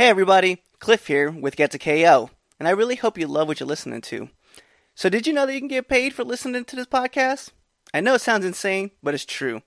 Hey 0.00 0.08
everybody, 0.08 0.62
Cliff 0.78 1.08
here 1.08 1.30
with 1.30 1.56
Get 1.56 1.72
the 1.72 1.78
KO, 1.78 2.30
and 2.58 2.66
I 2.66 2.70
really 2.70 2.96
hope 2.96 3.18
you 3.18 3.26
love 3.26 3.48
what 3.48 3.60
you're 3.60 3.66
listening 3.66 4.00
to. 4.00 4.30
So, 4.94 5.10
did 5.10 5.26
you 5.26 5.34
know 5.34 5.44
that 5.44 5.52
you 5.52 5.58
can 5.58 5.68
get 5.68 5.90
paid 5.90 6.14
for 6.14 6.24
listening 6.24 6.64
to 6.64 6.74
this 6.74 6.86
podcast? 6.86 7.50
I 7.92 8.00
know 8.00 8.14
it 8.14 8.22
sounds 8.22 8.46
insane, 8.46 8.92
but 9.02 9.12
it's 9.12 9.26
true. 9.26 9.60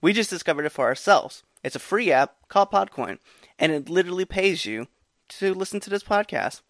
We 0.00 0.12
just 0.12 0.30
discovered 0.30 0.64
it 0.64 0.70
for 0.70 0.86
ourselves. 0.86 1.42
It's 1.64 1.74
a 1.74 1.80
free 1.80 2.12
app 2.12 2.36
called 2.46 2.70
Podcoin, 2.70 3.18
and 3.58 3.72
it 3.72 3.90
literally 3.90 4.24
pays 4.24 4.64
you 4.64 4.86
to 5.30 5.52
listen 5.54 5.80
to 5.80 5.90
this 5.90 6.04
podcast. 6.04 6.60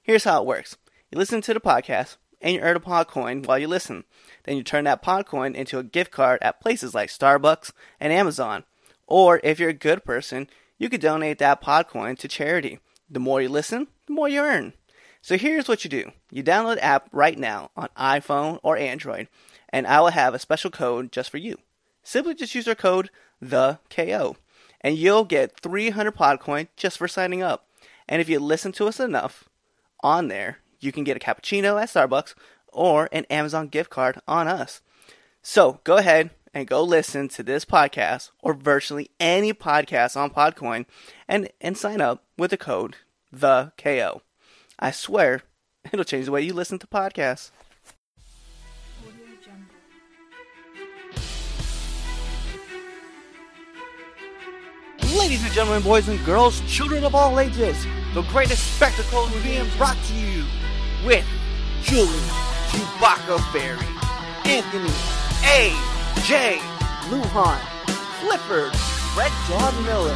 Here's 0.00 0.22
how 0.22 0.40
it 0.40 0.46
works 0.46 0.76
you 1.10 1.18
listen 1.18 1.40
to 1.40 1.54
the 1.54 1.58
podcast, 1.58 2.16
and 2.40 2.54
you 2.54 2.60
earn 2.60 2.76
a 2.76 2.80
Podcoin 2.80 3.44
while 3.44 3.58
you 3.58 3.66
listen. 3.66 4.04
Then 4.44 4.56
you 4.56 4.62
turn 4.62 4.84
that 4.84 5.02
Podcoin 5.02 5.56
into 5.56 5.80
a 5.80 5.82
gift 5.82 6.12
card 6.12 6.38
at 6.42 6.60
places 6.60 6.94
like 6.94 7.10
Starbucks 7.10 7.72
and 7.98 8.12
Amazon. 8.12 8.62
Or 9.08 9.40
if 9.42 9.58
you're 9.58 9.70
a 9.70 9.72
good 9.72 10.04
person, 10.04 10.48
you 10.78 10.88
could 10.88 11.00
donate 11.00 11.38
that 11.38 11.62
Podcoin 11.62 12.16
to 12.18 12.28
charity. 12.28 12.78
The 13.10 13.20
more 13.20 13.42
you 13.42 13.48
listen, 13.48 13.88
the 14.06 14.12
more 14.12 14.28
you 14.28 14.40
earn. 14.40 14.72
So 15.20 15.36
here's 15.36 15.68
what 15.68 15.84
you 15.84 15.90
do. 15.90 16.12
You 16.30 16.42
download 16.42 16.76
the 16.76 16.84
app 16.84 17.08
right 17.12 17.38
now 17.38 17.70
on 17.76 17.88
iPhone 17.98 18.60
or 18.62 18.76
Android, 18.76 19.28
and 19.68 19.86
I 19.86 20.00
will 20.00 20.08
have 20.08 20.34
a 20.34 20.38
special 20.38 20.70
code 20.70 21.12
just 21.12 21.30
for 21.30 21.38
you. 21.38 21.56
Simply 22.02 22.34
just 22.34 22.54
use 22.54 22.68
our 22.68 22.74
code 22.74 23.10
the 23.40 23.78
KO, 23.90 24.36
and 24.80 24.96
you'll 24.96 25.24
get 25.24 25.60
300 25.60 26.14
Podcoin 26.14 26.68
just 26.76 26.98
for 26.98 27.08
signing 27.08 27.42
up. 27.42 27.66
And 28.08 28.20
if 28.20 28.28
you 28.28 28.38
listen 28.38 28.72
to 28.72 28.86
us 28.86 29.00
enough 29.00 29.48
on 30.00 30.28
there, 30.28 30.58
you 30.80 30.92
can 30.92 31.04
get 31.04 31.16
a 31.16 31.20
cappuccino 31.20 31.80
at 31.80 31.88
Starbucks 31.88 32.34
or 32.72 33.08
an 33.12 33.24
Amazon 33.26 33.68
gift 33.68 33.90
card 33.90 34.20
on 34.26 34.48
us. 34.48 34.80
So 35.42 35.80
go 35.84 35.96
ahead 35.96 36.30
and 36.58 36.66
go 36.66 36.82
listen 36.82 37.28
to 37.28 37.44
this 37.44 37.64
podcast 37.64 38.32
or 38.42 38.52
virtually 38.52 39.10
any 39.20 39.52
podcast 39.52 40.16
on 40.16 40.28
Podcoin 40.28 40.86
and, 41.28 41.48
and 41.60 41.78
sign 41.78 42.00
up 42.00 42.24
with 42.36 42.50
the 42.50 42.56
code 42.56 42.96
the 43.30 43.72
KO. 43.78 44.22
I 44.78 44.90
swear 44.90 45.42
it'll 45.92 46.04
change 46.04 46.26
the 46.26 46.32
way 46.32 46.42
you 46.42 46.52
listen 46.52 46.78
to 46.80 46.86
podcasts. 46.88 47.50
Ladies 55.16 55.44
and 55.44 55.52
gentlemen, 55.52 55.82
boys 55.82 56.08
and 56.08 56.22
girls, 56.24 56.60
children 56.62 57.04
of 57.04 57.14
all 57.14 57.38
ages, 57.38 57.86
the 58.14 58.22
greatest 58.22 58.74
spectacle 58.76 59.26
is 59.26 59.42
being 59.44 59.66
brought 59.76 59.96
to 60.06 60.14
you 60.14 60.44
with 61.06 61.24
Julie 61.82 62.08
Chewbacca 62.68 63.52
Berry, 63.52 63.86
Anthony 64.44 64.92
A. 65.44 65.97
J. 66.24 66.58
Luhan, 67.08 67.60
Clifford, 68.18 68.74
Red 69.16 69.32
Dog 69.48 69.74
Miller, 69.84 70.12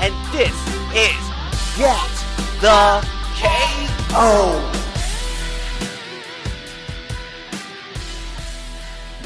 and 0.00 0.12
this 0.32 0.50
is 0.92 1.14
Get 1.78 2.10
the 2.60 3.06
KO. 3.38 4.70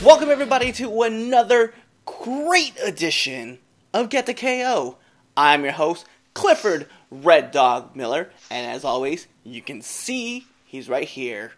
Welcome 0.05 0.29
everybody 0.29 0.70
to 0.73 1.03
another 1.03 1.73
great 2.05 2.75
edition 2.85 3.59
of 3.95 4.11
Get 4.11 4.27
the 4.27 4.35
KO. 4.35 4.98
I'm 5.37 5.65
your 5.65 5.73
host, 5.73 6.07
Clifford 6.35 6.89
Red 7.11 7.51
Dog 7.51 7.97
Miller, 7.97 8.31
and 8.51 8.70
as 8.70 8.85
always, 8.85 9.27
you 9.45 9.63
can 9.63 9.81
see 9.81 10.47
he's 10.65 10.89
right 10.91 11.09
here. 11.09 11.53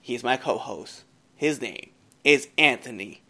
He's 0.00 0.22
my 0.22 0.36
co-host. 0.36 1.02
His 1.34 1.60
name 1.60 1.90
is 2.22 2.48
Anthony 2.56 3.23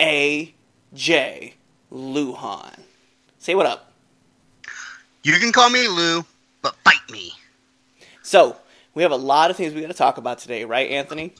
A. 0.00 0.54
J. 0.94 1.54
Luhan. 1.92 2.80
Say 3.38 3.54
what 3.54 3.66
up. 3.66 3.92
You 5.22 5.34
can 5.34 5.52
call 5.52 5.68
me 5.68 5.86
Lou, 5.86 6.24
but 6.62 6.74
fight 6.84 7.10
me. 7.10 7.32
So, 8.22 8.56
we 8.94 9.02
have 9.02 9.12
a 9.12 9.16
lot 9.16 9.50
of 9.50 9.56
things 9.56 9.74
we 9.74 9.82
got 9.82 9.88
to 9.88 9.94
talk 9.94 10.16
about 10.16 10.38
today, 10.38 10.64
right, 10.64 10.90
Anthony? 10.90 11.34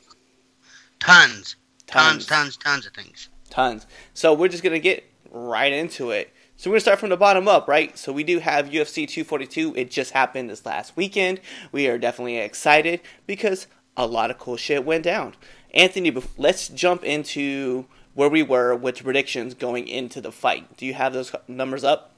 Tons. 0.99 1.57
Tons. 1.87 2.27
Tons, 2.27 2.27
tons, 2.27 2.57
tons 2.59 2.87
of 2.87 2.93
things. 2.93 3.31
Tons. 3.49 3.87
So, 4.13 4.35
we're 4.35 4.49
just 4.49 4.63
going 4.63 4.75
to 4.75 4.81
get 4.81 5.05
right 5.31 5.73
into 5.73 6.11
it. 6.11 6.31
So, 6.57 6.69
we're 6.69 6.75
going 6.75 6.81
to 6.81 6.83
start 6.83 6.99
from 7.01 7.09
the 7.09 7.17
bottom 7.17 7.49
up, 7.49 7.67
right? 7.67 7.97
So, 7.97 8.13
we 8.13 8.25
do 8.25 8.41
have 8.41 8.67
UFC 8.67 9.09
242. 9.09 9.75
It 9.75 9.91
just 9.91 10.13
happened 10.13 10.51
this 10.51 10.67
last 10.67 10.97
weekend. 10.97 11.41
We 11.73 11.89
are 11.89 11.97
definitely 11.97 12.37
excited 12.37 13.01
because 13.27 13.67
a 13.97 14.07
lot 14.07 14.31
of 14.31 14.39
cool 14.39 14.59
shit 14.59 14.85
went 14.85 15.05
down. 15.05 15.35
Anthony, 15.73 16.15
let's 16.37 16.69
jump 16.69 17.05
into 17.05 17.87
where 18.15 18.29
we 18.29 18.43
were 18.43 18.75
with 18.75 19.03
predictions 19.03 19.55
going 19.55 19.87
into 19.89 20.21
the 20.21 20.33
fight. 20.33 20.77
Do 20.77 20.87
you 20.87 20.95
have 20.95 21.13
those 21.13 21.35
numbers 21.47 21.85
up? 21.85 22.13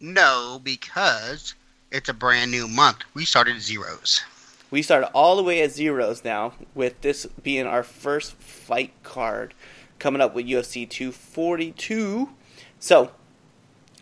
No, 0.00 0.60
because 0.62 1.54
it's 1.90 2.08
a 2.08 2.14
brand 2.14 2.50
new 2.50 2.68
month. 2.68 2.98
We 3.14 3.24
started 3.24 3.60
zeros. 3.60 4.22
We 4.70 4.82
started 4.82 5.08
all 5.08 5.36
the 5.36 5.42
way 5.42 5.62
at 5.62 5.72
zeros 5.72 6.24
now, 6.24 6.54
with 6.74 7.00
this 7.00 7.26
being 7.42 7.66
our 7.66 7.82
first 7.82 8.34
fight 8.34 8.92
card 9.02 9.52
coming 9.98 10.22
up 10.22 10.34
with 10.34 10.46
UFC 10.46 10.88
242. 10.88 12.30
So, 12.78 13.10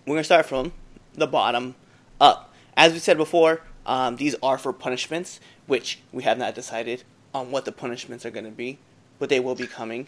we're 0.07 0.15
going 0.15 0.21
to 0.21 0.25
start 0.25 0.47
from 0.47 0.73
the 1.15 1.27
bottom 1.27 1.75
up. 2.21 2.53
As 2.77 2.93
we 2.93 2.99
said 2.99 3.17
before, 3.17 3.63
um, 3.87 4.17
these 4.17 4.37
are 4.43 4.59
for 4.59 4.73
punishments, 4.73 5.41
which 5.67 5.99
we 6.13 6.23
have 6.23 6.39
not 6.39 6.55
decided 6.55 7.03
on 7.35 7.51
what 7.51 7.65
the 7.65 7.73
punishments 7.73 8.25
are 8.25 8.31
going 8.31 8.45
to 8.45 8.51
be, 8.51 8.79
but 9.19 9.29
they 9.29 9.41
will 9.41 9.55
be 9.55 9.67
coming. 9.67 10.07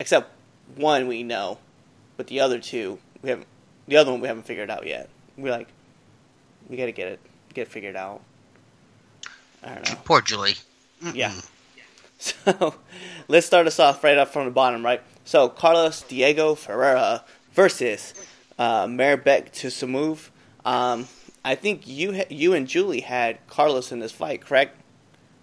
Except 0.00 0.30
one 0.76 1.06
we 1.06 1.22
know, 1.22 1.58
but 2.16 2.26
the 2.26 2.40
other 2.40 2.58
two 2.58 2.98
we 3.22 3.30
haven't. 3.30 3.46
The 3.86 3.96
other 3.96 4.10
one 4.12 4.20
we 4.20 4.28
haven't 4.28 4.44
figured 4.46 4.70
out 4.70 4.86
yet. 4.86 5.08
We're 5.36 5.50
like, 5.52 5.68
we 6.68 6.76
got 6.76 6.86
to 6.86 6.92
get 6.92 7.08
it, 7.08 7.20
get 7.52 7.62
it 7.62 7.68
figured 7.70 7.96
out. 7.96 8.22
I 9.62 9.74
don't 9.74 9.88
know. 9.88 9.96
Poor 10.04 10.20
Julie. 10.20 10.54
Yeah. 11.12 11.32
So 12.16 12.76
let's 13.28 13.44
start 13.46 13.66
us 13.66 13.78
off 13.78 14.02
right 14.02 14.16
up 14.16 14.28
from 14.28 14.46
the 14.46 14.50
bottom, 14.50 14.82
right? 14.82 15.02
So 15.26 15.48
Carlos 15.48 16.00
Diego 16.00 16.54
Ferreira 16.54 17.22
versus 17.52 18.14
uh, 18.58 18.86
Maribek 18.86 19.50
Tusamov. 19.52 20.30
Um, 20.64 21.06
I 21.44 21.54
think 21.54 21.86
you 21.86 22.14
ha- 22.14 22.24
you 22.30 22.54
and 22.54 22.66
Julie 22.66 23.00
had 23.00 23.44
Carlos 23.48 23.92
in 23.92 23.98
this 23.98 24.12
fight, 24.12 24.40
correct? 24.40 24.80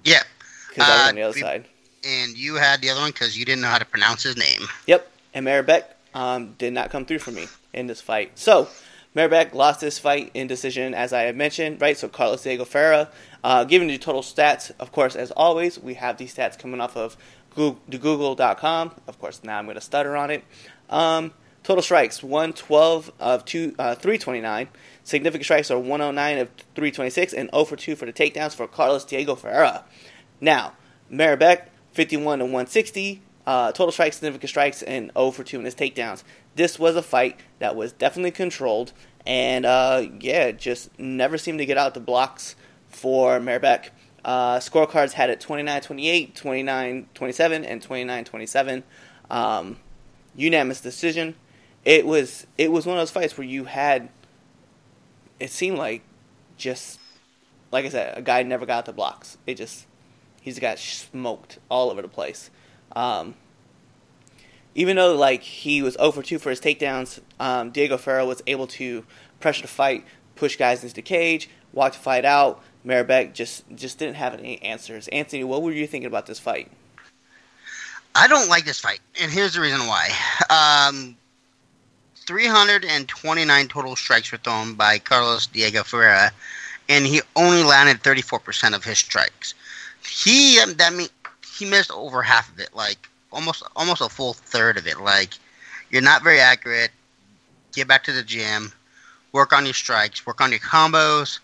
Yeah. 0.03 0.23
Because 0.69 0.89
I 0.89 0.91
was 0.91 0.99
Uh, 1.05 1.09
on 1.09 1.15
the 1.15 1.21
other 1.21 1.35
we- 1.35 1.41
side. 1.41 1.65
And 2.03 2.37
you 2.37 2.55
had 2.55 2.81
the 2.81 2.89
other 2.89 3.01
one 3.01 3.11
because 3.11 3.37
you 3.37 3.45
didn't 3.45 3.61
know 3.61 3.67
how 3.67 3.77
to 3.77 3.85
pronounce 3.85 4.23
his 4.23 4.37
name. 4.37 4.67
Yep. 4.87 5.11
And 5.33 5.45
Maribek 5.45 5.83
um, 6.13 6.55
did 6.57 6.73
not 6.73 6.89
come 6.89 7.05
through 7.05 7.19
for 7.19 7.31
me 7.31 7.47
in 7.73 7.87
this 7.87 8.01
fight. 8.01 8.37
So 8.37 8.67
Maribek 9.15 9.53
lost 9.53 9.81
this 9.81 9.99
fight 9.99 10.31
in 10.33 10.47
decision, 10.47 10.93
as 10.93 11.13
I 11.13 11.23
had 11.23 11.35
mentioned, 11.35 11.81
right? 11.81 11.97
So 11.97 12.07
Carlos 12.07 12.43
Diego 12.43 12.65
Ferreira, 12.65 13.09
uh, 13.43 13.65
giving 13.65 13.89
you 13.89 13.97
total 13.97 14.21
stats, 14.21 14.71
of 14.79 14.91
course, 14.91 15.15
as 15.15 15.31
always, 15.31 15.77
we 15.77 15.95
have 15.95 16.17
these 16.17 16.33
stats 16.33 16.57
coming 16.57 16.79
off 16.79 16.95
of 16.95 17.17
Google, 17.53 17.81
Google.com. 17.89 18.95
Of 19.07 19.19
course, 19.19 19.43
now 19.43 19.59
I'm 19.59 19.65
going 19.65 19.75
to 19.75 19.81
stutter 19.81 20.15
on 20.15 20.31
it. 20.31 20.43
Um, 20.89 21.33
total 21.63 21.81
strikes 21.81 22.23
112 22.23 23.11
of 23.19 23.45
two, 23.45 23.75
uh, 23.77 23.95
329. 23.95 24.69
Significant 25.03 25.43
strikes 25.43 25.71
are 25.71 25.79
109 25.79 26.37
of 26.37 26.49
326 26.75 27.33
and 27.33 27.49
0 27.51 27.65
for 27.65 27.75
2 27.75 27.95
for 27.95 28.05
the 28.05 28.13
takedowns 28.13 28.55
for 28.55 28.67
Carlos 28.67 29.03
Diego 29.03 29.35
Ferreira. 29.35 29.83
Now, 30.39 30.73
Maribek, 31.11 31.63
51 31.93 32.39
to 32.39 32.45
160. 32.45 33.21
Uh, 33.45 33.71
total 33.71 33.91
strikes, 33.91 34.17
significant 34.17 34.49
strikes, 34.49 34.83
and 34.83 35.11
0 35.13 35.31
for 35.31 35.43
2 35.43 35.59
in 35.59 35.65
his 35.65 35.75
takedowns. 35.75 36.23
This 36.55 36.77
was 36.77 36.95
a 36.95 37.01
fight 37.01 37.39
that 37.59 37.75
was 37.75 37.91
definitely 37.91 38.31
controlled, 38.31 38.93
and 39.25 39.65
uh, 39.65 40.05
yeah, 40.19 40.51
just 40.51 40.97
never 40.99 41.37
seemed 41.37 41.59
to 41.59 41.65
get 41.65 41.77
out 41.77 41.93
the 41.93 41.99
blocks 41.99 42.55
for 42.87 43.39
Maribek. 43.39 43.89
Uh, 44.23 44.57
scorecards 44.57 45.13
had 45.13 45.31
it 45.31 45.39
29 45.39 45.81
28, 45.81 46.35
29 46.35 47.09
27, 47.13 47.65
and 47.65 47.81
29 47.81 48.25
27. 48.25 48.83
Um, 49.31 49.77
unanimous 50.35 50.81
decision. 50.81 51.35
It 51.83 52.05
was 52.05 52.45
it 52.57 52.71
was 52.71 52.85
one 52.85 52.97
of 52.97 53.01
those 53.01 53.11
fights 53.11 53.37
where 53.37 53.47
you 53.47 53.65
had 53.65 54.09
it 55.39 55.49
seemed 55.49 55.77
like 55.77 56.03
just 56.57 56.99
like 57.71 57.85
I 57.85 57.89
said, 57.89 58.17
a 58.17 58.21
guy 58.21 58.43
never 58.43 58.65
got 58.65 58.85
the 58.85 58.93
blocks. 58.93 59.37
It 59.47 59.55
just 59.55 59.87
he's 60.41 60.59
got 60.59 60.77
smoked 60.79 61.59
all 61.69 61.89
over 61.89 62.01
the 62.01 62.09
place. 62.09 62.49
Um, 62.93 63.35
even 64.75 64.97
though 64.97 65.15
like 65.15 65.43
he 65.43 65.81
was 65.81 65.93
0 65.93 66.11
for 66.11 66.23
2 66.23 66.39
for 66.39 66.49
his 66.49 66.59
takedowns, 66.59 67.21
um, 67.39 67.71
Diego 67.71 67.97
Ferro 67.97 68.25
was 68.25 68.41
able 68.47 68.67
to 68.67 69.05
pressure 69.39 69.61
the 69.61 69.67
fight, 69.67 70.03
push 70.35 70.57
guys 70.57 70.83
into 70.83 70.95
the 70.95 71.01
cage, 71.01 71.49
walk 71.71 71.93
the 71.93 71.99
fight 71.99 72.25
out. 72.25 72.61
Maribek 72.85 73.33
just 73.33 73.63
just 73.75 73.99
didn't 73.99 74.15
have 74.15 74.33
any 74.33 74.61
answers. 74.61 75.07
Anthony, 75.09 75.43
what 75.43 75.61
were 75.61 75.71
you 75.71 75.85
thinking 75.85 76.07
about 76.07 76.25
this 76.25 76.39
fight? 76.39 76.71
I 78.15 78.27
don't 78.27 78.49
like 78.49 78.65
this 78.65 78.79
fight, 78.79 78.99
and 79.21 79.31
here's 79.31 79.53
the 79.53 79.61
reason 79.61 79.87
why. 79.87 80.09
Um, 80.49 81.15
329 82.25 83.67
total 83.67 83.95
strikes 83.95 84.31
were 84.31 84.37
thrown 84.37 84.73
by 84.73 84.99
Carlos 84.99 85.47
Diego 85.47 85.83
Ferreira, 85.83 86.31
and 86.89 87.05
he 87.05 87.21
only 87.35 87.63
landed 87.63 88.03
34% 88.03 88.75
of 88.75 88.83
his 88.83 88.97
strikes. 88.97 89.53
He 90.03 90.59
um, 90.59 90.73
that 90.75 90.93
mean 90.93 91.07
he 91.57 91.65
missed 91.65 91.91
over 91.91 92.21
half 92.21 92.51
of 92.51 92.59
it, 92.59 92.69
like 92.75 93.09
almost 93.31 93.63
almost 93.75 94.01
a 94.01 94.09
full 94.09 94.33
third 94.33 94.77
of 94.77 94.87
it. 94.87 94.99
Like 94.99 95.31
you're 95.89 96.01
not 96.01 96.23
very 96.23 96.39
accurate. 96.39 96.91
Get 97.73 97.87
back 97.87 98.03
to 98.05 98.11
the 98.11 98.23
gym, 98.23 98.71
work 99.31 99.53
on 99.53 99.65
your 99.65 99.73
strikes, 99.73 100.25
work 100.25 100.41
on 100.41 100.51
your 100.51 100.59
combos, 100.59 101.39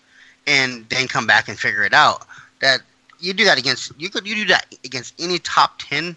and 0.46 0.88
then 0.88 1.08
come 1.08 1.26
back 1.26 1.48
and 1.48 1.58
figure 1.58 1.84
it 1.84 1.94
out. 1.94 2.26
That 2.60 2.80
you 3.20 3.32
do 3.32 3.44
that 3.44 3.58
against 3.58 3.92
you 3.98 4.10
could 4.10 4.26
you 4.26 4.34
do 4.34 4.44
that 4.46 4.66
against 4.84 5.14
any 5.18 5.38
top 5.38 5.78
ten 5.78 6.16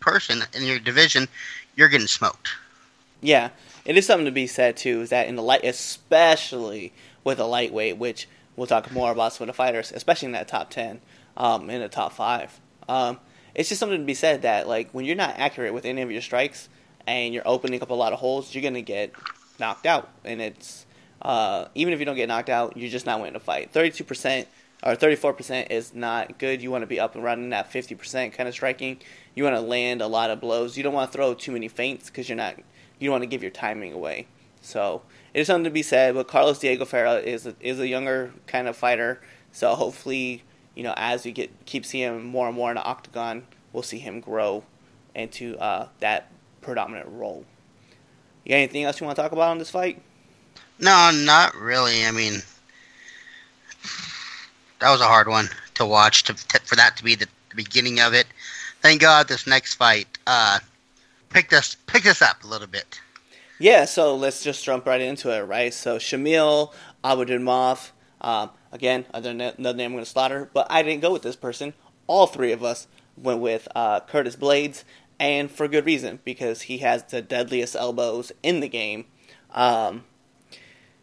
person 0.00 0.42
in 0.54 0.64
your 0.64 0.78
division, 0.78 1.28
you're 1.76 1.88
getting 1.88 2.06
smoked. 2.06 2.48
Yeah, 3.20 3.50
it 3.84 3.96
is 3.96 4.06
something 4.06 4.26
to 4.26 4.32
be 4.32 4.46
said 4.46 4.76
too. 4.76 5.00
Is 5.00 5.10
that 5.10 5.28
in 5.28 5.36
the 5.36 5.42
light, 5.42 5.64
especially 5.64 6.92
with 7.24 7.38
a 7.38 7.44
lightweight, 7.44 7.96
which 7.96 8.28
we'll 8.56 8.66
talk 8.66 8.90
more 8.92 9.12
about 9.12 9.32
some 9.32 9.44
of 9.44 9.54
the 9.54 9.56
fighters, 9.56 9.92
especially 9.92 10.26
in 10.26 10.32
that 10.32 10.48
top 10.48 10.70
ten, 10.70 11.00
um, 11.36 11.70
in 11.70 11.80
the 11.80 11.88
top 11.88 12.12
five. 12.12 12.60
Um, 12.88 13.18
it's 13.54 13.68
just 13.68 13.78
something 13.78 13.98
to 13.98 14.04
be 14.04 14.14
said 14.14 14.42
that 14.42 14.66
like 14.66 14.90
when 14.92 15.04
you're 15.04 15.16
not 15.16 15.38
accurate 15.38 15.74
with 15.74 15.84
any 15.84 16.02
of 16.02 16.10
your 16.10 16.22
strikes 16.22 16.68
and 17.06 17.34
you're 17.34 17.46
opening 17.46 17.82
up 17.82 17.90
a 17.90 17.94
lot 17.94 18.12
of 18.12 18.18
holes, 18.18 18.54
you're 18.54 18.62
gonna 18.62 18.82
get 18.82 19.12
knocked 19.58 19.86
out, 19.86 20.08
and 20.24 20.40
it's 20.40 20.86
uh, 21.20 21.66
even 21.74 21.92
if 21.92 22.00
you 22.00 22.04
don't 22.04 22.16
get 22.16 22.28
knocked 22.28 22.48
out, 22.48 22.76
you're 22.76 22.90
just 22.90 23.06
not 23.06 23.20
winning 23.20 23.36
a 23.36 23.40
fight. 23.40 23.70
Thirty-two 23.72 24.04
percent 24.04 24.48
or 24.82 24.96
thirty-four 24.96 25.34
percent 25.34 25.70
is 25.70 25.94
not 25.94 26.38
good. 26.38 26.62
You 26.62 26.70
want 26.70 26.82
to 26.82 26.86
be 26.86 26.98
up 26.98 27.14
and 27.14 27.22
running 27.22 27.50
that 27.50 27.70
fifty 27.70 27.94
percent 27.94 28.34
kind 28.34 28.48
of 28.48 28.54
striking. 28.54 28.98
You 29.34 29.44
want 29.44 29.56
to 29.56 29.60
land 29.62 30.02
a 30.02 30.06
lot 30.08 30.30
of 30.30 30.40
blows. 30.40 30.76
You 30.76 30.82
don't 30.82 30.94
want 30.94 31.12
to 31.12 31.16
throw 31.16 31.34
too 31.34 31.52
many 31.52 31.68
feints 31.68 32.10
because 32.10 32.28
you're 32.28 32.36
not. 32.36 32.56
You 32.98 33.08
don't 33.08 33.12
want 33.12 33.22
to 33.22 33.28
give 33.28 33.42
your 33.42 33.50
timing 33.50 33.92
away. 33.92 34.26
So 34.60 35.02
it 35.34 35.40
is 35.40 35.46
something 35.46 35.64
to 35.64 35.70
be 35.70 35.82
said. 35.82 36.14
But 36.14 36.28
Carlos 36.28 36.58
Diego 36.58 36.84
Ferreira 36.84 37.16
is 37.16 37.46
a, 37.46 37.54
is 37.60 37.78
a 37.78 37.86
younger 37.86 38.32
kind 38.46 38.66
of 38.66 38.76
fighter. 38.76 39.20
So 39.52 39.74
hopefully, 39.74 40.44
you 40.74 40.82
know, 40.82 40.94
as 40.96 41.24
we 41.24 41.32
get 41.32 41.50
keep 41.66 41.84
seeing 41.84 42.14
him 42.14 42.24
more 42.24 42.46
and 42.46 42.56
more 42.56 42.70
in 42.70 42.76
the 42.76 42.82
octagon, 42.82 43.46
we'll 43.72 43.82
see 43.82 43.98
him 43.98 44.20
grow 44.20 44.64
into 45.14 45.56
uh, 45.58 45.88
that 46.00 46.30
predominant 46.60 47.08
role. 47.10 47.44
You 48.44 48.50
got 48.50 48.56
anything 48.56 48.84
else 48.84 49.00
you 49.00 49.06
want 49.06 49.16
to 49.16 49.22
talk 49.22 49.32
about 49.32 49.50
on 49.50 49.58
this 49.58 49.70
fight? 49.70 50.00
No, 50.78 51.10
not 51.12 51.54
really. 51.54 52.04
I 52.04 52.10
mean, 52.10 52.40
that 54.80 54.90
was 54.90 55.00
a 55.00 55.06
hard 55.06 55.28
one 55.28 55.48
to 55.74 55.86
watch. 55.86 56.24
To, 56.24 56.34
to 56.34 56.60
for 56.64 56.76
that 56.76 56.96
to 56.96 57.04
be 57.04 57.14
the, 57.14 57.26
the, 57.50 57.56
beginning 57.56 58.00
of 58.00 58.14
it. 58.14 58.26
Thank 58.80 59.00
God 59.00 59.28
this 59.28 59.46
next 59.46 59.74
fight 59.74 60.08
uh, 60.26 60.58
picked 61.28 61.52
us 61.52 61.76
picked 61.86 62.06
us 62.06 62.20
up 62.20 62.42
a 62.42 62.46
little 62.46 62.66
bit. 62.66 63.00
Yeah, 63.60 63.84
so 63.84 64.16
let's 64.16 64.42
just 64.42 64.64
jump 64.64 64.86
right 64.86 65.00
into 65.00 65.30
it, 65.30 65.42
right? 65.42 65.72
So 65.72 65.98
Shamil 65.98 66.72
Abudimov, 67.04 67.90
um, 68.20 68.50
again, 68.72 69.06
another 69.12 69.54
name 69.54 69.86
I'm 69.86 69.92
going 69.92 69.98
to 69.98 70.06
slaughter, 70.06 70.50
but 70.52 70.66
I 70.70 70.82
didn't 70.82 71.02
go 71.02 71.12
with 71.12 71.22
this 71.22 71.36
person. 71.36 71.74
All 72.06 72.26
three 72.26 72.52
of 72.52 72.64
us 72.64 72.88
went 73.16 73.40
with 73.40 73.68
uh, 73.74 74.00
Curtis 74.00 74.36
Blaydes, 74.36 74.84
and 75.20 75.50
for 75.50 75.68
good 75.68 75.86
reason 75.86 76.18
because 76.24 76.62
he 76.62 76.78
has 76.78 77.04
the 77.04 77.22
deadliest 77.22 77.76
elbows 77.76 78.32
in 78.42 78.60
the 78.60 78.68
game. 78.68 79.04
Um, 79.52 80.04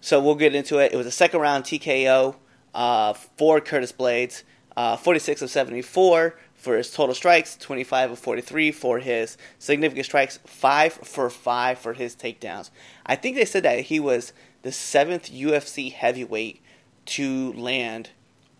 so 0.01 0.19
we'll 0.19 0.35
get 0.35 0.55
into 0.55 0.79
it. 0.79 0.91
It 0.91 0.97
was 0.97 1.07
a 1.07 1.11
second 1.11 1.39
round 1.39 1.63
TKO 1.63 2.35
uh, 2.73 3.13
for 3.13 3.61
Curtis 3.61 3.93
Blaydes, 3.93 4.43
uh, 4.75 4.97
46 4.97 5.43
of 5.43 5.49
74 5.49 6.35
for 6.53 6.75
his 6.75 6.91
total 6.91 7.15
strikes, 7.15 7.55
25 7.55 8.11
of 8.11 8.19
43 8.19 8.71
for 8.71 8.99
his 8.99 9.37
significant 9.57 10.05
strikes, 10.05 10.39
5 10.45 10.93
for 10.93 11.29
5 11.29 11.79
for 11.79 11.93
his 11.93 12.15
takedowns. 12.15 12.69
I 13.05 13.15
think 13.15 13.37
they 13.37 13.45
said 13.45 13.63
that 13.63 13.79
he 13.81 13.99
was 13.99 14.33
the 14.61 14.71
seventh 14.73 15.31
UFC 15.31 15.93
heavyweight 15.93 16.61
to 17.09 17.53
land 17.53 18.09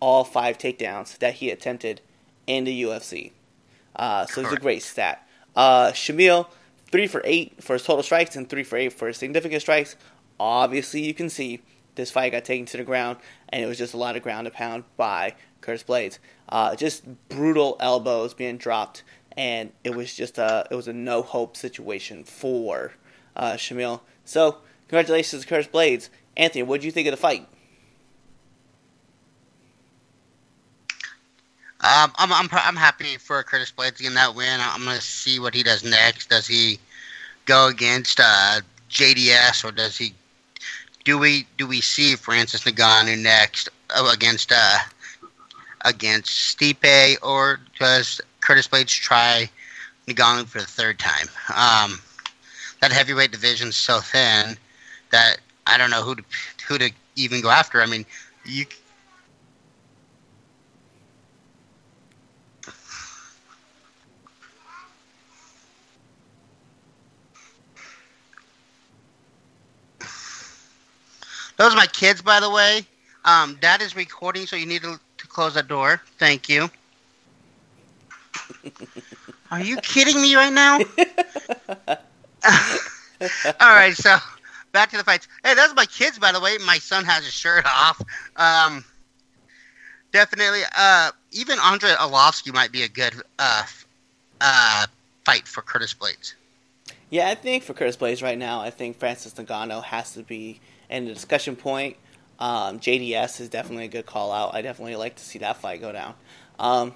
all 0.00 0.24
five 0.24 0.58
takedowns 0.58 1.18
that 1.18 1.34
he 1.34 1.50
attempted 1.50 2.00
in 2.46 2.64
the 2.64 2.82
UFC. 2.82 3.32
Uh, 3.94 4.26
so 4.26 4.40
it's 4.40 4.52
a 4.52 4.56
great 4.56 4.82
stat. 4.82 5.26
Uh, 5.54 5.88
Shamil, 5.92 6.46
3 6.90 7.06
for 7.06 7.22
8 7.24 7.62
for 7.62 7.74
his 7.74 7.84
total 7.84 8.02
strikes 8.02 8.36
and 8.36 8.48
3 8.48 8.62
for 8.64 8.76
8 8.76 8.92
for 8.92 9.08
his 9.08 9.16
significant 9.16 9.62
strikes. 9.62 9.96
Obviously, 10.38 11.02
you 11.02 11.14
can 11.14 11.28
see 11.28 11.60
this 11.96 12.10
fight 12.10 12.32
got 12.32 12.44
taken 12.44 12.66
to 12.66 12.76
the 12.76 12.84
ground, 12.84 13.18
and 13.50 13.62
it 13.62 13.66
was 13.66 13.78
just 13.78 13.94
a 13.94 13.96
lot 13.96 14.16
of 14.16 14.22
ground 14.22 14.46
to 14.46 14.50
pound 14.50 14.84
by 14.96 15.34
Curtis 15.60 15.84
Blaydes. 15.84 16.18
Uh, 16.48 16.74
just 16.74 17.04
brutal 17.28 17.76
elbows 17.78 18.32
being 18.32 18.56
dropped, 18.56 19.02
and 19.36 19.72
it 19.84 19.94
was 19.94 20.14
just 20.14 20.38
a 20.38 20.66
it 20.70 20.74
was 20.74 20.88
a 20.88 20.92
no 20.92 21.22
hope 21.22 21.56
situation 21.56 22.24
for 22.24 22.92
uh, 23.36 23.52
Shamil. 23.52 24.00
So 24.24 24.58
congratulations, 24.88 25.42
to 25.42 25.48
Curtis 25.48 25.68
Blaydes. 25.68 26.08
Anthony, 26.36 26.62
what 26.62 26.80
did 26.80 26.86
you 26.86 26.92
think 26.92 27.06
of 27.06 27.12
the 27.12 27.18
fight? 27.18 27.46
Um, 31.82 32.12
I'm, 32.16 32.30
I'm 32.32 32.48
I'm 32.52 32.76
happy 32.76 33.16
for 33.16 33.42
Curtis 33.42 33.72
Blaydes 33.74 33.98
getting 33.98 34.14
that 34.14 34.34
win. 34.34 34.60
I'm 34.60 34.84
gonna 34.84 35.00
see 35.00 35.40
what 35.40 35.54
he 35.54 35.62
does 35.62 35.82
next. 35.82 36.28
Does 36.28 36.46
he 36.46 36.78
go 37.46 37.68
against 37.68 38.20
uh, 38.20 38.60
JDS 38.90 39.64
or 39.64 39.72
does 39.72 39.96
he 39.96 40.14
do 41.04 41.18
we 41.18 41.46
do 41.56 41.66
we 41.66 41.80
see 41.80 42.16
Francis 42.16 42.64
Ngannou 42.64 43.18
next 43.22 43.68
uh, 43.96 44.10
against 44.12 44.52
uh, 44.52 44.78
against 45.84 46.58
Stipe, 46.58 47.16
or 47.22 47.60
does 47.78 48.20
Curtis 48.40 48.68
Blaydes 48.68 49.00
try 49.00 49.48
Ngannou 50.06 50.46
for 50.46 50.58
the 50.58 50.66
third 50.66 50.98
time? 50.98 51.28
Um, 51.48 52.00
that 52.80 52.92
heavyweight 52.92 53.32
division's 53.32 53.76
so 53.76 54.00
thin 54.00 54.56
that 55.10 55.38
I 55.66 55.78
don't 55.78 55.90
know 55.90 56.02
who 56.02 56.16
to 56.16 56.24
who 56.68 56.78
to 56.78 56.90
even 57.16 57.40
go 57.40 57.50
after. 57.50 57.80
I 57.80 57.86
mean, 57.86 58.04
you. 58.44 58.66
Those 71.60 71.74
are 71.74 71.76
my 71.76 71.86
kids, 71.88 72.22
by 72.22 72.40
the 72.40 72.48
way. 72.48 72.86
Um, 73.26 73.58
Dad 73.60 73.82
is 73.82 73.94
recording, 73.94 74.46
so 74.46 74.56
you 74.56 74.64
need 74.64 74.80
to, 74.80 74.98
to 75.18 75.26
close 75.26 75.52
that 75.52 75.68
door. 75.68 76.00
Thank 76.16 76.48
you. 76.48 76.70
Are 79.50 79.60
you 79.60 79.76
kidding 79.76 80.22
me 80.22 80.36
right 80.36 80.54
now? 80.54 80.78
All 83.60 83.74
right, 83.74 83.94
so 83.94 84.16
back 84.72 84.88
to 84.92 84.96
the 84.96 85.04
fights. 85.04 85.28
Hey, 85.44 85.52
those 85.52 85.68
are 85.68 85.74
my 85.74 85.84
kids, 85.84 86.18
by 86.18 86.32
the 86.32 86.40
way. 86.40 86.56
My 86.64 86.78
son 86.78 87.04
has 87.04 87.26
his 87.26 87.34
shirt 87.34 87.66
off. 87.66 88.00
Um, 88.36 88.82
definitely. 90.12 90.62
Uh, 90.74 91.10
even 91.32 91.58
Andrei 91.58 91.90
Arlovsky 91.90 92.54
might 92.54 92.72
be 92.72 92.84
a 92.84 92.88
good 92.88 93.12
uh, 93.38 93.64
uh, 94.40 94.86
fight 95.26 95.46
for 95.46 95.60
Curtis 95.60 95.92
Blaydes. 95.92 96.32
Yeah, 97.10 97.28
I 97.28 97.34
think 97.34 97.64
for 97.64 97.74
Curtis 97.74 97.98
Blaydes 97.98 98.22
right 98.22 98.38
now, 98.38 98.60
I 98.60 98.70
think 98.70 98.96
Francis 98.96 99.34
Ngannou 99.34 99.84
has 99.84 100.14
to 100.14 100.22
be 100.22 100.58
in 100.90 101.06
the 101.06 101.14
discussion 101.14 101.56
point. 101.56 101.96
Um, 102.38 102.80
JDS 102.80 103.40
is 103.40 103.48
definitely 103.48 103.84
a 103.84 103.88
good 103.88 104.06
call 104.06 104.32
out. 104.32 104.54
I 104.54 104.62
definitely 104.62 104.96
like 104.96 105.16
to 105.16 105.24
see 105.24 105.38
that 105.38 105.58
fight 105.58 105.80
go 105.80 105.92
down. 105.92 106.14
Um, 106.58 106.94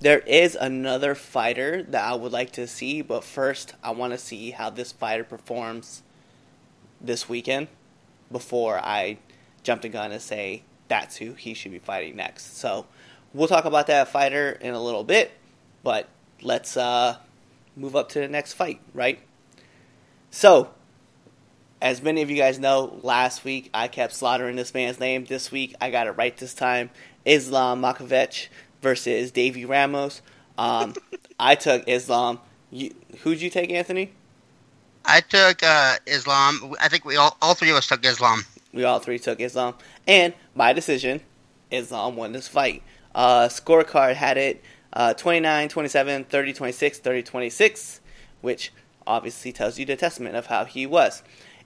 there 0.00 0.18
is 0.18 0.56
another 0.56 1.14
fighter 1.14 1.82
that 1.84 2.04
I 2.04 2.14
would 2.14 2.32
like 2.32 2.52
to 2.52 2.66
see, 2.66 3.02
but 3.02 3.22
first 3.22 3.74
I 3.82 3.92
want 3.92 4.12
to 4.12 4.18
see 4.18 4.50
how 4.50 4.68
this 4.68 4.92
fighter 4.92 5.24
performs 5.24 6.02
this 7.00 7.28
weekend 7.28 7.68
before 8.30 8.78
I 8.78 9.18
jump 9.62 9.82
the 9.82 9.88
gun 9.88 10.10
and 10.10 10.20
say 10.20 10.62
that's 10.88 11.16
who 11.16 11.34
he 11.34 11.54
should 11.54 11.70
be 11.70 11.78
fighting 11.78 12.16
next. 12.16 12.58
So 12.58 12.86
we'll 13.32 13.48
talk 13.48 13.64
about 13.64 13.86
that 13.86 14.08
fighter 14.08 14.50
in 14.50 14.74
a 14.74 14.82
little 14.82 15.04
bit, 15.04 15.30
but 15.84 16.08
let's 16.40 16.76
uh, 16.76 17.18
move 17.76 17.94
up 17.94 18.08
to 18.10 18.20
the 18.20 18.28
next 18.28 18.54
fight, 18.54 18.80
right? 18.92 19.20
So 20.30 20.70
as 21.82 22.00
many 22.00 22.22
of 22.22 22.30
you 22.30 22.36
guys 22.36 22.60
know, 22.60 22.98
last 23.02 23.44
week 23.44 23.68
I 23.74 23.88
kept 23.88 24.14
slaughtering 24.14 24.54
this 24.54 24.72
man's 24.72 25.00
name. 25.00 25.24
This 25.24 25.50
week 25.50 25.74
I 25.80 25.90
got 25.90 26.06
it 26.06 26.12
right 26.12 26.34
this 26.36 26.54
time. 26.54 26.90
Islam 27.24 27.82
Makhachev 27.82 28.46
versus 28.80 29.32
Davi 29.32 29.68
Ramos. 29.68 30.22
Um, 30.56 30.94
I 31.40 31.56
took 31.56 31.82
Islam. 31.88 32.38
You, 32.70 32.94
who'd 33.22 33.42
you 33.42 33.50
take, 33.50 33.70
Anthony? 33.72 34.12
I 35.04 35.20
took 35.20 35.64
uh, 35.64 35.96
Islam. 36.06 36.74
I 36.80 36.88
think 36.88 37.04
we 37.04 37.16
all, 37.16 37.36
all 37.42 37.54
three 37.54 37.70
of 37.70 37.76
us 37.76 37.88
took 37.88 38.06
Islam. 38.06 38.44
We 38.72 38.84
all 38.84 39.00
three 39.00 39.18
took 39.18 39.40
Islam, 39.40 39.74
and 40.06 40.32
by 40.56 40.72
decision, 40.72 41.20
Islam 41.70 42.14
won 42.16 42.32
this 42.32 42.46
fight. 42.46 42.82
Uh, 43.14 43.48
scorecard 43.48 44.14
had 44.14 44.38
it 44.38 44.62
uh, 44.92 45.14
29, 45.14 45.68
27, 45.68 46.24
30, 46.24 46.52
26, 46.52 46.98
30, 47.00 47.22
26, 47.22 48.00
which 48.40 48.72
obviously 49.06 49.52
tells 49.52 49.78
you 49.78 49.84
the 49.84 49.96
testament 49.96 50.36
of 50.36 50.46
how 50.46 50.64
he 50.64 50.86
was. 50.86 51.22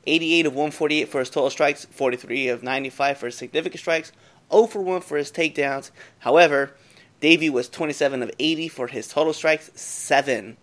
88 0.07 0.47
of 0.47 0.53
148 0.53 1.09
for 1.09 1.19
his 1.21 1.31
total 1.31 1.51
strikes, 1.51 1.85
43 1.87 2.49
of 2.49 2.63
95 2.63 3.19
for 3.19 3.27
his 3.27 3.37
significant 3.37 3.81
strikes, 3.81 4.13
0 4.53 4.67
for 4.67 4.81
1 4.81 5.01
for 5.01 5.17
his 5.17 5.33
takedowns. 5.33 5.91
However, 6.21 6.73
Davi 7.21 7.51
was 7.51 7.69
27 7.69 8.23
of 8.23 8.31
80 8.39 8.69
for 8.69 8.87
his 8.89 9.09
total 9.09 9.33
strikes, 9.33 9.71
7 9.75 10.57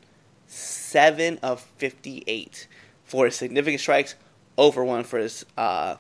7 0.46 1.40
of 1.42 1.62
58 1.78 2.68
for 3.04 3.26
his 3.26 3.36
significant 3.36 3.82
strikes, 3.82 4.16
over 4.58 4.84
1 4.84 5.04
for 5.04 5.18
his 5.18 5.46
uh, 5.58 5.96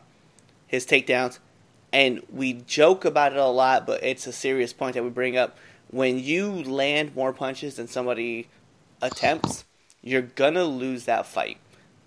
his 0.67 0.85
takedowns. 0.85 1.39
And 1.91 2.21
we 2.31 2.53
joke 2.53 3.05
about 3.05 3.33
it 3.33 3.39
a 3.39 3.45
lot, 3.45 3.85
but 3.85 4.03
it's 4.03 4.27
a 4.27 4.31
serious 4.31 4.73
point 4.73 4.95
that 4.95 5.03
we 5.03 5.09
bring 5.09 5.37
up. 5.37 5.57
When 5.89 6.17
you 6.17 6.51
land 6.51 7.15
more 7.15 7.33
punches 7.33 7.75
than 7.75 7.87
somebody 7.87 8.47
attempts, 9.01 9.65
you're 10.01 10.21
gonna 10.21 10.63
lose 10.63 11.05
that 11.05 11.25
fight. 11.25 11.57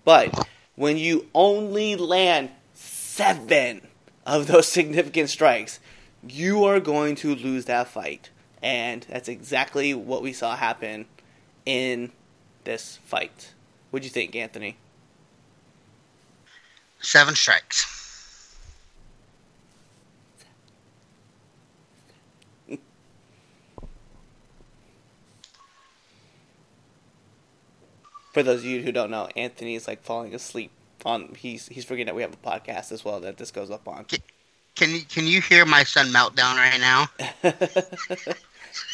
But 0.03 0.47
when 0.77 0.95
you 0.95 1.25
only 1.35 1.97
land 1.97 2.51
seven 2.73 3.81
of 4.25 4.47
those 4.47 4.67
significant 4.71 5.29
strikes, 5.29 5.81
you 6.25 6.63
are 6.63 6.79
going 6.79 7.15
to 7.15 7.35
lose 7.35 7.65
that 7.65 7.89
fight. 7.89 8.29
And 8.63 9.05
that's 9.09 9.27
exactly 9.27 9.93
what 9.93 10.21
we 10.21 10.31
saw 10.31 10.55
happen 10.55 11.05
in 11.65 12.11
this 12.63 12.99
fight. 13.03 13.53
What'd 13.91 14.05
you 14.05 14.11
think, 14.11 14.35
Anthony? 14.35 14.77
Seven 17.01 17.35
strikes. 17.35 18.06
For 28.37 28.43
those 28.43 28.59
of 28.59 28.65
you 28.65 28.83
who 28.83 28.91
don't 28.91 29.09
know, 29.09 29.27
Anthony 29.35 29.73
is 29.73 29.87
like 29.87 30.03
falling 30.03 30.35
asleep 30.35 30.69
on. 31.03 31.33
He's 31.35 31.67
he's 31.69 31.85
forgetting 31.85 32.05
that 32.05 32.13
we 32.13 32.21
have 32.21 32.33
a 32.33 32.37
podcast 32.37 32.91
as 32.91 33.03
well 33.03 33.19
that 33.21 33.37
this 33.37 33.49
goes 33.49 33.71
up 33.71 33.87
on. 33.87 34.05
Can 34.75 34.91
you 34.91 35.01
can 35.01 35.25
you 35.25 35.41
hear 35.41 35.65
my 35.65 35.83
son 35.83 36.09
meltdown 36.09 36.55
right 36.55 36.79
now? 36.79 37.07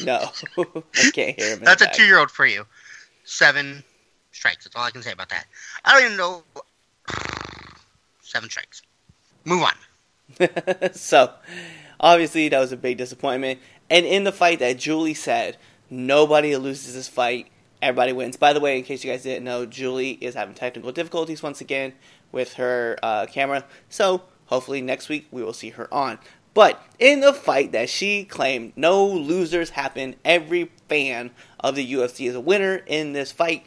no, 0.00 0.30
I 0.96 1.10
can't 1.10 1.38
hear 1.38 1.50
him. 1.50 1.60
That's 1.62 1.82
a 1.82 1.90
two 1.92 2.04
year 2.04 2.18
old 2.18 2.30
for 2.30 2.46
you. 2.46 2.64
Seven 3.24 3.84
strikes. 4.32 4.64
That's 4.64 4.76
all 4.76 4.84
I 4.84 4.90
can 4.90 5.02
say 5.02 5.12
about 5.12 5.28
that. 5.28 5.44
I 5.84 5.92
don't 5.92 6.04
even 6.06 6.16
know. 6.16 6.42
Seven 8.22 8.48
strikes. 8.48 8.80
Move 9.44 9.62
on. 9.62 10.94
so, 10.94 11.34
obviously, 12.00 12.48
that 12.48 12.60
was 12.60 12.72
a 12.72 12.78
big 12.78 12.96
disappointment. 12.96 13.60
And 13.90 14.06
in 14.06 14.24
the 14.24 14.32
fight 14.32 14.60
that 14.60 14.78
Julie 14.78 15.12
said, 15.12 15.58
nobody 15.90 16.56
loses 16.56 16.94
this 16.94 17.08
fight. 17.08 17.48
Everybody 17.84 18.12
wins. 18.12 18.36
By 18.36 18.52
the 18.52 18.60
way, 18.60 18.78
in 18.78 18.84
case 18.84 19.04
you 19.04 19.10
guys 19.10 19.22
didn't 19.22 19.44
know, 19.44 19.66
Julie 19.66 20.12
is 20.12 20.34
having 20.34 20.54
technical 20.54 20.90
difficulties 20.90 21.42
once 21.42 21.60
again 21.60 21.92
with 22.32 22.54
her 22.54 22.98
uh, 23.02 23.26
camera. 23.26 23.64
So, 23.88 24.22
Hopefully, 24.46 24.82
next 24.82 25.08
week 25.08 25.26
we 25.30 25.42
will 25.42 25.52
see 25.52 25.70
her 25.70 25.92
on. 25.92 26.18
But 26.52 26.80
in 26.98 27.20
the 27.20 27.32
fight 27.32 27.72
that 27.72 27.88
she 27.88 28.24
claimed 28.24 28.72
no 28.76 29.06
losers 29.06 29.70
happen, 29.70 30.14
every 30.24 30.70
fan 30.88 31.30
of 31.60 31.74
the 31.74 31.92
UFC 31.92 32.28
is 32.28 32.34
a 32.34 32.40
winner 32.40 32.76
in 32.86 33.12
this 33.12 33.32
fight. 33.32 33.64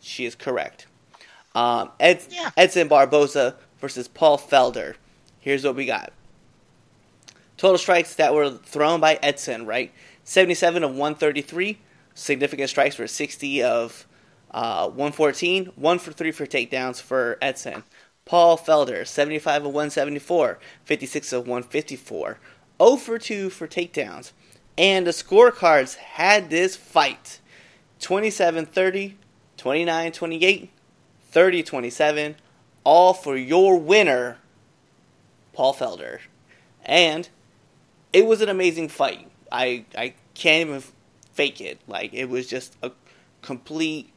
She 0.00 0.24
is 0.24 0.34
correct. 0.34 0.86
Um, 1.54 1.90
Ed, 2.00 2.24
yeah. 2.30 2.50
Edson 2.56 2.88
Barboza 2.88 3.56
versus 3.80 4.08
Paul 4.08 4.38
Felder. 4.38 4.94
Here's 5.40 5.64
what 5.64 5.74
we 5.74 5.84
got. 5.84 6.12
Total 7.56 7.76
strikes 7.76 8.14
that 8.14 8.34
were 8.34 8.50
thrown 8.50 9.00
by 9.00 9.18
Edson, 9.22 9.66
right? 9.66 9.92
77 10.24 10.84
of 10.84 10.90
133. 10.90 11.78
Significant 12.18 12.68
strikes 12.68 12.98
were 12.98 13.06
60 13.06 13.62
of 13.62 14.04
uh, 14.50 14.88
114. 14.88 15.66
1 15.66 15.98
for 16.00 16.10
3 16.10 16.32
for 16.32 16.46
takedowns 16.46 17.00
for 17.00 17.38
Edson. 17.40 17.84
Paul 18.24 18.58
Felder, 18.58 19.06
75 19.06 19.66
of 19.66 19.72
174, 19.72 20.58
56 20.84 21.32
of 21.32 21.46
154, 21.46 22.38
0 22.82 22.96
for 22.96 23.18
2 23.20 23.50
for 23.50 23.68
takedowns. 23.68 24.32
And 24.76 25.06
the 25.06 25.12
scorecards 25.12 25.94
had 25.94 26.50
this 26.50 26.74
fight 26.74 27.38
27 28.00 28.66
30, 28.66 29.16
29 29.56 30.12
28, 30.12 30.70
30 31.30 31.62
27, 31.62 32.36
all 32.82 33.14
for 33.14 33.36
your 33.36 33.78
winner, 33.78 34.38
Paul 35.52 35.72
Felder. 35.72 36.18
And 36.84 37.28
it 38.12 38.26
was 38.26 38.40
an 38.40 38.48
amazing 38.48 38.88
fight. 38.88 39.30
I, 39.52 39.84
I 39.96 40.14
can't 40.34 40.68
even 40.68 40.82
fake 41.38 41.60
it. 41.60 41.78
Like, 41.86 42.12
it 42.12 42.28
was 42.28 42.48
just 42.48 42.76
a 42.82 42.90
complete 43.42 44.10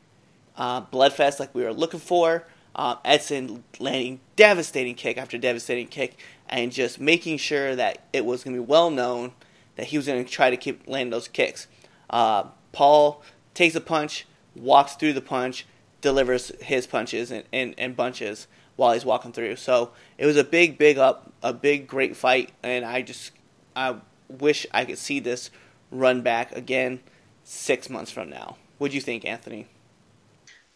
uh, 0.58 0.82
bloodfest 0.82 1.40
like 1.40 1.54
we 1.54 1.64
were 1.64 1.72
looking 1.72 2.00
for. 2.00 2.48
Um, 2.76 2.98
Edson 3.06 3.64
landing 3.80 4.22
devastating 4.36 4.96
kick 4.96 5.20
after 5.20 5.38
devastating 5.38 5.88
kick, 5.88 6.18
and 6.50 6.72
just 6.72 7.00
making 7.00 7.38
sure 7.38 7.76
that 7.76 8.06
it 8.12 8.26
was 8.26 8.44
going 8.44 8.56
to 8.56 8.62
be 8.64 8.66
well 8.66 8.90
known 8.90 9.34
that 9.76 9.88
he 9.88 9.98
was 9.98 10.08
going 10.08 10.26
to 10.26 10.32
try 10.32 10.50
to 10.50 10.58
keep 10.58 10.88
landing 10.88 11.12
those 11.12 11.28
kicks. 11.28 11.68
Uh, 12.10 12.46
Paul 12.72 13.22
takes 13.54 13.76
a 13.76 13.82
punch, 13.82 14.26
walks 14.56 14.96
through 14.96 15.14
the 15.14 15.22
punch, 15.22 15.68
delivers 16.02 16.52
his 16.60 16.88
punches 16.88 17.30
and, 17.30 17.44
and, 17.54 17.76
and 17.78 17.96
bunches 17.96 18.48
while 18.78 18.94
he's 18.94 19.06
walking 19.06 19.32
through. 19.32 19.58
So 19.58 19.92
it 20.18 20.26
was 20.26 20.38
a 20.38 20.44
big, 20.44 20.80
big 20.80 20.98
up, 20.98 21.32
a 21.44 21.54
big, 21.54 21.86
great 21.86 22.16
fight, 22.16 22.52
and 22.64 22.84
I 22.84 23.04
just 23.04 23.32
I 23.76 23.98
wish 24.28 24.66
I 24.72 24.86
could 24.86 24.98
see 24.98 25.20
this 25.20 25.52
run 25.92 26.22
back 26.22 26.56
again 26.56 27.00
six 27.44 27.90
months 27.90 28.12
from 28.12 28.30
now. 28.30 28.58
What 28.78 28.92
do 28.92 28.96
you 28.96 29.02
think, 29.02 29.26
Anthony? 29.26 29.68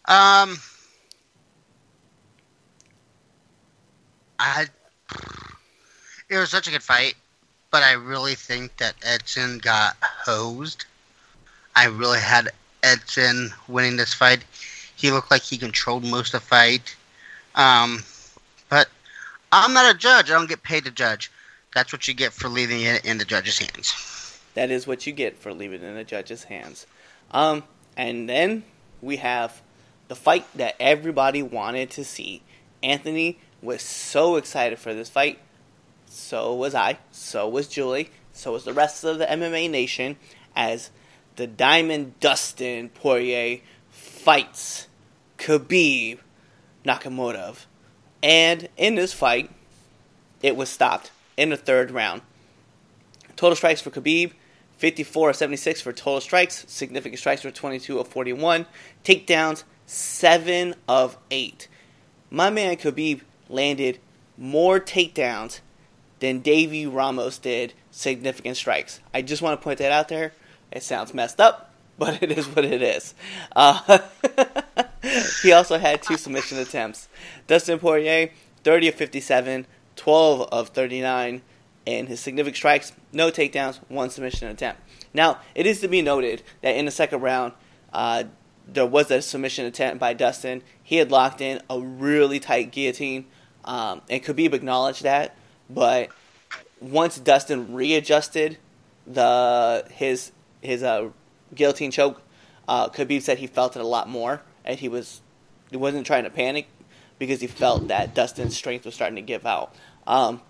Um, 0.04 0.58
I 4.38 4.66
it 6.28 6.36
was 6.36 6.50
such 6.50 6.68
a 6.68 6.70
good 6.70 6.82
fight, 6.82 7.14
but 7.70 7.82
I 7.82 7.92
really 7.92 8.34
think 8.34 8.76
that 8.76 8.94
Edson 9.02 9.58
got 9.58 9.96
hosed. 10.00 10.84
I 11.74 11.86
really 11.86 12.20
had 12.20 12.50
Edson 12.82 13.50
winning 13.68 13.96
this 13.96 14.14
fight. 14.14 14.44
He 14.96 15.10
looked 15.10 15.30
like 15.30 15.42
he 15.42 15.58
controlled 15.58 16.04
most 16.04 16.34
of 16.34 16.40
the 16.40 16.46
fight. 16.46 16.96
Um, 17.54 18.02
but 18.68 18.88
I'm 19.52 19.72
not 19.72 19.94
a 19.94 19.98
judge. 19.98 20.30
I 20.30 20.34
don't 20.34 20.48
get 20.48 20.62
paid 20.62 20.84
to 20.84 20.90
judge. 20.90 21.30
That's 21.74 21.92
what 21.92 22.08
you 22.08 22.14
get 22.14 22.32
for 22.32 22.48
leaving 22.48 22.82
it 22.82 23.04
in 23.04 23.18
the 23.18 23.24
judge's 23.24 23.58
hands. 23.58 23.92
That 24.56 24.70
is 24.70 24.86
what 24.86 25.06
you 25.06 25.12
get 25.12 25.36
for 25.36 25.52
leaving 25.52 25.82
it 25.82 25.86
in 25.86 25.94
the 25.96 26.02
judge's 26.02 26.44
hands. 26.44 26.86
Um, 27.30 27.62
and 27.94 28.26
then 28.26 28.64
we 29.02 29.16
have 29.16 29.60
the 30.08 30.16
fight 30.16 30.46
that 30.54 30.76
everybody 30.80 31.42
wanted 31.42 31.90
to 31.90 32.04
see. 32.04 32.42
Anthony 32.82 33.38
was 33.60 33.82
so 33.82 34.36
excited 34.36 34.78
for 34.78 34.94
this 34.94 35.10
fight. 35.10 35.38
So 36.06 36.54
was 36.54 36.74
I. 36.74 36.98
So 37.12 37.46
was 37.46 37.68
Julie. 37.68 38.10
So 38.32 38.52
was 38.52 38.64
the 38.64 38.72
rest 38.72 39.04
of 39.04 39.18
the 39.18 39.26
MMA 39.26 39.70
nation 39.70 40.16
as 40.56 40.88
the 41.36 41.46
Diamond 41.46 42.18
Dustin 42.20 42.88
Poirier 42.88 43.60
fights 43.90 44.88
Khabib 45.36 46.20
Nurmagomedov. 46.82 47.66
And 48.22 48.70
in 48.78 48.94
this 48.94 49.12
fight, 49.12 49.50
it 50.42 50.56
was 50.56 50.70
stopped 50.70 51.10
in 51.36 51.50
the 51.50 51.58
third 51.58 51.90
round. 51.90 52.22
Total 53.36 53.54
strikes 53.54 53.82
for 53.82 53.90
Khabib 53.90 54.32
54 54.76 55.30
of 55.30 55.36
76 55.36 55.80
for 55.80 55.92
total 55.92 56.20
strikes. 56.20 56.64
Significant 56.68 57.18
strikes 57.18 57.44
were 57.44 57.50
22 57.50 57.98
of 57.98 58.08
41. 58.08 58.66
Takedowns 59.04 59.64
7 59.86 60.74
of 60.88 61.16
8. 61.30 61.68
My 62.30 62.50
man 62.50 62.76
Khabib 62.76 63.22
landed 63.48 63.98
more 64.36 64.80
takedowns 64.80 65.60
than 66.18 66.42
Davi 66.42 66.92
Ramos 66.92 67.38
did 67.38 67.72
significant 67.90 68.56
strikes. 68.56 69.00
I 69.14 69.22
just 69.22 69.42
want 69.42 69.58
to 69.58 69.64
point 69.64 69.78
that 69.78 69.92
out 69.92 70.08
there. 70.08 70.32
It 70.72 70.82
sounds 70.82 71.14
messed 71.14 71.40
up, 71.40 71.72
but 71.98 72.22
it 72.22 72.32
is 72.32 72.46
what 72.46 72.64
it 72.64 72.82
is. 72.82 73.14
Uh, 73.54 73.98
he 75.42 75.52
also 75.52 75.78
had 75.78 76.02
two 76.02 76.16
submission 76.16 76.58
attempts. 76.58 77.08
Dustin 77.46 77.78
Poirier, 77.78 78.30
30 78.64 78.88
of 78.88 78.94
57, 78.94 79.66
12 79.94 80.48
of 80.52 80.68
39 80.70 81.42
in 81.86 82.06
his 82.06 82.20
significant 82.20 82.56
strikes, 82.56 82.92
no 83.12 83.30
takedowns, 83.30 83.78
one 83.88 84.10
submission 84.10 84.48
attempt. 84.48 84.82
Now, 85.14 85.38
it 85.54 85.66
is 85.66 85.80
to 85.80 85.88
be 85.88 86.02
noted 86.02 86.42
that 86.62 86.76
in 86.76 86.84
the 86.84 86.90
second 86.90 87.22
round, 87.22 87.54
uh, 87.92 88.24
there 88.66 88.86
was 88.86 89.10
a 89.10 89.22
submission 89.22 89.64
attempt 89.64 90.00
by 90.00 90.12
Dustin. 90.12 90.62
He 90.82 90.96
had 90.96 91.10
locked 91.10 91.40
in 91.40 91.62
a 91.70 91.80
really 91.80 92.40
tight 92.40 92.72
guillotine 92.72 93.26
um, 93.66 94.02
and 94.08 94.22
Khabib 94.22 94.54
acknowledged 94.54 95.02
that, 95.02 95.36
but 95.68 96.10
once 96.80 97.18
Dustin 97.18 97.74
readjusted 97.74 98.58
the 99.06 99.84
his 99.90 100.32
his 100.62 100.82
uh, 100.82 101.10
guillotine 101.54 101.90
choke, 101.90 102.22
uh, 102.68 102.88
Khabib 102.88 103.22
said 103.22 103.38
he 103.38 103.48
felt 103.48 103.76
it 103.76 103.82
a 103.82 103.86
lot 103.86 104.08
more, 104.08 104.42
and 104.64 104.78
he 104.78 104.88
was 104.88 105.20
he 105.70 105.76
wasn't 105.76 106.06
trying 106.06 106.24
to 106.24 106.30
panic 106.30 106.68
because 107.18 107.40
he 107.40 107.48
felt 107.48 107.88
that 107.88 108.14
Dustin's 108.14 108.56
strength 108.56 108.84
was 108.84 108.94
starting 108.94 109.16
to 109.16 109.22
give 109.22 109.44
out. 109.46 109.74
Um, 110.06 110.40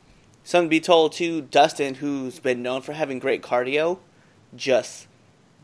to 0.46 0.68
be 0.68 0.80
told 0.80 1.12
too, 1.12 1.42
Dustin, 1.42 1.94
who's 1.94 2.38
been 2.38 2.62
known 2.62 2.82
for 2.82 2.92
having 2.92 3.18
great 3.18 3.42
cardio, 3.42 3.98
just 4.54 5.06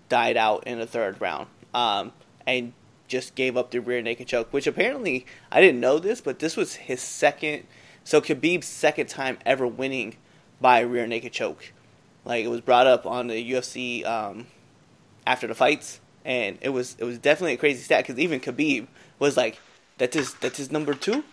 died 0.08 0.36
out 0.36 0.66
in 0.66 0.78
the 0.78 0.86
third 0.86 1.20
round. 1.20 1.46
Um, 1.72 2.12
and 2.46 2.72
just 3.08 3.34
gave 3.34 3.56
up 3.56 3.70
the 3.70 3.80
rear 3.80 4.02
naked 4.02 4.26
choke, 4.26 4.52
which 4.52 4.66
apparently 4.66 5.26
I 5.50 5.60
didn't 5.60 5.80
know 5.80 5.98
this, 5.98 6.20
but 6.20 6.38
this 6.38 6.56
was 6.56 6.74
his 6.74 7.00
second. 7.00 7.64
So 8.04 8.20
Khabib's 8.20 8.66
second 8.66 9.08
time 9.08 9.38
ever 9.44 9.66
winning 9.66 10.16
by 10.60 10.80
rear 10.80 11.06
naked 11.06 11.32
choke. 11.32 11.72
Like 12.24 12.44
it 12.44 12.48
was 12.48 12.60
brought 12.60 12.86
up 12.86 13.06
on 13.06 13.26
the 13.26 13.52
UFC 13.52 14.06
um, 14.06 14.46
after 15.26 15.46
the 15.46 15.54
fights, 15.54 16.00
and 16.24 16.58
it 16.60 16.70
was 16.70 16.96
it 16.98 17.04
was 17.04 17.18
definitely 17.18 17.54
a 17.54 17.58
crazy 17.58 17.82
stat 17.82 18.04
because 18.04 18.18
even 18.18 18.40
Khabib 18.40 18.86
was 19.18 19.36
like, 19.36 19.60
"That's 19.98 20.16
his 20.16 20.34
that's 20.34 20.56
his 20.56 20.70
number 20.70 20.94
two. 20.94 21.24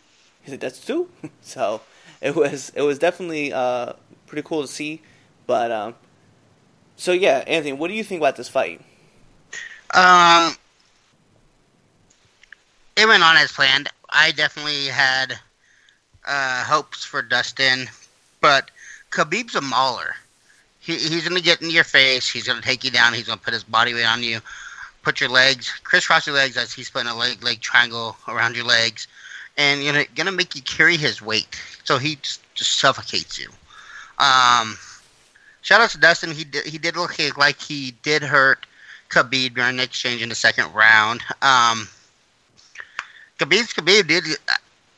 He 0.42 0.52
said, 0.52 0.60
"That's 0.60 0.84
two. 0.84 1.10
so 1.42 1.82
it 2.22 2.36
was 2.36 2.72
it 2.76 2.82
was 2.82 3.00
definitely 3.00 3.54
uh, 3.54 3.94
pretty 4.28 4.48
cool 4.48 4.62
to 4.62 4.68
see. 4.68 5.02
But 5.48 5.72
um, 5.72 5.96
so 6.96 7.12
yeah, 7.12 7.44
Anthony, 7.48 7.74
what 7.74 7.88
do 7.88 7.94
you 7.94 8.04
think 8.04 8.22
about 8.22 8.36
this 8.36 8.50
fight? 8.50 8.82
Um, 9.94 10.54
it 12.96 13.08
went 13.08 13.24
on 13.24 13.38
as 13.38 13.52
planned. 13.52 13.90
I 14.10 14.32
definitely 14.32 14.86
had 14.86 15.40
uh, 16.28 16.64
hopes 16.64 17.04
for 17.04 17.22
Dustin, 17.22 17.88
but 18.42 18.70
Khabib's 19.12 19.56
a 19.56 19.62
mauler. 19.62 20.16
He, 20.80 20.94
he's 20.94 21.28
going 21.28 21.38
to 21.38 21.44
get 21.44 21.62
in 21.62 21.70
your 21.70 21.84
face. 21.84 22.30
He's 22.30 22.48
going 22.48 22.60
to 22.60 22.68
take 22.68 22.84
you 22.84 22.92
down. 22.92 23.14
He's 23.14 23.28
going 23.28 23.40
to 23.40 23.44
put 23.46 23.54
his 23.54 23.64
body 23.64 23.94
weight 23.94 24.06
on 24.06 24.24
you. 24.24 24.40
Put 25.02 25.22
your 25.22 25.30
legs, 25.30 25.72
crisscross 25.84 26.28
your 26.28 26.36
legs 26.36 26.58
as 26.58 26.74
he's 26.74 26.90
putting 26.90 27.10
a 27.10 27.16
leg 27.16 27.42
leg 27.42 27.62
triangle 27.62 28.18
around 28.28 28.56
your 28.56 28.66
legs, 28.66 29.08
and 29.60 29.84
you 29.84 29.92
know, 29.92 30.04
to 30.16 30.32
make 30.32 30.56
you 30.56 30.62
carry 30.62 30.96
his 30.98 31.22
weight. 31.22 31.62
So 31.84 31.98
he 31.98 32.16
just, 32.16 32.42
just 32.56 32.80
suffocates 32.80 33.38
you. 33.38 33.50
Um, 34.18 34.78
shout 35.62 35.82
out 35.82 35.90
to 35.92 36.00
Dustin. 36.00 36.32
He 36.32 36.46
did, 36.46 36.66
he 36.66 36.78
did 36.78 36.96
look 36.96 37.14
like 37.38 37.62
he 37.62 37.92
did 38.02 38.24
hurt 38.24 38.66
Khabib 39.10 39.56
during 39.56 39.76
the 39.76 39.84
exchange 39.84 40.22
in 40.22 40.30
the 40.30 40.36
second 40.36 40.74
round. 40.74 41.22
Um, 41.42 41.90
Khabib 43.38 43.74
Khabib 43.76 44.08
did 44.08 44.24
uh, 44.26 44.54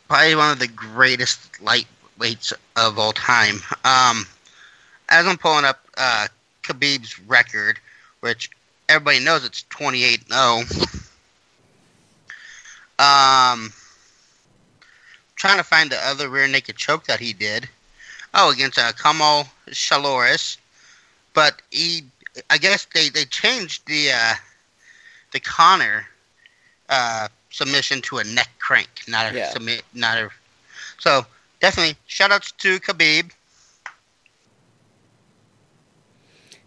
probably 0.07 0.35
one 0.35 0.51
of 0.51 0.59
the 0.59 0.67
greatest 0.67 1.53
lightweights 1.53 2.53
of 2.75 2.99
all 2.99 3.13
time. 3.13 3.55
Um, 3.83 4.27
as 5.09 5.25
I'm 5.25 5.37
pulling 5.37 5.65
up 5.65 5.79
uh, 5.97 6.27
Khabib's 6.61 7.19
record, 7.21 7.79
which 8.19 8.51
everybody 8.89 9.19
knows 9.23 9.43
it's 9.43 9.63
28 9.69 10.31
0. 10.31 10.63
Um, 12.99 13.73
trying 15.41 15.57
to 15.57 15.63
find 15.63 15.89
the 15.89 15.97
other 16.07 16.29
rear 16.29 16.47
naked 16.47 16.75
choke 16.75 17.05
that 17.05 17.19
he 17.19 17.33
did. 17.33 17.67
Oh, 18.35 18.51
against 18.51 18.77
uh, 18.77 18.91
Kamal 18.91 19.47
Shalorus. 19.69 20.59
But 21.33 21.63
he, 21.71 22.03
I 22.51 22.59
guess 22.59 22.85
they, 22.93 23.09
they 23.09 23.25
changed 23.25 23.87
the 23.87 24.11
uh, 24.11 24.33
the 25.33 25.39
Conor 25.39 26.05
uh, 26.89 27.27
submission 27.49 28.01
to 28.03 28.19
a 28.19 28.23
neck 28.23 28.49
crank, 28.59 28.89
not 29.07 29.31
a 29.31 29.35
Yeah. 29.35 29.49
submit, 29.49 29.81
not 29.95 30.19
a. 30.19 30.29
So 30.99 31.25
definitely 31.59 31.95
shout 32.05 32.31
outs 32.31 32.51
to 32.51 32.79
Khabib. 32.79 33.31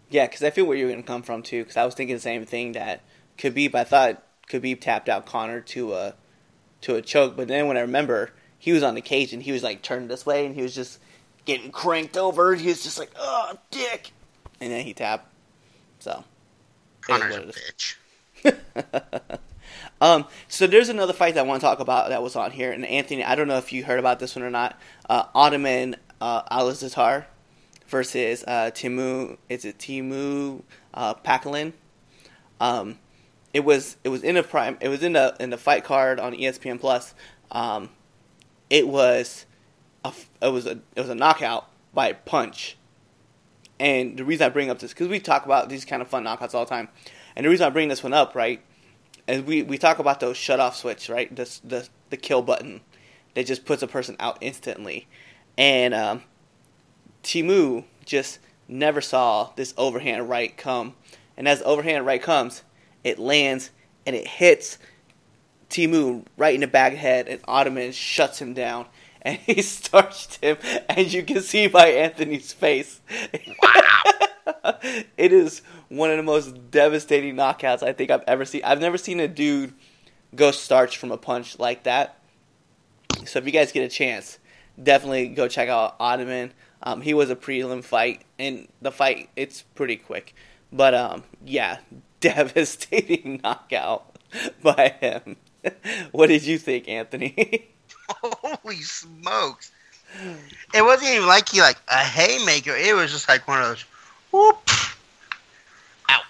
Yeah, 0.09 0.27
because 0.27 0.43
I 0.43 0.49
feel 0.49 0.65
where 0.65 0.75
you're 0.75 0.89
going 0.89 1.01
to 1.01 1.07
come 1.07 1.23
from 1.23 1.43
too. 1.43 1.63
Because 1.63 1.77
I 1.77 1.85
was 1.85 1.95
thinking 1.95 2.17
the 2.17 2.21
same 2.21 2.45
thing 2.45 2.73
that 2.73 3.03
Khabib. 3.37 3.73
I 3.73 3.85
thought 3.85 4.21
Khabib 4.49 4.81
tapped 4.81 5.07
out 5.07 5.25
Conor 5.25 5.61
to 5.61 5.93
a 5.93 6.15
to 6.81 6.95
a 6.95 7.01
choke, 7.01 7.37
but 7.37 7.47
then 7.47 7.67
when 7.67 7.77
I 7.77 7.81
remember 7.81 8.31
he 8.65 8.71
was 8.71 8.81
on 8.81 8.95
the 8.95 9.01
cage 9.01 9.31
and 9.31 9.43
he 9.43 9.51
was 9.51 9.61
like 9.61 9.83
turned 9.83 10.09
this 10.09 10.25
way 10.25 10.43
and 10.47 10.55
he 10.55 10.63
was 10.63 10.73
just 10.73 10.97
getting 11.45 11.69
cranked 11.69 12.17
over. 12.17 12.55
He 12.55 12.69
was 12.69 12.81
just 12.81 12.97
like, 12.97 13.11
"Oh, 13.15 13.53
dick," 13.69 14.11
and 14.59 14.71
then 14.71 14.83
he 14.83 14.91
tapped. 14.91 15.31
So 15.99 16.23
Conor's 17.01 17.35
a 17.35 17.53
bitch. 18.43 19.39
Um, 20.01 20.25
so 20.47 20.67
there's 20.67 20.89
another 20.89 21.13
fight 21.13 21.35
that 21.35 21.41
I 21.41 21.43
want 21.43 21.61
to 21.61 21.65
talk 21.65 21.79
about 21.79 22.09
that 22.09 22.21
was 22.21 22.35
on 22.35 22.51
here, 22.51 22.71
and 22.71 22.85
Anthony, 22.85 23.23
I 23.23 23.35
don't 23.35 23.47
know 23.47 23.57
if 23.57 23.71
you 23.71 23.83
heard 23.83 23.99
about 23.99 24.19
this 24.19 24.35
one 24.35 24.43
or 24.43 24.49
not. 24.49 24.79
Uh, 25.09 25.25
Ottman 25.27 25.95
uh, 26.19 26.43
Alizatar 26.43 27.25
versus 27.87 28.43
uh, 28.45 28.71
Teemu. 28.73 29.37
Is 29.47 29.63
it 29.63 29.77
Teemu 29.77 30.63
uh, 30.93 31.13
Pakalin? 31.15 31.73
Um, 32.59 32.99
it 33.53 33.63
was 33.63 33.95
it 34.03 34.09
was 34.09 34.21
in 34.21 34.35
a 34.35 34.43
prime. 34.43 34.77
It 34.81 34.89
was 34.89 35.01
in 35.01 35.13
the 35.13 35.35
in 35.39 35.49
the 35.49 35.57
fight 35.57 35.85
card 35.85 36.19
on 36.19 36.33
ESPN 36.33 36.79
Plus. 36.79 37.13
Um, 37.51 37.89
it 38.69 38.87
was 38.87 39.45
a 40.03 40.13
it 40.41 40.49
was 40.49 40.65
a 40.65 40.79
it 40.95 41.01
was 41.01 41.09
a 41.09 41.15
knockout 41.15 41.69
by 41.93 42.13
punch. 42.13 42.77
And 43.79 44.17
the 44.17 44.23
reason 44.23 44.45
I 44.45 44.49
bring 44.49 44.69
up 44.69 44.79
this 44.79 44.93
because 44.93 45.09
we 45.09 45.19
talk 45.19 45.45
about 45.45 45.67
these 45.67 45.83
kind 45.83 46.01
of 46.01 46.07
fun 46.07 46.23
knockouts 46.23 46.53
all 46.53 46.63
the 46.65 46.69
time, 46.69 46.89
and 47.35 47.45
the 47.45 47.49
reason 47.49 47.65
I 47.65 47.69
bring 47.69 47.89
this 47.89 48.03
one 48.03 48.13
up, 48.13 48.33
right, 48.33 48.61
and 49.27 49.45
we, 49.45 49.63
we 49.63 49.77
talk 49.77 49.99
about 49.99 50.19
those 50.19 50.37
shut 50.37 50.59
off 50.59 50.75
switch, 50.75 51.09
right? 51.09 51.33
The, 51.35 51.59
the 51.63 51.89
the 52.09 52.17
kill 52.17 52.41
button 52.41 52.81
that 53.33 53.45
just 53.45 53.65
puts 53.65 53.83
a 53.83 53.87
person 53.87 54.15
out 54.19 54.37
instantly. 54.41 55.07
And 55.57 55.93
um, 55.93 56.23
Teemu 57.23 57.85
just 58.05 58.39
never 58.67 59.01
saw 59.01 59.51
this 59.55 59.73
overhand 59.77 60.29
right 60.29 60.55
come. 60.55 60.95
And 61.37 61.47
as 61.47 61.59
the 61.59 61.65
overhand 61.65 62.05
right 62.05 62.21
comes, 62.21 62.63
it 63.03 63.19
lands 63.19 63.71
and 64.05 64.15
it 64.15 64.27
hits 64.27 64.77
Teemu 65.69 66.25
right 66.37 66.55
in 66.55 66.61
the 66.61 66.67
back 66.67 66.93
head, 66.93 67.27
and 67.27 67.41
Ottman 67.43 67.93
shuts 67.93 68.39
him 68.41 68.53
down. 68.53 68.87
And 69.21 69.37
he 69.39 69.61
starched 69.63 70.43
him, 70.43 70.57
and 70.87 71.11
you 71.11 71.23
can 71.23 71.41
see 71.41 71.67
by 71.67 71.87
Anthony's 71.87 72.53
face. 72.53 73.01
Wow. 73.61 73.91
it 75.17 75.33
is 75.33 75.61
one 75.89 76.11
of 76.11 76.17
the 76.17 76.23
most 76.23 76.71
devastating 76.71 77.35
knockouts 77.35 77.83
I 77.83 77.93
think 77.93 78.11
I've 78.11 78.23
ever 78.27 78.45
seen. 78.45 78.61
I've 78.63 78.81
never 78.81 78.97
seen 78.97 79.19
a 79.19 79.27
dude 79.27 79.73
go 80.35 80.51
starch 80.51 80.97
from 80.97 81.11
a 81.11 81.17
punch 81.17 81.59
like 81.59 81.83
that. 81.83 82.19
So 83.25 83.39
if 83.39 83.45
you 83.45 83.51
guys 83.51 83.71
get 83.71 83.83
a 83.83 83.89
chance, 83.89 84.39
definitely 84.81 85.29
go 85.29 85.47
check 85.47 85.69
out 85.69 85.97
Ottman. 85.99 86.51
Um, 86.83 87.01
he 87.01 87.13
was 87.13 87.29
a 87.29 87.35
prelim 87.35 87.83
fight, 87.83 88.23
and 88.37 88.67
the 88.81 88.91
fight 88.91 89.29
it's 89.35 89.61
pretty 89.61 89.95
quick, 89.95 90.35
but 90.71 90.93
um, 90.93 91.23
yeah, 91.43 91.79
devastating 92.19 93.41
knockout 93.43 94.17
by 94.61 94.95
him. 94.99 95.37
what 96.11 96.27
did 96.27 96.43
you 96.45 96.57
think, 96.57 96.87
Anthony? 96.87 97.69
Holy 98.09 98.81
smokes! 98.81 99.71
It 100.73 100.83
wasn't 100.83 101.11
even 101.11 101.27
like 101.27 101.49
he 101.49 101.61
like 101.61 101.77
a 101.87 101.97
haymaker. 102.03 102.75
It 102.75 102.95
was 102.95 103.11
just 103.11 103.27
like 103.29 103.47
one 103.47 103.61
of 103.61 103.67
those 103.69 103.85
whoop 104.31 104.69
out, 106.09 106.23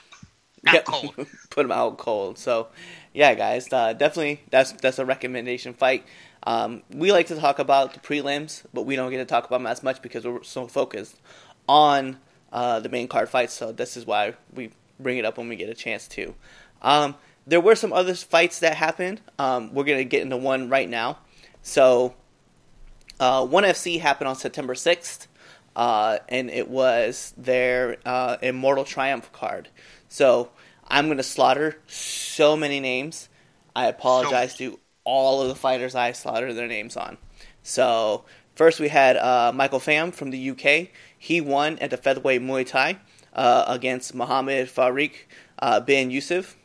out 0.68 0.84
Yep. 0.84 0.86
cold. 0.86 1.16
Put 1.50 1.66
him 1.66 1.72
out 1.72 1.98
cold. 1.98 2.38
So, 2.38 2.68
yeah, 3.14 3.34
guys, 3.36 3.72
uh, 3.72 3.94
definitely 3.94 4.42
that's 4.50 4.72
that's 4.74 5.00
a 5.00 5.06
recommendation 5.06 5.74
fight. 5.74 6.06
Um, 6.44 6.84
we 6.94 7.12
like 7.12 7.28
to 7.28 7.36
talk 7.36 7.60
about 7.60 7.94
the 7.94 8.00
prelims, 8.00 8.64
but 8.74 8.84
we 8.84 8.96
don't 8.96 9.12
get 9.12 9.18
to 9.18 9.26
talk 9.26 9.46
about 9.46 9.58
them 9.60 9.68
as 9.68 9.84
much 9.84 10.02
because 10.02 10.26
we're 10.26 10.44
so 10.44 10.68
focused 10.68 11.20
on 11.68 12.18
uh, 12.52 12.80
the 12.80 12.90
main 12.90 13.08
card 13.08 13.30
fights. 13.30 13.54
So 13.54 13.72
this 13.72 13.98
is 13.98 14.06
why 14.06 14.36
we 14.54 14.72
bring 15.00 15.18
it 15.18 15.26
up 15.26 15.38
when 15.38 15.48
we 15.50 15.56
get 15.56 15.70
a 15.70 15.74
chance 15.76 16.08
to. 16.10 16.36
Um, 16.82 17.16
there 17.48 17.62
were 17.62 17.76
some 17.76 17.94
other 17.94 18.16
fights 18.16 18.60
that 18.60 18.76
happened. 18.76 19.22
Um, 19.38 19.74
we're 19.74 19.84
gonna 19.84 20.04
get 20.04 20.22
into 20.24 20.38
one 20.38 20.70
right 20.70 20.90
now. 20.90 21.20
So, 21.62 22.16
uh, 23.20 23.46
One 23.46 23.64
FC 23.64 24.00
happened 24.00 24.28
on 24.28 24.36
September 24.36 24.76
sixth, 24.76 25.28
uh, 25.76 26.20
and 26.30 26.50
it 26.50 26.68
was 26.70 27.34
their 27.38 27.98
uh, 28.06 28.38
Immortal 28.42 28.84
Triumph 28.84 29.32
card. 29.32 29.70
So 30.10 30.50
I'm 30.88 31.08
gonna 31.08 31.24
slaughter 31.24 31.78
so 31.88 32.56
many 32.56 32.80
names. 32.80 33.30
I 33.76 33.88
apologize 33.88 34.56
to 34.58 34.80
all 35.04 35.42
of 35.42 35.48
the 35.50 35.56
fighters 35.56 35.96
I 35.96 36.12
slaughtered 36.14 36.56
their 36.56 36.68
names 36.68 36.98
on. 36.98 37.18
So 37.64 38.26
first 38.56 38.80
we 38.80 38.88
had 38.90 39.18
uh, 39.18 39.52
Michael 39.54 39.80
Pham 39.80 40.14
from 40.14 40.32
the 40.32 40.50
UK. 40.52 40.90
He 41.18 41.42
won 41.42 41.78
at 41.80 41.90
the 41.90 41.98
featherweight 41.98 42.42
Muay 42.42 42.66
Thai 42.66 42.98
uh, 43.34 43.66
against 43.68 44.14
Mohammed 44.16 44.68
Farik 44.68 45.12
uh, 45.60 45.80
bin 45.80 46.12
Yusuf. 46.12 46.56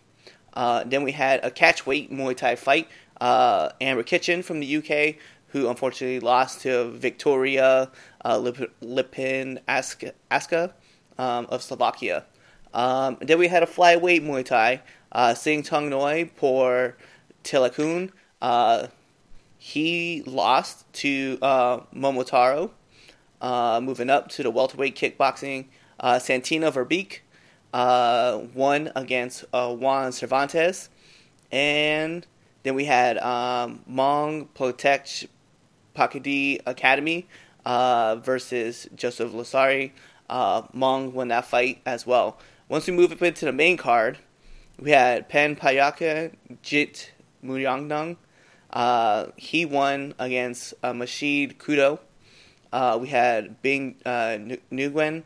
Uh, 0.55 0.85
then 0.85 1.03
we 1.03 1.13
had 1.13 1.45
a 1.45 1.51
catchweight 1.51 2.11
Muay 2.11 2.37
Thai 2.37 2.57
fight. 2.57 2.89
Uh, 3.21 3.71
Amber 3.81 4.03
Kitchen 4.03 4.43
from 4.43 4.61
the 4.61 4.77
UK, 4.77 5.17
who 5.49 5.69
unfortunately 5.69 6.21
lost 6.21 6.63
to 6.63 6.91
Victoria 6.91 7.91
uh, 8.25 8.39
Lip- 8.39 8.73
Lipin 8.81 9.59
Aska, 9.69 10.75
um, 11.19 11.47
of 11.51 11.63
Slovakia. 11.63 12.25
Um, 12.73 13.19
then 13.21 13.39
we 13.39 13.49
had 13.49 13.63
a 13.63 13.67
flyweight 13.67 14.23
Muay 14.23 14.45
Thai. 14.45 14.83
Uh, 15.13 15.35
Sing 15.35 15.63
Tung 15.63 15.91
Noi 15.91 16.31
por 16.37 16.97
Tilakun. 17.45 18.11
Uh, 18.41 18.87
he 19.59 20.23
lost 20.25 20.91
to 20.95 21.39
uh, 21.43 21.81
Momotaro. 21.95 22.71
Uh, 23.41 23.81
moving 23.83 24.11
up 24.11 24.29
to 24.29 24.43
the 24.43 24.51
welterweight 24.51 24.95
kickboxing, 24.95 25.65
uh, 25.99 26.17
Santino 26.17 26.71
Verbeek 26.71 27.21
uh, 27.73 28.41
won 28.55 28.91
against 28.97 29.45
uh, 29.53 29.75
Juan 29.75 30.13
Cervantes. 30.13 30.89
And 31.53 32.27
then 32.63 32.75
we 32.75 32.85
had 32.85 33.19
um, 33.19 33.81
Mong 33.91 34.49
Protect 34.55 35.27
Pakadi 35.97 36.61
Academy 36.67 37.27
uh, 37.65 38.17
versus 38.17 38.89
Joseph 38.95 39.33
Lasari. 39.33 39.93
Uh, 40.29 40.63
Mong 40.75 41.13
won 41.13 41.29
that 41.29 41.45
fight 41.45 41.81
as 41.85 42.07
well. 42.07 42.39
Once 42.69 42.87
we 42.87 42.93
move 42.93 43.11
up 43.11 43.23
into 43.23 43.45
the 43.45 43.53
main 43.53 43.77
card, 43.77 44.19
we 44.79 44.93
had 44.93 45.29
Pen 45.29 45.57
Payaka 45.57 46.33
Jit 46.63 47.13
Muryangnung. 47.45 48.17
Uh, 48.73 49.27
he 49.37 49.65
won 49.65 50.15
against 50.19 50.75
uh, 50.83 50.93
Mashid 50.93 51.59
Kudo. 51.59 51.99
Uh, 52.73 52.97
we 53.01 53.09
had 53.09 53.61
Bing 53.63 53.97
uh, 54.07 54.39
Nguyen 54.73 55.25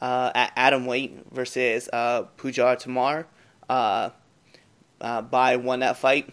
uh, 0.00 0.30
at 0.34 0.52
Atom 0.56 0.86
Weight 0.86 1.18
versus 1.32 1.88
uh, 1.92 2.22
Puja 2.36 2.76
Tomar. 2.78 3.26
Uh, 3.68 4.10
by 4.98 5.56
won 5.56 5.80
that 5.80 5.96
fight. 5.96 6.30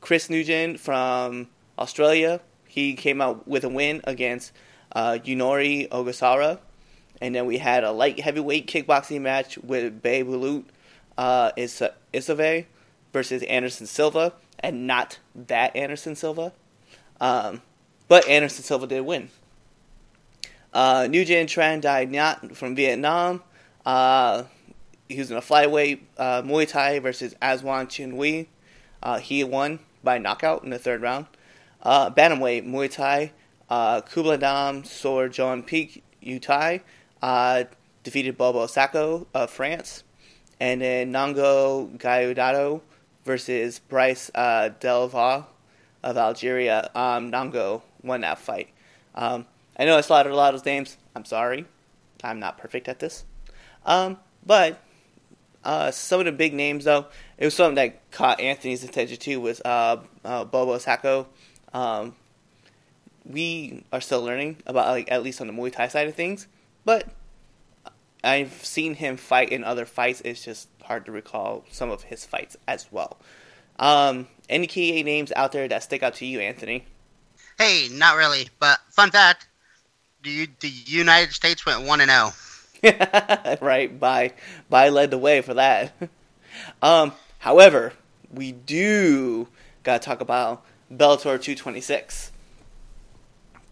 Chris 0.00 0.28
Nugent 0.28 0.80
from 0.80 1.48
Australia, 1.78 2.40
he 2.66 2.94
came 2.94 3.20
out 3.20 3.46
with 3.46 3.64
a 3.64 3.68
win 3.68 4.00
against 4.04 4.52
Yunori 4.94 5.88
Ogasara. 5.88 6.58
And 7.20 7.34
then 7.34 7.46
we 7.46 7.58
had 7.58 7.84
a 7.84 7.92
light 7.92 8.18
heavyweight 8.18 8.66
kickboxing 8.66 9.20
match 9.20 9.56
with 9.58 10.02
Bay 10.02 10.24
Bulut 10.24 10.64
uh, 11.16 11.52
Is- 11.56 11.82
Isave 12.12 12.66
versus 13.12 13.42
Anderson 13.44 13.86
Silva, 13.86 14.32
and 14.58 14.86
not 14.86 15.18
that 15.34 15.76
Anderson 15.76 16.16
Silva. 16.16 16.52
Um, 17.20 17.62
but 18.08 18.26
Anderson 18.28 18.64
Silva 18.64 18.86
did 18.86 19.02
win. 19.02 19.28
Uh, 20.72 21.02
Nguyen 21.02 21.44
Tran 21.44 21.80
Duy 21.80 22.06
Nhat 22.06 22.56
from 22.56 22.74
Vietnam. 22.74 23.42
Uh, 23.84 24.44
he 25.08 25.18
was 25.18 25.30
in 25.30 25.36
a 25.36 25.40
flyweight 25.40 26.00
uh, 26.16 26.42
Muay 26.42 26.66
Thai 26.66 26.98
versus 26.98 27.34
Aswan 27.42 27.88
Chin 27.88 28.16
Wei. 28.16 28.48
Uh, 29.02 29.18
he 29.18 29.44
won 29.44 29.80
by 30.02 30.18
knockout 30.18 30.64
in 30.64 30.70
the 30.70 30.78
third 30.78 31.02
round. 31.02 31.26
Uh, 31.82 32.10
bantamweight 32.10 32.66
Muay 32.66 32.90
Thai. 32.90 33.32
Uh, 33.68 34.00
Kubla 34.02 34.38
Dam 34.38 34.84
Sor 34.84 35.28
John 35.28 35.62
Peak 35.62 36.02
Utai 36.22 36.82
uh, 37.22 37.64
defeated 38.02 38.36
Bobo 38.36 38.66
Sacko 38.66 39.26
of 39.34 39.50
France. 39.50 40.04
And 40.60 40.80
then 40.80 41.12
Nango 41.12 41.96
Gaiudado 41.98 42.82
versus 43.24 43.78
Bryce 43.78 44.30
uh, 44.34 44.70
Delva 44.80 45.46
of 46.02 46.16
Algeria. 46.16 46.90
Um, 46.94 47.32
Nango 47.32 47.82
won 48.02 48.20
that 48.22 48.38
fight. 48.38 48.68
Um, 49.14 49.46
I 49.78 49.84
know 49.84 49.96
I 49.96 50.00
slaughtered 50.00 50.32
a 50.32 50.36
lot 50.36 50.54
of 50.54 50.60
those 50.60 50.66
names. 50.66 50.96
I'm 51.14 51.24
sorry. 51.24 51.66
I'm 52.22 52.38
not 52.38 52.58
perfect 52.58 52.88
at 52.88 52.98
this. 52.98 53.24
Um, 53.84 54.18
but 54.44 54.80
uh, 55.64 55.90
some 55.90 56.20
of 56.20 56.26
the 56.26 56.32
big 56.32 56.54
names, 56.54 56.84
though, 56.84 57.06
it 57.38 57.44
was 57.44 57.54
something 57.54 57.76
that 57.76 58.10
caught 58.10 58.40
Anthony's 58.40 58.84
attention 58.84 59.16
too. 59.16 59.40
Was 59.40 59.60
uh, 59.64 60.02
uh, 60.24 60.44
Bobo 60.44 60.76
Sacko. 60.78 61.26
Um, 61.72 62.14
we 63.24 63.84
are 63.92 64.00
still 64.00 64.22
learning 64.22 64.58
about, 64.66 64.88
like, 64.88 65.10
at 65.10 65.22
least 65.22 65.40
on 65.40 65.46
the 65.46 65.52
Muay 65.52 65.72
Thai 65.72 65.88
side 65.88 66.08
of 66.08 66.14
things, 66.14 66.48
but 66.84 67.06
I've 68.24 68.52
seen 68.64 68.94
him 68.94 69.16
fight 69.16 69.50
in 69.50 69.64
other 69.64 69.86
fights. 69.86 70.20
It's 70.24 70.44
just 70.44 70.68
hard 70.82 71.06
to 71.06 71.12
recall 71.12 71.64
some 71.70 71.90
of 71.90 72.04
his 72.04 72.24
fights 72.24 72.56
as 72.66 72.88
well. 72.90 73.18
Um, 73.78 74.28
any 74.48 74.66
key 74.66 75.02
names 75.02 75.32
out 75.34 75.52
there 75.52 75.66
that 75.68 75.82
stick 75.82 76.02
out 76.02 76.14
to 76.14 76.26
you, 76.26 76.40
Anthony? 76.40 76.84
Hey, 77.58 77.88
not 77.90 78.16
really, 78.16 78.48
but 78.58 78.80
fun 78.90 79.10
fact: 79.10 79.48
the 80.22 80.48
the 80.60 80.68
United 80.68 81.32
States 81.32 81.66
went 81.66 81.86
one 81.86 82.00
and 82.00 82.10
zero. 82.10 82.32
right, 83.60 83.98
by 83.98 84.32
by 84.68 84.88
led 84.88 85.10
the 85.10 85.18
way 85.18 85.40
for 85.40 85.54
that. 85.54 85.92
um, 86.82 87.12
however, 87.38 87.92
we 88.32 88.52
do 88.52 89.48
gotta 89.82 89.98
talk 89.98 90.20
about 90.20 90.64
Bellator 90.92 91.40
226. 91.40 92.32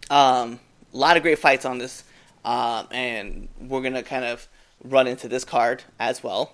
Um, 0.09 0.59
a 0.93 0.97
lot 0.97 1.17
of 1.17 1.23
great 1.23 1.39
fights 1.39 1.65
on 1.65 1.77
this, 1.77 2.03
um, 2.43 2.87
and 2.91 3.47
we're 3.59 3.81
gonna 3.81 4.03
kind 4.03 4.25
of 4.25 4.47
run 4.83 5.07
into 5.07 5.27
this 5.27 5.43
card 5.43 5.83
as 5.99 6.23
well. 6.23 6.53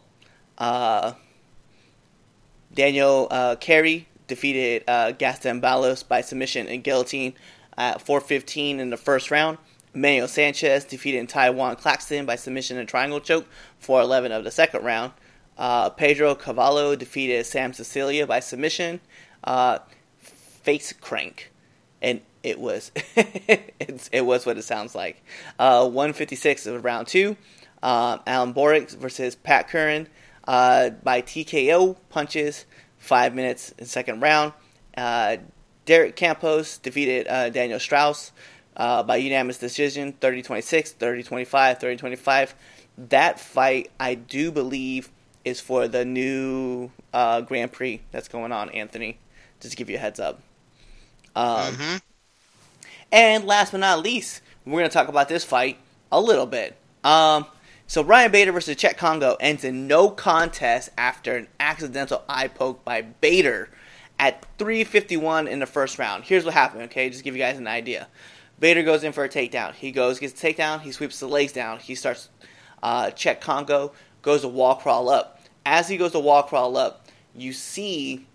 Uh, 0.57 1.13
Daniel 2.73 3.27
uh, 3.31 3.55
Carey 3.55 4.07
defeated 4.27 4.83
uh, 4.87 5.11
Gaston 5.11 5.61
Balos 5.61 6.07
by 6.07 6.21
submission 6.21 6.67
and 6.67 6.83
guillotine 6.83 7.33
at 7.77 8.03
4:15 8.05 8.79
in 8.79 8.89
the 8.89 8.97
first 8.97 9.31
round. 9.31 9.57
Manuel 9.97 10.27
Sanchez 10.27 10.85
defeated 10.85 11.27
Tywan 11.27 11.77
Claxton 11.77 12.25
by 12.25 12.35
submission 12.35 12.77
and 12.77 12.87
triangle 12.87 13.19
choke 13.19 13.47
4 13.79 14.01
11 14.01 14.31
of 14.31 14.43
the 14.43 14.51
second 14.51 14.83
round. 14.83 15.11
Uh, 15.57 15.89
Pedro 15.89 16.35
Carvalho 16.35 16.95
defeated 16.95 17.45
Sam 17.45 17.73
Sicilia 17.73 18.27
by 18.27 18.39
submission, 18.39 18.99
uh, 19.43 19.79
face 20.19 20.93
crank, 20.93 21.51
and 22.01 22.21
it 22.43 22.59
was 22.59 22.91
it 23.15 24.25
was 24.25 24.45
what 24.45 24.57
it 24.57 24.63
sounds 24.63 24.93
like. 24.93 25.23
Uh, 25.57 25.83
156 25.85 26.67
of 26.67 26.85
round 26.85 27.07
two. 27.07 27.35
Uh, 27.81 28.19
Alan 28.27 28.53
Boric 28.53 28.91
versus 28.91 29.35
Pat 29.35 29.67
Curran 29.67 30.07
uh, 30.47 30.91
by 30.91 31.21
TKO 31.21 31.95
punches, 32.09 32.65
five 32.97 33.33
minutes 33.33 33.73
in 33.79 33.85
second 33.85 34.21
round. 34.21 34.53
Uh, 34.95 35.37
Derek 35.85 36.15
Campos 36.15 36.77
defeated 36.77 37.25
Daniel 37.53 37.79
Strauss 37.79 38.31
uh, 38.77 39.03
by 39.03 39.17
unanimous 39.17 39.57
decision 39.57 40.13
30 40.13 40.41
26, 40.43 40.93
30 40.93 41.23
25, 41.23 41.79
30 41.79 41.97
25. 41.97 42.55
That 43.09 43.39
fight, 43.39 43.91
I 43.99 44.15
do 44.15 44.51
believe, 44.51 45.09
is 45.45 45.59
for 45.59 45.87
the 45.87 46.05
new 46.05 46.91
uh, 47.13 47.41
Grand 47.41 47.71
Prix 47.71 48.01
that's 48.11 48.27
going 48.27 48.51
on, 48.51 48.69
Anthony. 48.69 49.19
Just 49.59 49.71
to 49.71 49.77
give 49.77 49.89
you 49.89 49.97
a 49.97 49.99
heads 49.99 50.19
up. 50.19 50.41
Um, 51.35 51.75
hmm 51.75 51.97
and 53.11 53.45
last 53.45 53.71
but 53.71 53.79
not 53.79 54.03
least, 54.03 54.41
we're 54.65 54.79
going 54.79 54.89
to 54.89 54.93
talk 54.93 55.07
about 55.07 55.29
this 55.29 55.43
fight 55.43 55.77
a 56.11 56.19
little 56.19 56.45
bit. 56.45 56.75
Um, 57.03 57.45
so 57.87 58.03
Ryan 58.03 58.31
Bader 58.31 58.51
versus 58.51 58.75
Chet 58.75 58.97
Kongo 58.97 59.37
ends 59.39 59.63
in 59.63 59.87
no 59.87 60.09
contest 60.09 60.89
after 60.97 61.37
an 61.37 61.47
accidental 61.59 62.23
eye 62.27 62.49
poke 62.49 62.83
by 62.83 63.01
Bader 63.01 63.69
at 64.19 64.45
351 64.57 65.47
in 65.47 65.59
the 65.59 65.65
first 65.65 65.97
round. 65.97 66.25
Here's 66.25 66.43
what 66.43 66.53
happened, 66.53 66.83
okay? 66.83 67.07
Just 67.09 67.19
to 67.19 67.23
give 67.23 67.35
you 67.35 67.41
guys 67.41 67.57
an 67.57 67.67
idea. 67.67 68.07
Bader 68.59 68.83
goes 68.83 69.03
in 69.03 69.11
for 69.11 69.23
a 69.23 69.29
takedown. 69.29 69.73
He 69.73 69.91
goes, 69.91 70.19
gets 70.19 70.41
a 70.41 70.53
takedown, 70.53 70.81
he 70.81 70.91
sweeps 70.91 71.19
the 71.19 71.27
legs 71.27 71.51
down. 71.51 71.79
He 71.79 71.95
starts, 71.95 72.29
uh, 72.81 73.11
Chet 73.11 73.41
Kongo 73.41 73.93
goes 74.21 74.41
to 74.41 74.47
wall 74.47 74.75
crawl 74.75 75.09
up. 75.09 75.41
As 75.65 75.87
he 75.87 75.97
goes 75.97 76.13
to 76.13 76.19
wall 76.19 76.43
crawl 76.43 76.77
up, 76.77 77.07
you 77.35 77.53
see 77.53 78.25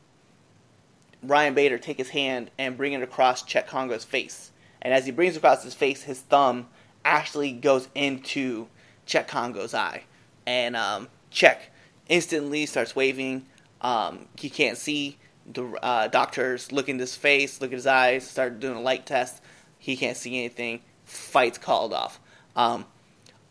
Ryan 1.23 1.55
Bader 1.55 1.79
take 1.79 1.99
his 1.99 2.11
hand 2.11 2.51
and 2.59 2.77
bring 2.77 2.93
it 2.93 3.03
across 3.03 3.43
Chet 3.43 3.67
Kongo's 3.67 4.05
face. 4.05 4.53
And 4.81 4.93
as 4.93 5.07
he 5.07 5.13
brings 5.13 5.37
across 5.37 5.63
his 5.63 5.75
face, 5.75 6.03
his 6.03 6.21
thumb 6.21 6.69
actually 7.05 7.53
goes 7.53 7.89
into 7.95 8.69
Chet 9.07 9.29
Kongo's 9.29 9.75
eye. 9.75 10.05
And 10.47 10.77
um, 10.77 11.09
Chet 11.31 11.63
instantly 12.09 12.67
starts 12.67 12.95
waving. 12.95 13.47
Um, 13.81 14.27
he 14.37 14.51
can't 14.51 14.77
see. 14.77 15.19
The 15.53 15.65
uh, 15.83 16.07
doctors 16.09 16.71
look 16.71 16.89
into 16.89 17.03
his 17.03 17.17
face, 17.17 17.61
look 17.61 17.73
at 17.73 17.77
his 17.77 17.87
eyes, 17.87 18.29
start 18.29 18.61
doing 18.61 18.77
a 18.77 18.81
light 18.81 19.07
test. 19.07 19.42
He 19.83 19.97
can't 19.97 20.17
see 20.17 20.39
anything. 20.39 20.81
Fight's 21.05 21.59
called 21.59 21.93
off. 21.93 22.21
Um, 22.55 22.87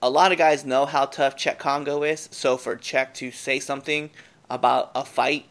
a 0.01 0.09
lot 0.09 0.31
of 0.31 0.37
guys 0.37 0.63
know 0.63 0.85
how 0.85 1.05
tough 1.05 1.35
Chet 1.35 1.59
Kongo 1.59 2.03
is, 2.03 2.29
so 2.31 2.55
for 2.55 2.77
Chet 2.77 3.13
to 3.15 3.31
say 3.31 3.59
something 3.59 4.11
about 4.49 4.91
a 4.95 5.03
fight 5.03 5.49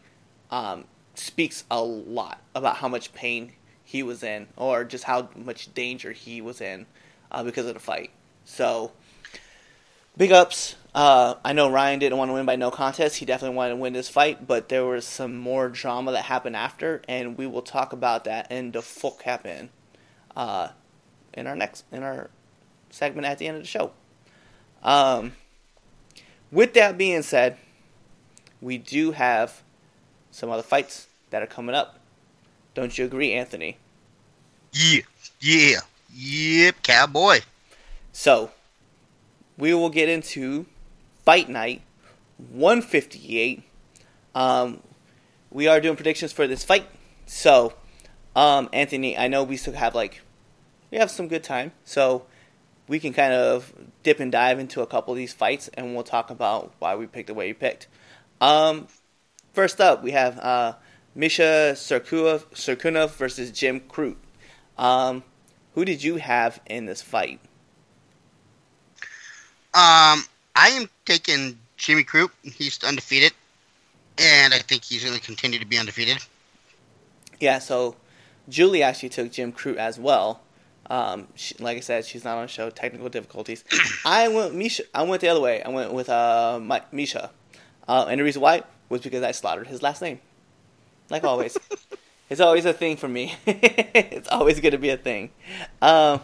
um, 0.49 0.85
speaks 1.13 1.65
a 1.69 1.83
lot 1.83 2.41
about 2.55 2.77
how 2.77 2.87
much 2.87 3.13
pain 3.13 3.51
he 3.83 4.01
was 4.01 4.23
in, 4.23 4.47
or 4.57 4.83
just 4.83 5.03
how 5.03 5.29
much 5.35 5.71
danger 5.75 6.13
he 6.13 6.41
was 6.41 6.61
in 6.61 6.87
uh, 7.31 7.43
because 7.43 7.67
of 7.67 7.75
the 7.75 7.79
fight. 7.79 8.09
So, 8.43 8.91
big 10.17 10.31
ups. 10.31 10.77
Uh, 10.95 11.35
I 11.45 11.53
know 11.53 11.69
Ryan 11.69 11.99
didn't 11.99 12.17
want 12.17 12.29
to 12.29 12.33
win 12.33 12.47
by 12.47 12.55
no 12.55 12.71
contest. 12.71 13.17
He 13.17 13.25
definitely 13.27 13.55
wanted 13.55 13.75
to 13.75 13.75
win 13.75 13.93
this 13.93 14.09
fight, 14.09 14.47
but 14.47 14.69
there 14.69 14.83
was 14.83 15.05
some 15.05 15.37
more 15.37 15.69
drama 15.69 16.11
that 16.13 16.23
happened 16.23 16.55
after, 16.55 17.03
and 17.07 17.37
we 17.37 17.45
will 17.45 17.61
talk 17.61 17.93
about 17.93 18.23
that 18.23 18.51
in 18.51 18.71
the 18.71 18.81
full 18.81 19.11
cap 19.11 19.45
in, 19.45 19.69
uh, 20.35 20.69
in 21.33 21.47
our 21.47 21.55
next 21.55 21.85
in 21.91 22.03
our 22.03 22.29
segment 22.89 23.25
at 23.25 23.37
the 23.37 23.47
end 23.47 23.57
of 23.57 23.63
the 23.63 23.67
show. 23.67 23.91
Um, 24.83 25.33
with 26.51 26.73
that 26.73 26.97
being 26.97 27.21
said, 27.21 27.57
we 28.61 28.77
do 28.77 29.11
have 29.11 29.61
some 30.31 30.49
other 30.49 30.63
fights 30.63 31.07
that 31.29 31.41
are 31.41 31.47
coming 31.47 31.75
up. 31.75 31.99
Don't 32.73 32.97
you 32.97 33.05
agree, 33.05 33.33
Anthony? 33.33 33.77
Yeah, 34.73 35.01
yeah, 35.39 35.79
yep, 36.13 36.75
cowboy. 36.83 37.39
So, 38.11 38.51
we 39.57 39.73
will 39.73 39.89
get 39.89 40.09
into 40.09 40.65
Fight 41.25 41.49
Night 41.49 41.81
158. 42.37 43.63
Um, 44.33 44.81
we 45.49 45.67
are 45.67 45.81
doing 45.81 45.95
predictions 45.95 46.31
for 46.31 46.47
this 46.47 46.63
fight. 46.63 46.87
So, 47.25 47.73
um, 48.35 48.69
Anthony, 48.73 49.17
I 49.17 49.27
know 49.27 49.43
we 49.43 49.57
still 49.57 49.73
have 49.73 49.95
like, 49.95 50.21
we 50.91 50.97
have 50.97 51.11
some 51.11 51.27
good 51.27 51.43
time. 51.43 51.71
So, 51.85 52.25
we 52.91 52.99
can 52.99 53.13
kind 53.13 53.31
of 53.31 53.73
dip 54.03 54.19
and 54.19 54.33
dive 54.33 54.59
into 54.59 54.81
a 54.81 54.85
couple 54.85 55.13
of 55.13 55.17
these 55.17 55.31
fights 55.31 55.69
and 55.75 55.95
we'll 55.95 56.03
talk 56.03 56.29
about 56.29 56.73
why 56.79 56.93
we 56.93 57.07
picked 57.07 57.27
the 57.27 57.33
way 57.33 57.47
we 57.47 57.53
picked. 57.53 57.87
Um, 58.41 58.87
first 59.53 59.79
up, 59.79 60.03
we 60.03 60.11
have 60.11 60.37
uh, 60.39 60.73
Misha 61.15 61.73
Cirkunov, 61.75 63.11
versus 63.11 63.51
Jim 63.51 63.79
Crute. 63.79 64.17
Um, 64.77 65.23
who 65.73 65.85
did 65.85 66.03
you 66.03 66.17
have 66.17 66.59
in 66.65 66.85
this 66.85 67.01
fight? 67.01 67.39
Um, 69.73 70.25
I 70.53 70.71
am 70.73 70.89
taking 71.05 71.57
Jimmy 71.77 72.03
Crute. 72.03 72.31
He's 72.43 72.83
undefeated, 72.83 73.31
and 74.17 74.53
I 74.53 74.57
think 74.57 74.83
he's 74.83 75.05
going 75.05 75.15
to 75.15 75.21
continue 75.21 75.59
to 75.59 75.65
be 75.65 75.77
undefeated. 75.77 76.17
Yeah, 77.39 77.59
so 77.59 77.95
Julie 78.49 78.83
actually 78.83 79.09
took 79.09 79.31
Jim 79.31 79.51
Crute 79.51 79.77
as 79.77 79.99
well. 79.99 80.41
Um, 80.89 81.27
she, 81.35 81.55
like 81.59 81.77
I 81.77 81.79
said, 81.79 82.05
she's 82.05 82.25
not 82.25 82.37
on 82.37 82.43
the 82.43 82.47
show. 82.47 82.69
Technical 82.69 83.09
difficulties. 83.09 83.63
I 84.05 84.27
went 84.27 84.55
Misha. 84.55 84.83
I 84.93 85.03
went 85.03 85.21
the 85.21 85.29
other 85.29 85.39
way. 85.39 85.63
I 85.63 85.69
went 85.69 85.93
with 85.93 86.09
uh, 86.09 86.59
my, 86.61 86.81
Misha, 86.91 87.31
uh, 87.87 88.07
and 88.09 88.19
the 88.19 88.23
reason 88.23 88.41
why 88.41 88.63
was 88.89 89.01
because 89.01 89.23
I 89.23 89.31
slaughtered 89.31 89.67
his 89.67 89.81
last 89.81 90.01
name, 90.01 90.19
like 91.09 91.23
always. 91.23 91.57
it's 92.29 92.41
always 92.41 92.65
a 92.65 92.73
thing 92.73 92.97
for 92.97 93.07
me. 93.07 93.35
it's 93.45 94.27
always 94.27 94.59
going 94.59 94.71
to 94.71 94.77
be 94.77 94.89
a 94.89 94.97
thing. 94.97 95.31
Um, 95.81 96.19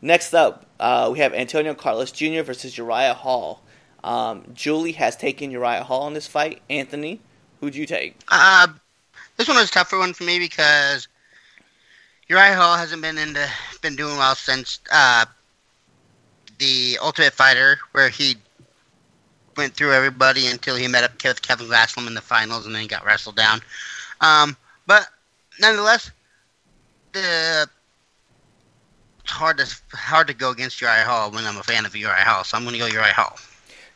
next 0.00 0.32
up, 0.34 0.66
uh, 0.78 1.10
we 1.12 1.18
have 1.18 1.34
Antonio 1.34 1.74
Carlos 1.74 2.12
Jr. 2.12 2.42
versus 2.42 2.78
Uriah 2.78 3.14
Hall. 3.14 3.62
Um, 4.02 4.44
Julie 4.54 4.92
has 4.92 5.16
taken 5.16 5.50
Uriah 5.50 5.84
Hall 5.84 6.06
in 6.08 6.14
this 6.14 6.26
fight. 6.26 6.62
Anthony, 6.70 7.20
who'd 7.60 7.74
you 7.74 7.86
take? 7.86 8.16
Uh, 8.28 8.68
this 9.36 9.48
one 9.48 9.58
was 9.58 9.68
a 9.68 9.72
tougher 9.72 9.98
one 9.98 10.14
for 10.14 10.24
me 10.24 10.38
because 10.38 11.08
Uriah 12.30 12.54
Hall 12.54 12.76
hasn't 12.76 13.02
been 13.02 13.18
into 13.18 13.44
been 13.82 13.96
doing 13.96 14.16
well 14.16 14.36
since 14.36 14.78
uh, 14.92 15.24
the 16.60 16.96
Ultimate 17.02 17.32
Fighter, 17.32 17.80
where 17.90 18.08
he 18.08 18.36
went 19.56 19.74
through 19.74 19.92
everybody 19.92 20.46
until 20.46 20.76
he 20.76 20.86
met 20.86 21.02
up 21.02 21.10
with 21.24 21.42
Kelvin 21.42 21.66
Gastelum 21.66 22.06
in 22.06 22.14
the 22.14 22.20
finals, 22.20 22.66
and 22.66 22.74
then 22.74 22.82
he 22.82 22.86
got 22.86 23.04
wrestled 23.04 23.34
down. 23.34 23.60
Um, 24.20 24.56
but 24.86 25.08
nonetheless, 25.60 26.12
the 27.10 27.68
it's 29.24 29.32
hard 29.32 29.58
to 29.58 29.76
hard 29.92 30.28
to 30.28 30.34
go 30.34 30.50
against 30.50 30.80
Uriah 30.80 31.02
Hall 31.02 31.32
when 31.32 31.44
I'm 31.44 31.58
a 31.58 31.64
fan 31.64 31.84
of 31.84 31.96
Uriah 31.96 32.14
Hall, 32.14 32.44
so 32.44 32.56
I'm 32.56 32.62
going 32.62 32.74
to 32.74 32.78
go 32.78 32.86
Uriah 32.86 33.12
Hall. 33.12 33.40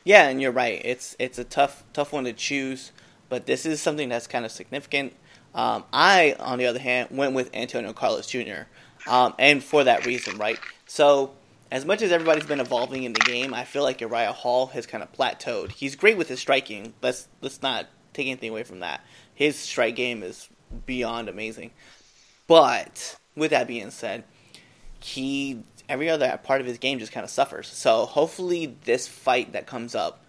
Yeah, 0.02 0.28
and 0.28 0.42
you're 0.42 0.50
right. 0.50 0.82
It's 0.84 1.14
it's 1.20 1.38
a 1.38 1.44
tough 1.44 1.84
tough 1.92 2.12
one 2.12 2.24
to 2.24 2.32
choose, 2.32 2.90
but 3.28 3.46
this 3.46 3.64
is 3.64 3.80
something 3.80 4.08
that's 4.08 4.26
kind 4.26 4.44
of 4.44 4.50
significant. 4.50 5.12
Um, 5.54 5.84
I, 5.92 6.34
on 6.40 6.58
the 6.58 6.66
other 6.66 6.78
hand, 6.78 7.10
went 7.12 7.34
with 7.34 7.54
Antonio 7.54 7.92
Carlos 7.92 8.26
Jr. 8.26 8.62
Um, 9.06 9.34
and 9.38 9.62
for 9.62 9.84
that 9.84 10.06
reason, 10.06 10.36
right? 10.38 10.58
So, 10.86 11.34
as 11.70 11.84
much 11.84 12.02
as 12.02 12.12
everybody's 12.12 12.46
been 12.46 12.60
evolving 12.60 13.04
in 13.04 13.12
the 13.12 13.20
game, 13.20 13.54
I 13.54 13.64
feel 13.64 13.82
like 13.82 14.00
Uriah 14.00 14.32
Hall 14.32 14.66
has 14.68 14.86
kind 14.86 15.02
of 15.02 15.12
plateaued. 15.12 15.72
He's 15.72 15.96
great 15.96 16.16
with 16.16 16.28
his 16.28 16.40
striking. 16.40 16.94
Let's 17.02 17.28
let's 17.40 17.62
not 17.62 17.86
take 18.12 18.26
anything 18.26 18.50
away 18.50 18.62
from 18.62 18.80
that. 18.80 19.04
His 19.34 19.56
strike 19.56 19.96
game 19.96 20.22
is 20.22 20.48
beyond 20.86 21.28
amazing. 21.28 21.70
But 22.46 23.16
with 23.34 23.50
that 23.50 23.66
being 23.66 23.90
said, 23.90 24.24
he 25.00 25.62
every 25.88 26.08
other 26.08 26.38
part 26.42 26.60
of 26.60 26.66
his 26.66 26.78
game 26.78 26.98
just 26.98 27.12
kind 27.12 27.24
of 27.24 27.30
suffers. 27.30 27.68
So 27.68 28.06
hopefully 28.06 28.76
this 28.84 29.06
fight 29.06 29.52
that 29.52 29.66
comes 29.66 29.94
up, 29.94 30.24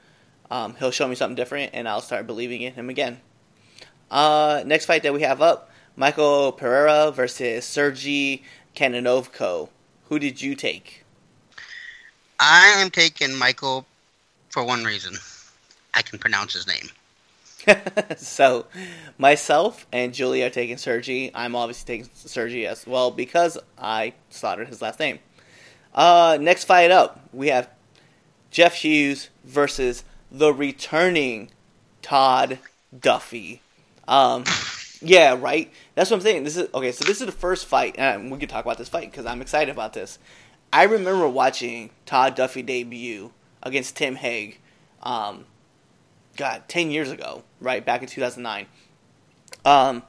um, 0.52 0.76
he'll 0.76 0.92
show 0.92 1.08
me 1.08 1.16
something 1.16 1.36
different, 1.36 1.72
and 1.74 1.88
I'll 1.88 2.02
start 2.02 2.28
believing 2.28 2.62
in 2.62 2.74
him 2.74 2.90
again. 2.90 3.22
Uh, 4.12 4.64
next 4.66 4.86
fight 4.86 5.04
that 5.04 5.14
we 5.14 5.22
have 5.22 5.42
up, 5.42 5.70
Michael 5.96 6.52
Pereira 6.52 7.12
versus 7.12 7.66
Sergey 7.66 8.44
Kananovko. 8.76 9.70
Who 10.10 10.20
did 10.20 10.42
you 10.42 10.56
take? 10.56 11.04
I 12.40 12.76
am 12.78 12.90
taking 12.90 13.36
Michael 13.36 13.86
for 14.50 14.64
one 14.64 14.84
reason. 14.84 15.16
I 15.94 16.02
can 16.02 16.20
pronounce 16.20 16.54
his 16.54 16.68
name. 16.68 16.90
so, 18.18 18.66
myself 19.18 19.88
and 19.92 20.14
Julie 20.14 20.44
are 20.44 20.50
taking 20.50 20.78
Sergey. 20.78 21.32
I'm 21.34 21.56
obviously 21.56 21.98
taking 21.98 22.12
Sergey 22.14 22.68
as 22.68 22.86
well 22.86 23.10
because 23.10 23.58
I 23.78 24.14
slaughtered 24.30 24.68
his 24.68 24.82
last 24.82 25.00
name. 25.00 25.20
Uh, 25.94 26.38
next 26.40 26.66
fight 26.66 26.92
up, 26.92 27.22
we 27.34 27.48
have 27.48 27.70
Jeff 28.52 28.76
Hughes 28.76 29.30
versus 29.44 30.04
the 30.32 30.54
returning 30.54 31.50
Todd 32.02 32.60
Duffy. 32.98 33.62
Um, 34.08 34.44
yeah, 35.02 35.38
right. 35.40 35.72
That's 35.96 36.10
what 36.10 36.18
I'm 36.18 36.22
saying. 36.22 36.44
This 36.44 36.58
is 36.58 36.68
okay. 36.74 36.92
So 36.92 37.06
this 37.06 37.20
is 37.20 37.26
the 37.26 37.32
first 37.32 37.66
fight, 37.66 37.96
and 37.98 38.32
we 38.32 38.38
can 38.38 38.50
talk 38.50 38.66
about 38.66 38.78
this 38.78 38.90
fight 38.90 39.12
because 39.12 39.26
I'm 39.26 39.42
excited 39.42 39.72
about 39.72 39.94
this. 39.94 40.20
I 40.72 40.84
remember 40.84 41.28
watching 41.28 41.92
Todd 42.06 42.36
Duffy 42.36 42.62
debut 42.62 43.32
against 43.64 43.96
Tim 43.96 44.16
Hague. 44.16 44.60
Um, 45.04 45.46
God, 46.38 46.64
ten 46.68 46.92
years 46.92 47.12
ago, 47.12 47.44
right 47.60 47.86
back 47.86 48.02
in 48.02 48.08
2009. 48.08 48.68
Um, 49.64 50.04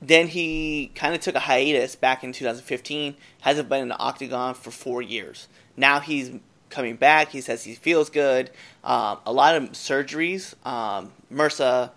then 0.00 0.28
he 0.28 0.90
kind 0.94 1.14
of 1.14 1.20
took 1.20 1.34
a 1.34 1.40
hiatus 1.40 1.96
back 1.96 2.24
in 2.24 2.32
2015. 2.32 3.16
Hasn't 3.40 3.68
been 3.68 3.82
in 3.82 3.88
the 3.88 3.98
octagon 3.98 4.54
for 4.54 4.70
four 4.70 5.02
years. 5.02 5.48
Now 5.76 6.00
he's 6.00 6.32
coming 6.70 6.96
back. 6.96 7.30
He 7.30 7.40
says 7.40 7.64
he 7.64 7.74
feels 7.74 8.10
good. 8.10 8.50
Um, 8.82 9.18
a 9.24 9.32
lot 9.32 9.54
of 9.54 9.62
surgeries, 9.72 10.54
um, 10.66 11.12
MRSA, 11.32 11.90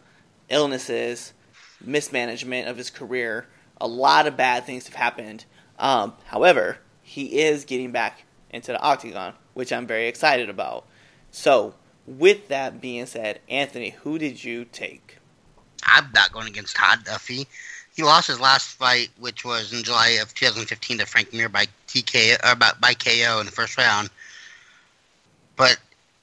illnesses, 0.49 1.33
mismanagement 1.83 2.67
of 2.67 2.77
his 2.77 2.89
career. 2.89 3.47
A 3.79 3.87
lot 3.87 4.27
of 4.27 4.37
bad 4.37 4.65
things 4.65 4.85
have 4.87 4.95
happened. 4.95 5.45
Um, 5.77 6.13
however, 6.25 6.79
he 7.01 7.39
is 7.39 7.65
getting 7.65 7.91
back 7.91 8.23
into 8.49 8.71
the 8.71 8.81
octagon, 8.81 9.33
which 9.53 9.71
I'm 9.71 9.87
very 9.87 10.07
excited 10.07 10.49
about. 10.49 10.85
So, 11.31 11.75
with 12.05 12.47
that 12.47 12.81
being 12.81 13.05
said, 13.05 13.41
Anthony, 13.49 13.91
who 14.01 14.17
did 14.17 14.43
you 14.43 14.65
take? 14.65 15.17
I'm 15.83 16.09
not 16.13 16.31
going 16.31 16.47
against 16.47 16.75
Todd 16.75 17.03
Duffy. 17.03 17.47
He 17.95 18.03
lost 18.03 18.27
his 18.27 18.39
last 18.39 18.75
fight, 18.77 19.09
which 19.19 19.43
was 19.43 19.73
in 19.73 19.83
July 19.83 20.19
of 20.21 20.33
2015 20.33 20.99
to 20.99 21.05
Frank 21.05 21.33
Mir 21.33 21.49
by 21.49 21.65
TK 21.87 22.37
or 22.45 22.55
by, 22.55 22.71
by 22.79 22.93
KO 22.93 23.39
in 23.39 23.45
the 23.45 23.51
first 23.51 23.77
round. 23.77 24.09
But 25.55 25.77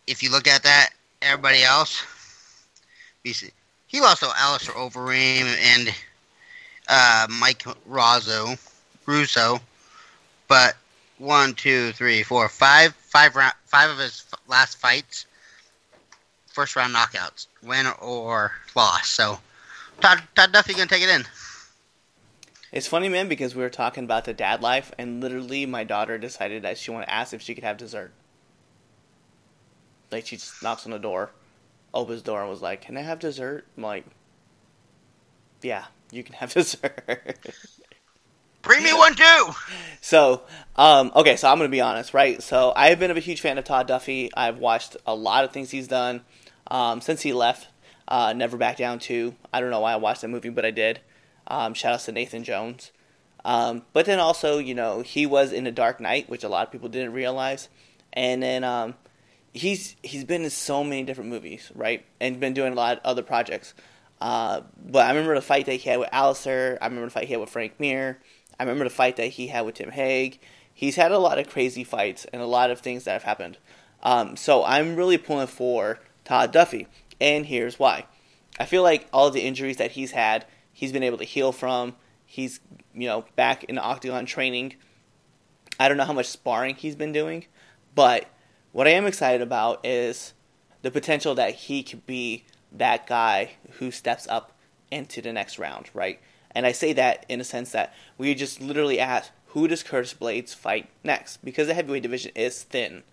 if 0.06 0.22
you 0.22 0.30
look 0.30 0.46
at 0.46 0.62
that, 0.62 0.90
everybody 1.20 1.62
else, 1.62 2.04
he 3.94 4.00
lost 4.00 4.22
to 4.22 4.30
Alistair 4.36 4.74
Overeem 4.74 5.44
and 5.44 5.94
uh, 6.88 7.28
Mike 7.30 7.62
Razzo, 7.88 8.58
Russo. 9.06 9.60
But 10.48 10.74
one, 11.18 11.54
two, 11.54 11.92
three, 11.92 12.24
four, 12.24 12.48
five, 12.48 12.92
five, 12.96 13.36
round, 13.36 13.54
five 13.66 13.90
of 13.90 13.98
his 13.98 14.24
last 14.48 14.78
fights 14.78 15.26
first 16.48 16.74
round 16.74 16.92
knockouts, 16.92 17.46
win 17.62 17.86
or 18.00 18.50
loss. 18.74 19.08
So 19.08 19.38
Todd, 20.00 20.22
Todd 20.34 20.50
Duffy 20.50 20.72
gonna 20.72 20.86
take 20.86 21.04
it 21.04 21.08
in. 21.08 21.24
It's 22.72 22.88
funny, 22.88 23.08
man, 23.08 23.28
because 23.28 23.54
we 23.54 23.62
were 23.62 23.70
talking 23.70 24.02
about 24.02 24.24
the 24.24 24.34
dad 24.34 24.60
life, 24.60 24.90
and 24.98 25.20
literally 25.20 25.66
my 25.66 25.84
daughter 25.84 26.18
decided 26.18 26.62
that 26.62 26.78
she 26.78 26.90
wanted 26.90 27.06
to 27.06 27.14
ask 27.14 27.32
if 27.32 27.42
she 27.42 27.54
could 27.54 27.62
have 27.62 27.76
dessert. 27.76 28.10
Like 30.10 30.26
she 30.26 30.36
just 30.36 30.60
knocks 30.64 30.84
on 30.84 30.90
the 30.90 30.98
door, 30.98 31.30
opens 31.94 32.22
the 32.22 32.32
door, 32.32 32.40
and 32.40 32.50
was 32.50 32.60
like, 32.60 32.82
"Can 32.82 32.96
I 32.96 33.02
have 33.02 33.18
dessert?" 33.18 33.66
I'm 33.76 33.82
like, 33.82 34.04
"Yeah, 35.62 35.84
you 36.10 36.22
can 36.22 36.34
have 36.34 36.52
dessert." 36.54 37.38
Bring 38.62 38.82
me 38.82 38.92
one 38.94 39.14
too. 39.14 39.50
So, 40.00 40.42
um, 40.76 41.12
okay, 41.14 41.36
so 41.36 41.50
I'm 41.50 41.58
gonna 41.58 41.68
be 41.68 41.82
honest, 41.82 42.14
right? 42.14 42.42
So 42.42 42.72
I've 42.74 42.98
been 42.98 43.10
a 43.10 43.20
huge 43.20 43.40
fan 43.40 43.58
of 43.58 43.64
Todd 43.64 43.86
Duffy. 43.86 44.30
I've 44.34 44.58
watched 44.58 44.96
a 45.06 45.14
lot 45.14 45.44
of 45.44 45.52
things 45.52 45.70
he's 45.70 45.88
done 45.88 46.22
um, 46.70 47.00
since 47.00 47.22
he 47.22 47.32
left. 47.32 47.68
Uh, 48.08 48.32
Never 48.34 48.56
Back 48.56 48.76
Down 48.76 48.98
2. 48.98 49.34
I 49.52 49.60
don't 49.60 49.70
know 49.70 49.80
why 49.80 49.92
I 49.92 49.96
watched 49.96 50.22
that 50.22 50.28
movie, 50.28 50.50
but 50.50 50.64
I 50.64 50.70
did. 50.70 51.00
Um, 51.46 51.74
shout 51.74 51.94
out 51.94 52.00
to 52.00 52.12
Nathan 52.12 52.44
Jones. 52.44 52.90
Um, 53.44 53.82
but 53.92 54.06
then 54.06 54.18
also, 54.18 54.58
you 54.58 54.74
know, 54.74 55.02
he 55.02 55.26
was 55.26 55.52
in 55.52 55.64
The 55.64 55.70
Dark 55.70 56.00
Knight, 56.00 56.28
which 56.28 56.44
a 56.44 56.48
lot 56.48 56.66
of 56.66 56.72
people 56.72 56.88
didn't 56.88 57.12
realize. 57.12 57.68
And 58.12 58.42
then 58.42 58.64
um, 58.64 58.94
he's 59.54 59.96
he's 60.02 60.24
been 60.24 60.44
in 60.44 60.50
so 60.50 60.84
many 60.84 61.04
different 61.04 61.30
movies, 61.30 61.72
right? 61.74 62.04
And 62.20 62.38
been 62.38 62.52
doing 62.52 62.72
a 62.72 62.76
lot 62.76 62.98
of 62.98 63.04
other 63.04 63.22
projects. 63.22 63.72
Uh, 64.20 64.62
but 64.84 65.06
I 65.06 65.10
remember 65.10 65.34
the 65.34 65.42
fight 65.42 65.66
that 65.66 65.74
he 65.74 65.88
had 65.88 66.00
with 66.00 66.08
Alistair. 66.12 66.78
I 66.82 66.86
remember 66.86 67.06
the 67.06 67.12
fight 67.12 67.26
he 67.26 67.32
had 67.32 67.40
with 67.40 67.50
Frank 67.50 67.78
Mir. 67.78 68.20
I 68.58 68.62
remember 68.62 68.84
the 68.84 68.90
fight 68.90 69.16
that 69.16 69.28
he 69.28 69.46
had 69.46 69.64
with 69.64 69.76
Tim 69.76 69.90
Hague. 69.90 70.38
He's 70.72 70.96
had 70.96 71.12
a 71.12 71.18
lot 71.18 71.38
of 71.38 71.48
crazy 71.48 71.84
fights 71.84 72.26
and 72.32 72.42
a 72.42 72.46
lot 72.46 72.70
of 72.70 72.80
things 72.80 73.04
that 73.04 73.12
have 73.12 73.22
happened. 73.22 73.58
Um, 74.02 74.36
so 74.36 74.64
I'm 74.64 74.96
really 74.96 75.18
pulling 75.18 75.46
for 75.46 76.00
Todd 76.24 76.52
Duffy, 76.52 76.88
and 77.20 77.46
here's 77.46 77.78
why. 77.78 78.06
I 78.58 78.66
feel 78.66 78.82
like 78.82 79.08
all 79.12 79.30
the 79.30 79.40
injuries 79.40 79.78
that 79.78 79.92
he's 79.92 80.12
had, 80.12 80.46
he's 80.72 80.92
been 80.92 81.02
able 81.02 81.18
to 81.18 81.24
heal 81.24 81.52
from. 81.52 81.94
He's 82.26 82.60
you 82.94 83.06
know 83.06 83.24
back 83.36 83.64
in 83.64 83.78
octagon 83.78 84.26
training. 84.26 84.74
I 85.78 85.88
don't 85.88 85.96
know 85.96 86.04
how 86.04 86.12
much 86.12 86.26
sparring 86.26 86.76
he's 86.76 86.96
been 86.96 87.12
doing, 87.12 87.46
but 87.94 88.26
what 88.74 88.88
I 88.88 88.90
am 88.90 89.06
excited 89.06 89.40
about 89.40 89.86
is 89.86 90.34
the 90.82 90.90
potential 90.90 91.36
that 91.36 91.54
he 91.54 91.84
could 91.84 92.04
be 92.06 92.42
that 92.72 93.06
guy 93.06 93.52
who 93.78 93.92
steps 93.92 94.26
up 94.26 94.50
into 94.90 95.22
the 95.22 95.32
next 95.32 95.60
round, 95.60 95.88
right? 95.94 96.20
And 96.50 96.66
I 96.66 96.72
say 96.72 96.92
that 96.94 97.24
in 97.28 97.40
a 97.40 97.44
sense 97.44 97.70
that 97.70 97.94
we 98.18 98.34
just 98.34 98.60
literally 98.60 98.98
ask, 98.98 99.30
who 99.46 99.68
does 99.68 99.84
Curtis 99.84 100.12
Blaydes 100.12 100.52
fight 100.56 100.88
next? 101.04 101.36
Because 101.44 101.68
the 101.68 101.74
heavyweight 101.74 102.02
division 102.02 102.32
is 102.34 102.64
thin. 102.64 103.04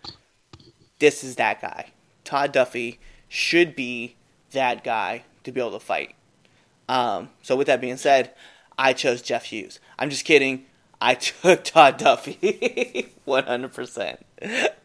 This 0.97 1.23
is 1.23 1.35
that 1.35 1.61
guy. 1.61 1.91
Todd 2.23 2.53
Duffy 2.53 2.99
should 3.29 3.75
be 3.75 4.15
that 4.53 4.83
guy 4.83 5.25
to 5.43 5.51
be 5.51 5.61
able 5.61 5.73
to 5.73 5.79
fight. 5.79 6.15
Um, 6.89 7.29
so 7.43 7.55
with 7.55 7.67
that 7.67 7.81
being 7.81 7.97
said, 7.97 8.33
I 8.79 8.93
chose 8.93 9.21
Jeff 9.21 9.45
Hughes. 9.45 9.79
I'm 9.99 10.09
just 10.09 10.25
kidding. 10.25 10.65
I 10.99 11.13
took 11.15 11.63
Todd 11.63 11.97
Duffy, 11.97 13.11
100%. 13.27 14.17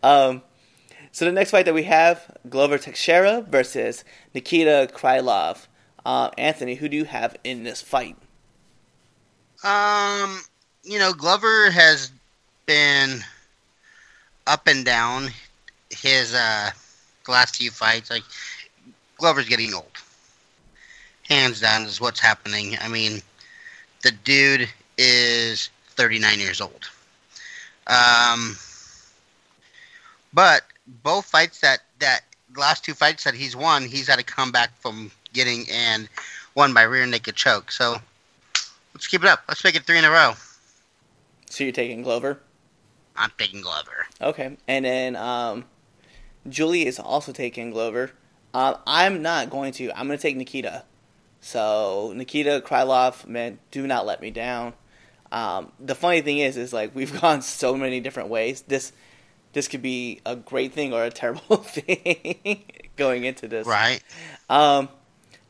Um, 0.02 0.42
so 1.16 1.24
the 1.24 1.32
next 1.32 1.50
fight 1.50 1.64
that 1.64 1.72
we 1.72 1.84
have, 1.84 2.30
Glover 2.46 2.76
Teixeira 2.76 3.40
versus 3.40 4.04
Nikita 4.34 4.90
Krylov. 4.92 5.66
Uh, 6.04 6.28
Anthony, 6.36 6.74
who 6.74 6.90
do 6.90 6.96
you 6.98 7.06
have 7.06 7.34
in 7.42 7.64
this 7.64 7.80
fight? 7.80 8.16
Um, 9.64 10.42
you 10.82 10.98
know, 10.98 11.14
Glover 11.14 11.70
has 11.70 12.12
been 12.66 13.20
up 14.46 14.66
and 14.66 14.84
down 14.84 15.28
his 15.88 16.34
uh 16.34 16.68
last 17.26 17.56
few 17.56 17.70
fights. 17.70 18.10
Like 18.10 18.24
Glover's 19.16 19.48
getting 19.48 19.72
old. 19.72 19.86
Hands 21.30 21.58
down 21.58 21.84
is 21.84 21.98
what's 21.98 22.20
happening. 22.20 22.76
I 22.78 22.88
mean, 22.88 23.22
the 24.02 24.10
dude 24.10 24.68
is 24.98 25.70
39 25.92 26.40
years 26.40 26.60
old. 26.60 26.90
Um, 27.86 28.54
but 30.34 30.60
both 30.86 31.26
fights 31.26 31.60
that 31.60 31.80
that 31.98 32.20
last 32.56 32.84
two 32.84 32.94
fights 32.94 33.24
that 33.24 33.34
he's 33.34 33.56
won, 33.56 33.82
he's 33.82 34.08
had 34.08 34.18
to 34.18 34.24
come 34.24 34.52
back 34.52 34.70
from 34.80 35.10
getting 35.32 35.64
and 35.70 36.08
won 36.54 36.72
by 36.72 36.82
rear 36.82 37.06
naked 37.06 37.34
choke. 37.34 37.70
So 37.70 37.96
let's 38.94 39.06
keep 39.06 39.22
it 39.22 39.28
up. 39.28 39.42
Let's 39.48 39.62
make 39.64 39.76
it 39.76 39.84
three 39.84 39.98
in 39.98 40.04
a 40.04 40.10
row. 40.10 40.34
So 41.50 41.64
you're 41.64 41.72
taking 41.72 42.02
Glover. 42.02 42.40
I'm 43.16 43.32
taking 43.38 43.62
Glover. 43.62 44.06
Okay, 44.20 44.56
and 44.68 44.84
then 44.84 45.16
um, 45.16 45.64
Julie 46.48 46.86
is 46.86 46.98
also 46.98 47.32
taking 47.32 47.70
Glover. 47.70 48.10
Um, 48.52 48.76
I'm 48.86 49.22
not 49.22 49.50
going 49.50 49.72
to. 49.74 49.90
I'm 49.92 50.06
going 50.06 50.18
to 50.18 50.22
take 50.22 50.36
Nikita. 50.36 50.84
So 51.40 52.12
Nikita 52.14 52.62
Krylov, 52.64 53.26
man, 53.26 53.58
do 53.70 53.86
not 53.86 54.06
let 54.06 54.20
me 54.20 54.30
down. 54.30 54.74
Um, 55.30 55.72
the 55.78 55.94
funny 55.94 56.20
thing 56.20 56.38
is, 56.38 56.56
is 56.56 56.72
like 56.72 56.94
we've 56.94 57.20
gone 57.20 57.42
so 57.42 57.76
many 57.76 58.00
different 58.00 58.28
ways. 58.28 58.62
This 58.62 58.92
this 59.56 59.68
could 59.68 59.80
be 59.80 60.20
a 60.26 60.36
great 60.36 60.74
thing 60.74 60.92
or 60.92 61.02
a 61.02 61.08
terrible 61.08 61.56
thing 61.56 62.62
going 62.96 63.24
into 63.24 63.48
this. 63.48 63.66
Right. 63.66 64.02
Um, 64.50 64.90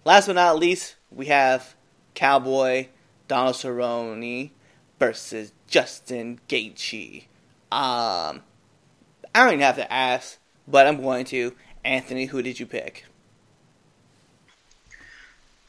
last 0.05 0.29
but 0.29 0.35
not 0.35 0.61
least, 0.61 0.95
we 1.11 1.27
have 1.27 1.75
Cowboy 2.15 2.87
Donald 3.27 3.57
Cerrone 3.57 4.51
versus 5.01 5.51
Justin 5.67 6.39
Gaethje. 6.49 7.25
Um, 7.73 8.43
I 9.35 9.41
don't 9.41 9.49
even 9.49 9.61
have 9.63 9.75
to 9.75 9.93
ask, 9.93 10.39
but 10.69 10.87
I'm 10.87 11.03
going 11.03 11.25
to. 11.27 11.53
Anthony, 11.85 12.27
who 12.27 12.43
did 12.43 12.61
you 12.61 12.67
pick? 12.67 13.07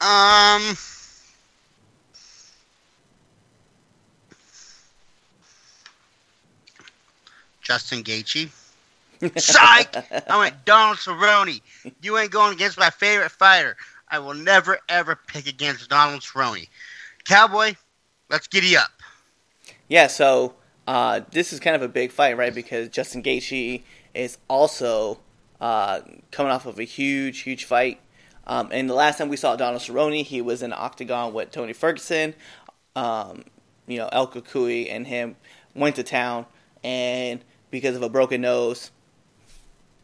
Um. 0.00 0.76
Justin 7.68 8.02
Gaethje. 8.02 8.48
Psych! 9.36 9.94
I 10.30 10.38
went 10.38 10.64
Donald 10.64 10.96
Cerrone. 10.96 11.60
You 12.00 12.16
ain't 12.16 12.30
going 12.30 12.54
against 12.54 12.78
my 12.78 12.88
favorite 12.88 13.30
fighter. 13.30 13.76
I 14.08 14.20
will 14.20 14.32
never 14.32 14.78
ever 14.88 15.16
pick 15.16 15.46
against 15.46 15.90
Donald 15.90 16.22
Cerrone. 16.22 16.66
Cowboy, 17.24 17.74
let's 18.30 18.46
giddy 18.46 18.74
up. 18.74 18.90
Yeah, 19.86 20.06
so 20.06 20.54
uh, 20.86 21.20
this 21.30 21.52
is 21.52 21.60
kind 21.60 21.76
of 21.76 21.82
a 21.82 21.88
big 21.88 22.10
fight, 22.10 22.38
right? 22.38 22.54
Because 22.54 22.88
Justin 22.88 23.22
Gaethje 23.22 23.82
is 24.14 24.38
also 24.48 25.18
uh, 25.60 26.00
coming 26.30 26.50
off 26.50 26.64
of 26.64 26.78
a 26.78 26.84
huge, 26.84 27.40
huge 27.40 27.66
fight. 27.66 28.00
Um, 28.46 28.70
and 28.72 28.88
the 28.88 28.94
last 28.94 29.18
time 29.18 29.28
we 29.28 29.36
saw 29.36 29.56
Donald 29.56 29.82
Cerrone, 29.82 30.24
he 30.24 30.40
was 30.40 30.62
in 30.62 30.72
octagon 30.72 31.34
with 31.34 31.50
Tony 31.50 31.74
Ferguson. 31.74 32.32
Um, 32.96 33.44
you 33.86 33.98
know, 33.98 34.08
El 34.10 34.26
Cucuy 34.28 34.90
and 34.90 35.06
him 35.06 35.36
went 35.74 35.96
to 35.96 36.02
town, 36.02 36.46
and 36.82 37.44
because 37.70 37.96
of 37.96 38.02
a 38.02 38.08
broken 38.08 38.40
nose, 38.40 38.90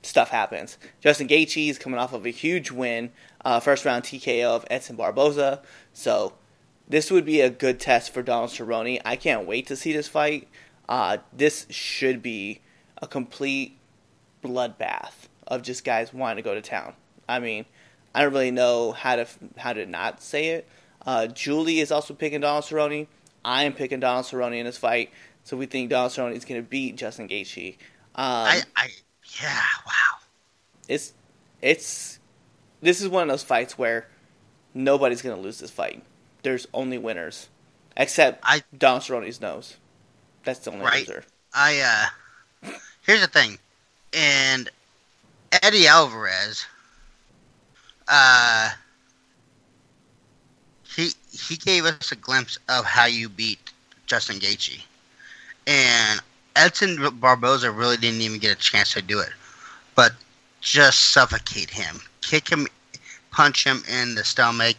stuff 0.02 0.30
happens. 0.30 0.78
Justin 1.00 1.28
Gaethje 1.28 1.68
is 1.68 1.78
coming 1.78 1.98
off 1.98 2.12
of 2.12 2.26
a 2.26 2.30
huge 2.30 2.70
win, 2.70 3.10
uh, 3.44 3.60
first 3.60 3.84
round 3.84 4.04
TKO 4.04 4.44
of 4.44 4.64
Edson 4.70 4.96
Barboza. 4.96 5.62
So 5.92 6.34
this 6.88 7.10
would 7.10 7.24
be 7.24 7.40
a 7.40 7.50
good 7.50 7.80
test 7.80 8.12
for 8.12 8.22
Donald 8.22 8.50
Cerrone. 8.50 9.00
I 9.04 9.16
can't 9.16 9.46
wait 9.46 9.66
to 9.68 9.76
see 9.76 9.92
this 9.92 10.08
fight. 10.08 10.48
Uh, 10.88 11.18
this 11.32 11.66
should 11.70 12.22
be 12.22 12.60
a 13.00 13.06
complete 13.06 13.78
bloodbath 14.42 15.28
of 15.46 15.62
just 15.62 15.84
guys 15.84 16.12
wanting 16.12 16.36
to 16.36 16.42
go 16.42 16.54
to 16.54 16.62
town. 16.62 16.94
I 17.28 17.38
mean, 17.38 17.64
I 18.14 18.22
don't 18.22 18.32
really 18.32 18.50
know 18.50 18.92
how 18.92 19.16
to 19.16 19.26
how 19.56 19.72
to 19.72 19.86
not 19.86 20.22
say 20.22 20.48
it. 20.48 20.68
Uh, 21.06 21.26
Julie 21.26 21.80
is 21.80 21.90
also 21.90 22.14
picking 22.14 22.40
Donald 22.40 22.64
Cerrone. 22.64 23.06
I 23.44 23.64
am 23.64 23.72
picking 23.72 24.00
Donald 24.00 24.26
Cerrone 24.26 24.58
in 24.58 24.66
this 24.66 24.78
fight, 24.78 25.10
so 25.44 25.56
we 25.56 25.66
think 25.66 25.90
Donald 25.90 26.12
Cerrone 26.12 26.34
is 26.34 26.44
going 26.44 26.60
to 26.60 26.68
beat 26.68 26.96
Justin 26.96 27.28
Gaethje. 27.28 27.74
Um, 28.16 28.24
I, 28.24 28.62
I, 28.76 28.88
yeah, 29.40 29.62
wow. 29.86 30.18
It's, 30.88 31.12
it's, 31.62 32.18
this 32.80 33.00
is 33.00 33.08
one 33.08 33.22
of 33.22 33.28
those 33.28 33.42
fights 33.42 33.78
where 33.78 34.08
nobody's 34.74 35.22
going 35.22 35.36
to 35.36 35.40
lose 35.40 35.58
this 35.58 35.70
fight. 35.70 36.02
There's 36.42 36.66
only 36.74 36.98
winners, 36.98 37.48
except 37.96 38.40
I, 38.42 38.62
Donald 38.76 39.02
Cerrone's 39.02 39.40
nose. 39.40 39.76
That's 40.44 40.58
the 40.60 40.72
only 40.72 40.84
right. 40.84 41.08
loser. 41.08 41.24
I, 41.54 42.10
uh, 42.64 42.70
here's 43.06 43.20
the 43.20 43.28
thing, 43.28 43.58
and 44.12 44.68
Eddie 45.62 45.86
Alvarez, 45.86 46.66
uh, 48.08 48.70
he 50.96 51.10
he 51.32 51.56
gave 51.56 51.84
us 51.84 52.12
a 52.12 52.16
glimpse 52.16 52.58
of 52.68 52.84
how 52.84 53.06
you 53.06 53.28
beat 53.28 53.72
Justin 54.06 54.36
Gaethje, 54.36 54.82
and 55.66 56.20
Edson 56.56 56.98
Barboza 57.20 57.70
really 57.70 57.96
didn't 57.96 58.20
even 58.20 58.38
get 58.38 58.52
a 58.52 58.60
chance 58.60 58.92
to 58.94 59.02
do 59.02 59.18
it, 59.20 59.30
but 59.94 60.12
just 60.60 61.12
suffocate 61.12 61.70
him, 61.70 62.00
kick 62.20 62.48
him, 62.48 62.66
punch 63.30 63.64
him 63.64 63.82
in 63.88 64.14
the 64.14 64.24
stomach. 64.24 64.76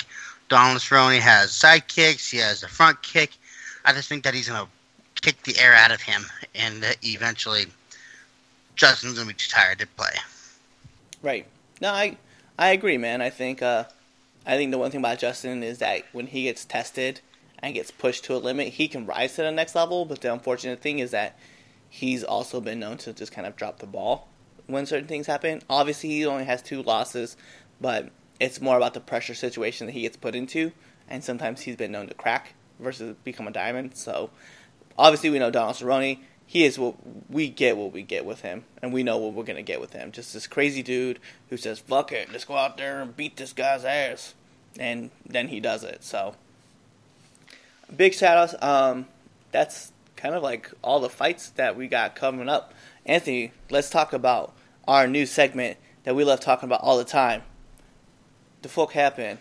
Donald 0.49 0.79
Cerrone 0.81 1.19
has 1.19 1.51
side 1.51 1.87
kicks. 1.87 2.29
He 2.29 2.37
has 2.37 2.63
a 2.63 2.67
front 2.67 3.01
kick. 3.01 3.31
I 3.83 3.93
just 3.93 4.09
think 4.09 4.23
that 4.23 4.33
he's 4.33 4.47
gonna 4.47 4.67
kick 5.21 5.41
the 5.43 5.57
air 5.59 5.73
out 5.73 5.91
of 5.91 6.01
him, 6.01 6.25
and 6.53 6.83
eventually 7.03 7.65
Justin's 8.75 9.13
gonna 9.13 9.27
be 9.27 9.33
too 9.33 9.49
tired 9.49 9.79
to 9.79 9.87
play. 9.87 10.13
Right. 11.21 11.45
No, 11.81 11.91
I 11.91 12.17
I 12.57 12.69
agree, 12.69 12.97
man. 12.97 13.21
I 13.21 13.29
think 13.29 13.61
uh, 13.61 13.85
I 14.45 14.55
think 14.55 14.71
the 14.71 14.77
one 14.77 14.91
thing 14.91 15.01
about 15.01 15.19
Justin 15.19 15.63
is 15.63 15.79
that 15.79 16.03
when 16.13 16.27
he 16.27 16.43
gets 16.43 16.63
tested 16.65 17.21
and 17.59 17.73
gets 17.73 17.91
pushed 17.91 18.25
to 18.25 18.35
a 18.35 18.37
limit, 18.37 18.73
he 18.73 18.87
can 18.87 19.05
rise 19.05 19.35
to 19.35 19.41
the 19.41 19.51
next 19.51 19.75
level. 19.75 20.05
But 20.05 20.21
the 20.21 20.31
unfortunate 20.31 20.81
thing 20.81 20.99
is 20.99 21.11
that 21.11 21.37
he's 21.89 22.23
also 22.23 22.59
been 22.61 22.79
known 22.79 22.97
to 22.97 23.13
just 23.13 23.31
kind 23.31 23.47
of 23.47 23.55
drop 23.55 23.79
the 23.79 23.87
ball 23.87 24.27
when 24.67 24.85
certain 24.85 25.07
things 25.07 25.27
happen. 25.27 25.61
Obviously, 25.69 26.09
he 26.09 26.25
only 26.25 26.45
has 26.45 26.61
two 26.61 26.81
losses, 26.81 27.37
but 27.79 28.09
it's 28.39 28.59
more 28.59 28.77
about 28.77 28.93
the 28.93 28.99
pressure 28.99 29.33
situation 29.33 29.87
that 29.87 29.93
he 29.93 30.01
gets 30.01 30.17
put 30.17 30.35
into, 30.35 30.71
and 31.07 31.23
sometimes 31.23 31.61
he's 31.61 31.75
been 31.75 31.91
known 31.91 32.07
to 32.07 32.13
crack 32.13 32.53
versus 32.79 33.15
become 33.23 33.47
a 33.47 33.51
diamond. 33.51 33.95
So 33.95 34.29
obviously, 34.97 35.29
we 35.29 35.39
know 35.39 35.51
Donald 35.51 35.77
Cerrone. 35.77 36.19
He 36.45 36.63
is 36.63 36.77
what 36.77 36.95
we 37.29 37.49
get. 37.49 37.77
What 37.77 37.93
we 37.93 38.03
get 38.03 38.25
with 38.25 38.41
him, 38.41 38.65
and 38.81 38.93
we 38.93 39.03
know 39.03 39.17
what 39.17 39.33
we're 39.33 39.45
gonna 39.45 39.61
get 39.61 39.81
with 39.81 39.93
him. 39.93 40.11
Just 40.11 40.33
this 40.33 40.47
crazy 40.47 40.83
dude 40.83 41.19
who 41.49 41.57
says, 41.57 41.79
"Fuck 41.79 42.11
it, 42.11 42.31
let's 42.31 42.45
go 42.45 42.55
out 42.55 42.77
there 42.77 43.01
and 43.01 43.15
beat 43.15 43.37
this 43.37 43.53
guy's 43.53 43.85
ass," 43.85 44.35
and 44.77 45.09
then 45.25 45.47
he 45.47 45.59
does 45.59 45.83
it. 45.83 46.03
So 46.03 46.35
big 47.95 48.13
shout 48.13 48.37
outs. 48.37 48.55
Um, 48.63 49.07
that's 49.51 49.91
kind 50.15 50.35
of 50.35 50.43
like 50.43 50.71
all 50.81 50.99
the 50.99 51.09
fights 51.09 51.49
that 51.51 51.75
we 51.75 51.87
got 51.87 52.15
coming 52.15 52.49
up. 52.49 52.73
Anthony, 53.05 53.51
let's 53.69 53.89
talk 53.89 54.13
about 54.13 54.53
our 54.87 55.07
new 55.07 55.25
segment 55.25 55.77
that 56.03 56.15
we 56.15 56.23
love 56.23 56.39
talking 56.39 56.67
about 56.67 56.81
all 56.81 56.97
the 56.97 57.03
time. 57.03 57.43
The 58.61 58.69
fuck 58.69 58.93
happened? 58.93 59.39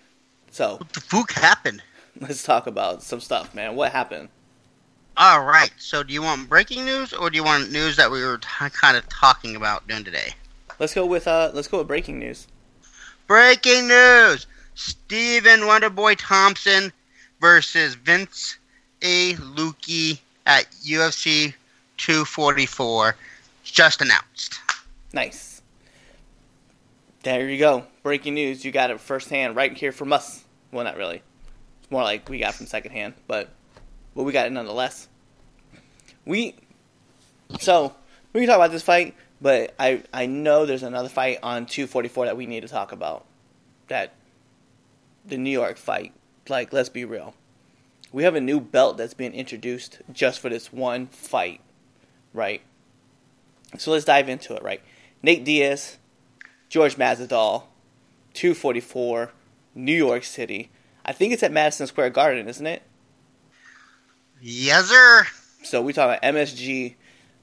So 0.51 0.79
the 0.93 1.01
fuck 1.01 1.33
happened? 1.33 1.83
let's 2.21 2.43
talk 2.43 2.67
about 2.67 3.03
some 3.03 3.21
stuff, 3.21 3.55
man. 3.55 3.77
What 3.77 3.93
happened? 3.93 4.29
All 5.17 5.45
right. 5.45 5.71
So, 5.79 6.03
do 6.03 6.13
you 6.13 6.23
want 6.23 6.49
breaking 6.49 6.85
news, 6.85 7.13
or 7.13 7.31
do 7.31 7.37
you 7.37 7.45
want 7.45 7.71
news 7.71 7.97
that 7.97 8.11
we 8.11 8.25
were 8.25 8.39
t- 8.39 8.49
kind 8.71 8.97
of 8.97 9.09
talking 9.09 9.55
about 9.55 9.87
doing 9.87 10.05
today? 10.05 10.35
Let's 10.79 10.95
go 10.95 11.07
with 11.07 11.29
uh, 11.29 11.53
let's 11.55 11.69
go 11.69 11.79
with 11.79 11.87
breaking 11.87 12.19
news. 12.19 12.49
Breaking 13.27 13.87
news: 13.89 14.47
Stephen 14.75 15.61
Wonderboy 15.61 16.17
Thompson 16.19 16.93
versus 17.41 17.95
Vince 17.95 18.59
A. 19.03 19.35
Lukey 19.35 20.19
at 20.47 20.71
UFC 20.85 21.55
244 21.97 23.17
just 23.65 24.01
announced. 24.01 24.61
Nice. 25.13 25.63
There 27.23 27.49
you 27.49 27.59
go. 27.59 27.87
Breaking 28.03 28.35
news. 28.35 28.65
You 28.65 28.73
got 28.73 28.91
it 28.91 29.01
firsthand 29.01 29.57
right 29.57 29.77
here 29.77 29.93
from 29.93 30.13
us. 30.13 30.45
Well, 30.73 30.85
not 30.85 30.97
really. 30.97 31.23
It's 31.81 31.91
more 31.91 32.03
like 32.03 32.29
we 32.29 32.39
got 32.39 32.55
from 32.55 32.67
secondhand, 32.67 33.15
but 33.27 33.49
but 34.15 34.25
we 34.25 34.33
got 34.33 34.47
it 34.47 34.53
nonetheless. 34.53 35.09
We 36.27 36.55
so 37.61 37.95
we 38.33 38.41
can 38.41 38.49
talk 38.49 38.57
about 38.57 38.73
this 38.73 38.83
fight, 38.83 39.15
but 39.41 39.75
I 39.79 40.03
I 40.13 40.27
know 40.27 40.67
there's 40.67 40.83
another 40.83 41.09
fight 41.09 41.39
on 41.43 41.67
244 41.67 42.27
that 42.27 42.37
we 42.37 42.47
need 42.47 42.61
to 42.61 42.69
talk 42.69 42.93
about. 42.93 43.25
That 43.89 44.15
the 45.25 45.39
New 45.39 45.51
York 45.51 45.79
fight. 45.79 46.13
Like, 46.49 46.73
let's 46.73 46.89
be 46.89 47.05
real. 47.05 47.35
We 48.13 48.25
have 48.25 48.35
a 48.35 48.41
new 48.41 48.61
belt 48.61 48.97
that's 48.97 49.15
being 49.15 49.33
introduced 49.33 50.01
just 50.13 50.41
for 50.41 50.49
this 50.49 50.73
one 50.73 51.07
fight, 51.07 51.61
right? 52.33 52.63
So 53.79 53.91
let's 53.91 54.05
dive 54.05 54.29
into 54.29 54.55
it, 54.55 54.63
right? 54.63 54.81
Nate 55.23 55.45
Diaz, 55.45 55.99
George 56.69 56.97
Masvidal, 56.97 57.65
244, 58.35 59.33
New 59.75 59.93
York 59.93 60.23
City. 60.25 60.71
I 61.05 61.13
think 61.13 61.33
it's 61.33 61.43
at 61.43 61.53
Madison 61.53 61.87
Square 61.87 62.11
Garden, 62.11 62.49
isn't 62.49 62.67
it? 62.67 62.83
Yes, 64.41 64.87
sir. 64.87 65.27
So 65.63 65.83
we 65.83 65.93
talk 65.93 66.05
about 66.05 66.23
MSG. 66.23 66.95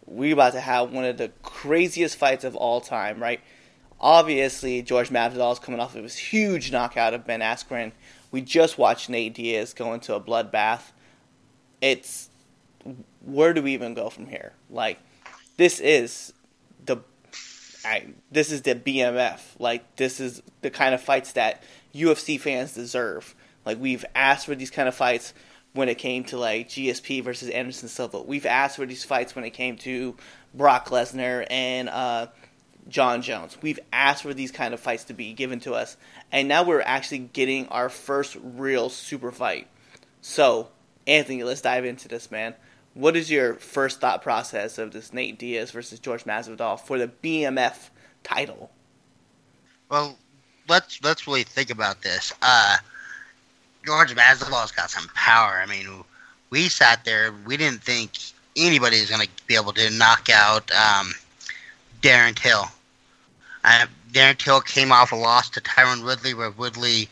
We 0.05 0.31
about 0.31 0.53
to 0.53 0.61
have 0.61 0.91
one 0.91 1.05
of 1.05 1.17
the 1.17 1.31
craziest 1.41 2.15
fights 2.17 2.43
of 2.43 2.55
all 2.55 2.81
time, 2.81 3.21
right? 3.21 3.39
Obviously, 3.99 4.81
George 4.81 5.09
Masvidal 5.09 5.53
is 5.53 5.59
coming 5.59 5.79
off 5.79 5.95
of 5.95 6.03
his 6.03 6.17
huge 6.17 6.71
knockout 6.71 7.13
of 7.13 7.25
Ben 7.25 7.39
Askren. 7.39 7.91
We 8.31 8.41
just 8.41 8.77
watched 8.77 9.09
Nate 9.09 9.33
Diaz 9.33 9.73
go 9.73 9.93
into 9.93 10.15
a 10.15 10.21
bloodbath. 10.21 10.91
It's 11.81 12.29
where 13.23 13.53
do 13.53 13.61
we 13.61 13.73
even 13.73 13.93
go 13.93 14.09
from 14.09 14.27
here? 14.27 14.53
Like, 14.69 14.99
this 15.57 15.79
is 15.79 16.33
the 16.85 16.97
I, 17.83 18.07
this 18.31 18.51
is 18.51 18.61
the 18.61 18.75
BMF. 18.75 19.39
Like, 19.59 19.95
this 19.95 20.19
is 20.19 20.41
the 20.61 20.69
kind 20.69 20.93
of 20.93 21.01
fights 21.01 21.33
that 21.33 21.63
UFC 21.93 22.39
fans 22.39 22.73
deserve. 22.73 23.35
Like, 23.65 23.79
we've 23.79 24.05
asked 24.15 24.45
for 24.45 24.55
these 24.55 24.71
kind 24.71 24.87
of 24.87 24.95
fights 24.95 25.33
when 25.73 25.89
it 25.89 25.97
came 25.97 26.23
to 26.25 26.37
like 26.37 26.69
GSP 26.69 27.23
versus 27.23 27.49
Anderson 27.49 27.87
Silva. 27.87 28.21
We've 28.21 28.45
asked 28.45 28.75
for 28.75 28.85
these 28.85 29.03
fights 29.03 29.35
when 29.35 29.45
it 29.45 29.51
came 29.51 29.77
to 29.77 30.15
Brock 30.53 30.89
Lesnar 30.89 31.45
and 31.49 31.89
uh, 31.89 32.27
Jon 32.87 33.21
Jones. 33.21 33.57
We've 33.61 33.79
asked 33.91 34.23
for 34.23 34.33
these 34.33 34.51
kind 34.51 34.73
of 34.73 34.79
fights 34.79 35.05
to 35.05 35.13
be 35.13 35.33
given 35.33 35.59
to 35.61 35.73
us, 35.73 35.97
and 36.31 36.47
now 36.47 36.63
we're 36.63 36.81
actually 36.81 37.19
getting 37.19 37.67
our 37.67 37.89
first 37.89 38.37
real 38.41 38.89
super 38.89 39.31
fight. 39.31 39.67
So, 40.21 40.69
Anthony, 41.07 41.43
let's 41.43 41.61
dive 41.61 41.85
into 41.85 42.07
this, 42.07 42.31
man. 42.31 42.55
What 42.93 43.15
is 43.15 43.31
your 43.31 43.55
first 43.55 44.01
thought 44.01 44.21
process 44.21 44.77
of 44.77 44.91
this 44.91 45.13
Nate 45.13 45.39
Diaz 45.39 45.71
versus 45.71 45.99
George 45.99 46.25
Masvidal 46.25 46.79
for 46.79 46.97
the 46.97 47.07
BMF 47.07 47.89
title? 48.23 48.69
Well, 49.89 50.17
let's 50.67 51.01
let's 51.03 51.25
really 51.27 51.43
think 51.43 51.69
about 51.69 52.01
this. 52.01 52.33
Uh, 52.41 52.77
George 53.85 54.13
Masvidal's 54.13 54.71
got 54.71 54.89
some 54.89 55.07
power. 55.15 55.61
I 55.61 55.65
mean, 55.65 56.03
we 56.49 56.67
sat 56.69 57.05
there, 57.05 57.33
we 57.45 57.57
didn't 57.57 57.81
think 57.81 58.11
anybody 58.55 58.99
was 58.99 59.09
going 59.09 59.25
to 59.25 59.29
be 59.47 59.55
able 59.55 59.73
to 59.73 59.89
knock 59.91 60.29
out 60.29 60.69
um, 60.71 61.13
Darren 62.01 62.35
Till. 62.35 62.65
Uh, 63.63 63.85
Darren 64.11 64.37
Till 64.37 64.61
came 64.61 64.91
off 64.91 65.11
a 65.11 65.15
loss 65.15 65.49
to 65.51 65.61
Tyron 65.61 66.03
Woodley, 66.03 66.33
where 66.33 66.51
Woodley 66.51 67.07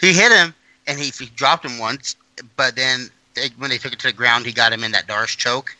he 0.00 0.12
hit 0.12 0.32
him 0.32 0.54
and 0.86 0.98
he, 0.98 1.10
he 1.10 1.26
dropped 1.26 1.64
him 1.64 1.78
once, 1.78 2.16
but 2.56 2.76
then 2.76 3.10
they, 3.34 3.48
when 3.58 3.70
they 3.70 3.78
took 3.78 3.92
it 3.92 3.98
to 4.00 4.06
the 4.06 4.12
ground, 4.12 4.46
he 4.46 4.52
got 4.52 4.72
him 4.72 4.84
in 4.84 4.92
that 4.92 5.06
D'Arce 5.06 5.34
choke. 5.34 5.76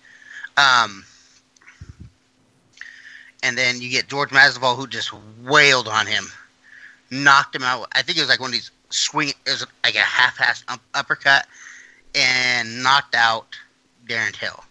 Um, 0.57 1.05
and 3.43 3.57
then 3.57 3.81
you 3.81 3.91
get 3.91 4.09
George 4.09 4.31
Masvidal, 4.31 4.77
who 4.77 4.87
just 4.87 5.13
wailed 5.45 5.89
on 5.89 6.07
him, 6.07 6.25
knocked 7.11 7.55
him 7.55 7.63
out. 7.63 7.89
I 7.93 8.03
think 8.03 8.19
it 8.19 8.23
was 8.23 8.29
like 8.29 8.41
one 8.41 8.49
of 8.49 8.55
these 8.55 8.71
swing, 8.91 9.29
it 9.29 9.37
was 9.47 9.67
like 9.85 9.95
a 9.95 9.99
half-assed 9.99 10.65
up, 10.69 10.81
uppercut, 10.95 11.47
and 12.15 12.83
knocked 12.83 13.15
out 13.15 13.57
Darren 14.09 14.33
Till. 14.33 14.65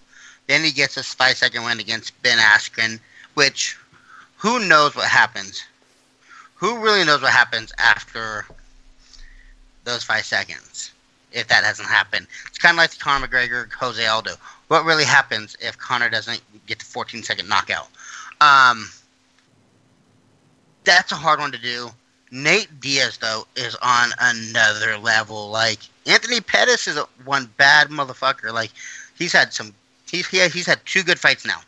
Then 0.47 0.63
he 0.63 0.71
gets 0.71 0.97
a 0.97 1.03
five-second 1.03 1.63
win 1.63 1.79
against 1.79 2.21
Ben 2.21 2.37
Askren, 2.37 2.99
which 3.37 3.77
who 4.37 4.67
knows 4.67 4.95
what 4.95 5.07
happens? 5.07 5.63
Who 6.55 6.79
really 6.79 7.05
knows 7.05 7.21
what 7.21 7.31
happens 7.31 7.71
after 7.77 8.47
those 9.83 10.03
five 10.03 10.25
seconds? 10.25 10.91
if 11.33 11.47
that 11.47 11.63
hasn't 11.63 11.87
happened. 11.87 12.25
It's 12.47 12.57
kind 12.57 12.73
of 12.73 12.77
like 12.77 12.89
the 12.89 12.97
Conor 12.97 13.27
McGregor, 13.27 13.71
Jose 13.73 14.03
Aldo. 14.03 14.31
What 14.69 14.85
really 14.85 15.03
happens 15.03 15.55
if 15.59 15.77
Conor 15.77 16.09
doesn't 16.09 16.41
get 16.65 16.79
the 16.79 16.85
14 16.85 17.21
second 17.21 17.47
knockout? 17.47 17.89
Um, 18.41 18.89
that's 20.83 21.11
a 21.11 21.15
hard 21.15 21.39
one 21.39 21.51
to 21.51 21.57
do. 21.57 21.89
Nate 22.31 22.79
Diaz 22.81 23.17
though 23.17 23.45
is 23.55 23.75
on 23.75 24.09
another 24.19 24.97
level. 24.97 25.49
Like 25.49 25.79
Anthony 26.07 26.41
Pettis 26.41 26.87
is 26.87 26.97
a, 26.97 27.05
one 27.23 27.49
bad 27.57 27.89
motherfucker. 27.89 28.51
Like 28.51 28.71
he's 29.17 29.31
had 29.31 29.53
some. 29.53 29.73
He's 30.09 30.27
he, 30.27 30.39
he's 30.49 30.65
had 30.65 30.79
two 30.85 31.03
good 31.03 31.19
fights 31.19 31.45
now. 31.45 31.59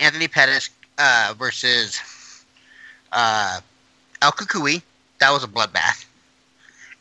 Anthony 0.00 0.28
Pettis 0.28 0.70
uh, 0.98 1.34
versus 1.38 2.00
uh, 3.12 3.60
El 4.22 4.32
Cucuy. 4.32 4.82
That 5.18 5.30
was 5.30 5.44
a 5.44 5.48
bloodbath 5.48 6.06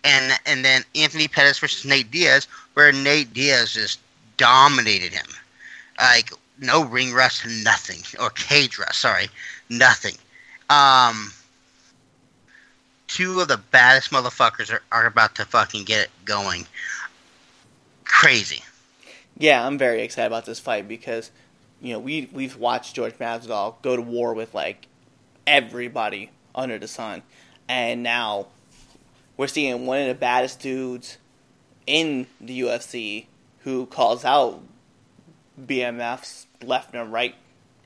and 0.03 0.39
and 0.45 0.63
then 0.63 0.83
Anthony 0.95 1.27
Pettis 1.27 1.59
versus 1.59 1.85
Nate 1.85 2.09
Diaz, 2.11 2.47
where 2.73 2.91
Nate 2.91 3.33
Diaz 3.33 3.73
just 3.73 3.99
dominated 4.37 5.13
him, 5.13 5.25
like 5.99 6.31
no 6.59 6.85
ring 6.85 7.13
rust, 7.13 7.45
nothing, 7.63 7.99
or 8.21 8.29
cage 8.31 8.77
rust, 8.77 8.99
sorry, 8.99 9.27
nothing. 9.69 10.15
Um, 10.69 11.31
two 13.07 13.39
of 13.41 13.47
the 13.47 13.57
baddest 13.57 14.11
motherfuckers 14.11 14.71
are, 14.71 14.81
are 14.91 15.05
about 15.05 15.35
to 15.35 15.45
fucking 15.45 15.85
get 15.85 16.05
it 16.05 16.09
going. 16.25 16.65
Crazy. 18.05 18.63
Yeah, 19.37 19.65
I'm 19.65 19.77
very 19.77 20.01
excited 20.01 20.27
about 20.27 20.45
this 20.45 20.59
fight 20.59 20.87
because, 20.87 21.31
you 21.81 21.93
know, 21.93 21.99
we 21.99 22.29
we've 22.31 22.57
watched 22.57 22.95
George 22.95 23.13
Masvidal 23.17 23.81
go 23.81 23.95
to 23.95 24.01
war 24.01 24.33
with 24.33 24.53
like 24.53 24.87
everybody 25.47 26.31
under 26.53 26.77
the 26.77 26.87
sun, 26.87 27.23
and 27.67 28.03
now 28.03 28.47
we're 29.37 29.47
seeing 29.47 29.85
one 29.85 29.99
of 29.99 30.07
the 30.07 30.15
baddest 30.15 30.59
dudes 30.59 31.17
in 31.87 32.27
the 32.41 32.61
UFC 32.61 33.25
who 33.59 33.85
calls 33.85 34.25
out 34.25 34.61
BMFs 35.59 36.45
left 36.63 36.93
and 36.93 37.11
right 37.11 37.35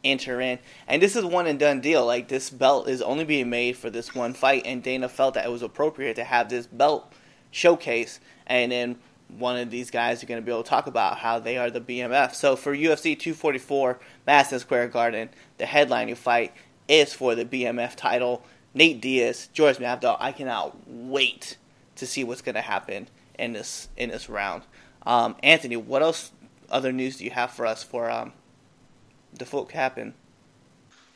enter 0.04 0.42
in. 0.42 0.60
And 0.88 1.02
this 1.02 1.16
is 1.16 1.24
one 1.24 1.48
and 1.48 1.60
done 1.60 1.82
deal. 1.82 2.06
Like 2.06 2.28
this 2.28 2.50
belt 2.50 2.88
is 2.88 3.02
only 3.02 3.24
being 3.24 3.50
made 3.50 3.78
for 3.78 3.90
this 3.90 4.14
one 4.14 4.34
fight 4.34 4.64
and 4.66 4.84
Dana 4.84 5.10
felt 5.10 5.36
that 5.36 5.46
it 5.46 5.52
was 5.52 5.62
appropriate 5.62 6.16
to 6.16 6.24
have 6.24 6.50
this 6.50 6.68
belt 6.68 7.12
showcase 7.52 8.20
and 8.48 8.72
then 8.72 8.98
one 9.38 9.58
of 9.58 9.70
these 9.70 9.92
guys 9.92 10.24
are 10.24 10.28
going 10.28 10.42
to 10.42 10.46
be 10.46 10.52
able 10.52 10.64
to 10.64 10.70
talk 10.70 10.88
about 10.88 11.18
how 11.18 11.40
they 11.40 11.58
are 11.58 11.70
the 11.70 11.82
BMF. 11.82 12.34
So 12.34 12.56
for 12.56 12.76
UFC 12.76 13.18
244 13.18 14.00
Madison 14.26 14.60
Square 14.60 14.90
Garden, 14.90 15.30
the 15.58 15.66
headlining 15.66 16.18
fight 16.18 16.54
is 16.88 17.14
for 17.14 17.36
the 17.36 17.46
BMF 17.46 17.96
title. 17.96 18.44
Nate 18.74 19.02
Diaz, 19.02 19.50
George 19.54 19.78
Masvidal. 19.78 20.18
I 20.20 20.32
cannot 20.32 20.76
wait 20.88 21.58
to 21.96 22.06
see 22.06 22.24
what's 22.24 22.42
going 22.42 22.56
to 22.56 22.62
happen 22.62 23.08
in 23.38 23.54
this 23.54 23.90
in 23.98 24.10
this 24.10 24.30
round. 24.30 24.64
Um, 25.06 25.36
Anthony, 25.44 25.76
what 25.76 26.02
else 26.02 26.32
other 26.70 26.92
news 26.92 27.18
do 27.18 27.26
you 27.26 27.32
have 27.32 27.52
for 27.52 27.66
us 27.66 27.84
for 27.84 28.10
um, 28.10 28.34
the 29.34 29.46
folk 29.46 29.72
happen? 29.72 30.14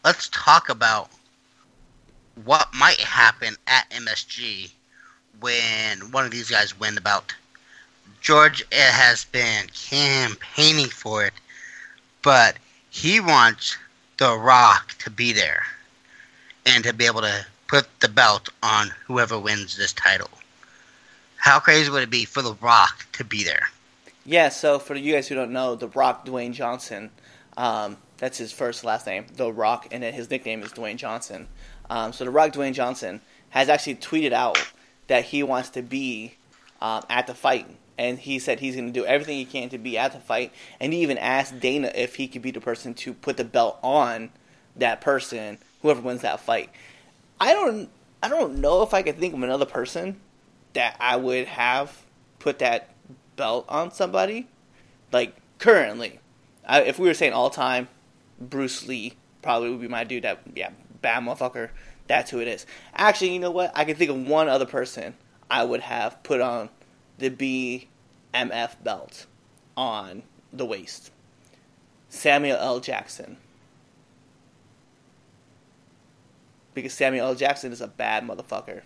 Let's 0.04 0.30
talk 0.30 0.70
about 0.70 1.10
what 2.46 2.68
might 2.74 3.00
happen 3.00 3.56
at 3.66 3.90
MSG 3.90 4.72
when 5.40 6.12
one 6.12 6.26
of 6.26 6.32
these 6.32 6.50
guys 6.50 6.80
win 6.80 6.96
the 6.96 7.02
bout. 7.02 7.36
George 8.28 8.62
has 8.74 9.24
been 9.24 9.68
campaigning 9.74 10.90
for 10.90 11.26
it, 11.26 11.32
but 12.22 12.58
he 12.90 13.22
wants 13.22 13.78
The 14.18 14.38
Rock 14.38 14.98
to 15.00 15.10
be 15.10 15.32
there 15.32 15.64
and 16.66 16.84
to 16.84 16.92
be 16.92 17.06
able 17.06 17.22
to 17.22 17.46
put 17.70 17.88
the 18.02 18.10
belt 18.10 18.50
on 18.62 18.92
whoever 19.06 19.40
wins 19.40 19.78
this 19.78 19.94
title. 19.94 20.30
How 21.38 21.62
crazy 21.62 21.90
would 21.90 22.04
it 22.04 22.10
be 22.10 22.26
for 22.26 22.42
The 22.42 22.56
Rock 22.56 23.08
to 23.14 23.24
be 23.24 23.46
there? 23.46 23.70
Yeah, 24.26 24.50
so 24.50 24.78
for 24.78 24.96
you 24.96 25.14
guys 25.14 25.30
who 25.30 25.36
don't 25.36 25.54
know, 25.54 25.76
The 25.76 25.88
Rock 25.88 26.26
Dwayne 26.26 26.52
Johnson, 26.52 27.12
um, 27.56 27.96
that's 28.18 28.40
his 28.40 28.52
first 28.52 28.84
last 28.84 29.08
name, 29.08 29.28
The 29.38 29.54
Rock, 29.54 29.88
and 29.90 30.04
his 30.04 30.30
nickname 30.30 30.64
is 30.64 30.74
Dwayne 30.74 30.98
Johnson. 30.98 31.48
Um, 31.90 32.12
so 32.12 32.26
The 32.26 32.32
Rock 32.32 32.52
Dwayne 32.52 32.74
Johnson 32.74 33.22
has 33.52 33.70
actually 33.70 33.96
tweeted 33.96 34.34
out 34.34 34.62
that 35.08 35.24
he 35.24 35.44
wants 35.44 35.70
to 35.70 35.82
be 35.82 36.34
um, 36.82 37.04
at 37.10 37.26
the 37.26 37.34
fight. 37.34 37.68
And 37.98 38.20
he 38.20 38.38
said 38.40 38.60
he's 38.60 38.76
going 38.76 38.88
to 38.88 38.94
do 38.94 39.06
everything 39.06 39.38
he 39.38 39.46
can 39.46 39.70
to 39.70 39.78
be 39.78 39.98
at 39.98 40.14
the 40.14 40.20
fight. 40.20 40.52
And 40.80 40.94
he 40.94 41.02
even 41.02 41.18
asked 41.18 41.60
Dana 41.60 41.92
if 41.96 42.16
he 42.16 42.28
could 42.28 42.42
be 42.42 42.52
the 42.52 42.62
person 42.62 42.94
to 42.96 43.14
put 43.14 43.38
the 43.38 43.44
belt 43.44 43.80
on 43.82 44.30
that 44.76 45.02
person 45.02 45.58
whoever 45.82 46.02
wins 46.02 46.22
that 46.22 46.40
fight. 46.40 46.70
I 47.40 47.54
don't 47.54 47.90
I 48.22 48.30
don't 48.30 48.60
know 48.60 48.82
if 48.82 48.94
I 48.94 49.02
could 49.02 49.18
think 49.18 49.34
of 49.34 49.44
another 49.44 49.66
person 49.66 50.20
that 50.74 50.98
I 51.00 51.16
would 51.16 51.48
have 51.48 52.04
put 52.40 52.60
that 52.60 52.90
belt 53.36 53.66
on 53.70 53.92
somebody. 53.92 54.48
Like 55.12 55.36
currently, 55.60 56.20
I, 56.68 56.82
if 56.82 57.00
we 57.00 57.08
were 57.08 57.14
saying 57.14 57.34
all 57.34 57.50
time, 57.50 57.88
Bruce 58.40 58.88
Lee 58.88 59.14
probably 59.42 59.70
would 59.70 59.82
be 59.82 59.88
my 59.88 60.04
dude. 60.04 60.24
That 60.24 60.42
yeah, 60.56 60.72
bad 61.02 61.24
motherfucker. 61.24 61.70
That's 62.08 62.32
who 62.32 62.40
it 62.40 62.48
is. 62.48 62.66
Actually, 62.96 63.34
you 63.34 63.40
know 63.40 63.52
what? 63.52 63.72
I 63.76 63.86
can 63.86 63.96
think 63.96 64.10
of 64.10 64.28
one 64.28 64.48
other 64.48 64.66
person 64.66 65.14
I 65.50 65.64
would 65.64 65.82
have 65.82 66.22
put 66.24 66.42
on 66.42 66.70
the 67.18 67.30
BMF 68.34 68.84
belt 68.84 69.26
on 69.76 70.24
the 70.52 70.66
waist. 70.66 71.12
Samuel 72.10 72.58
L. 72.58 72.80
Jackson. 72.80 73.38
because 76.78 76.94
Samuel 76.94 77.30
L. 77.30 77.36
Jackson 77.36 77.72
is 77.72 77.82
a 77.82 77.88
bad 77.88 78.24
motherfucker. 78.24 78.82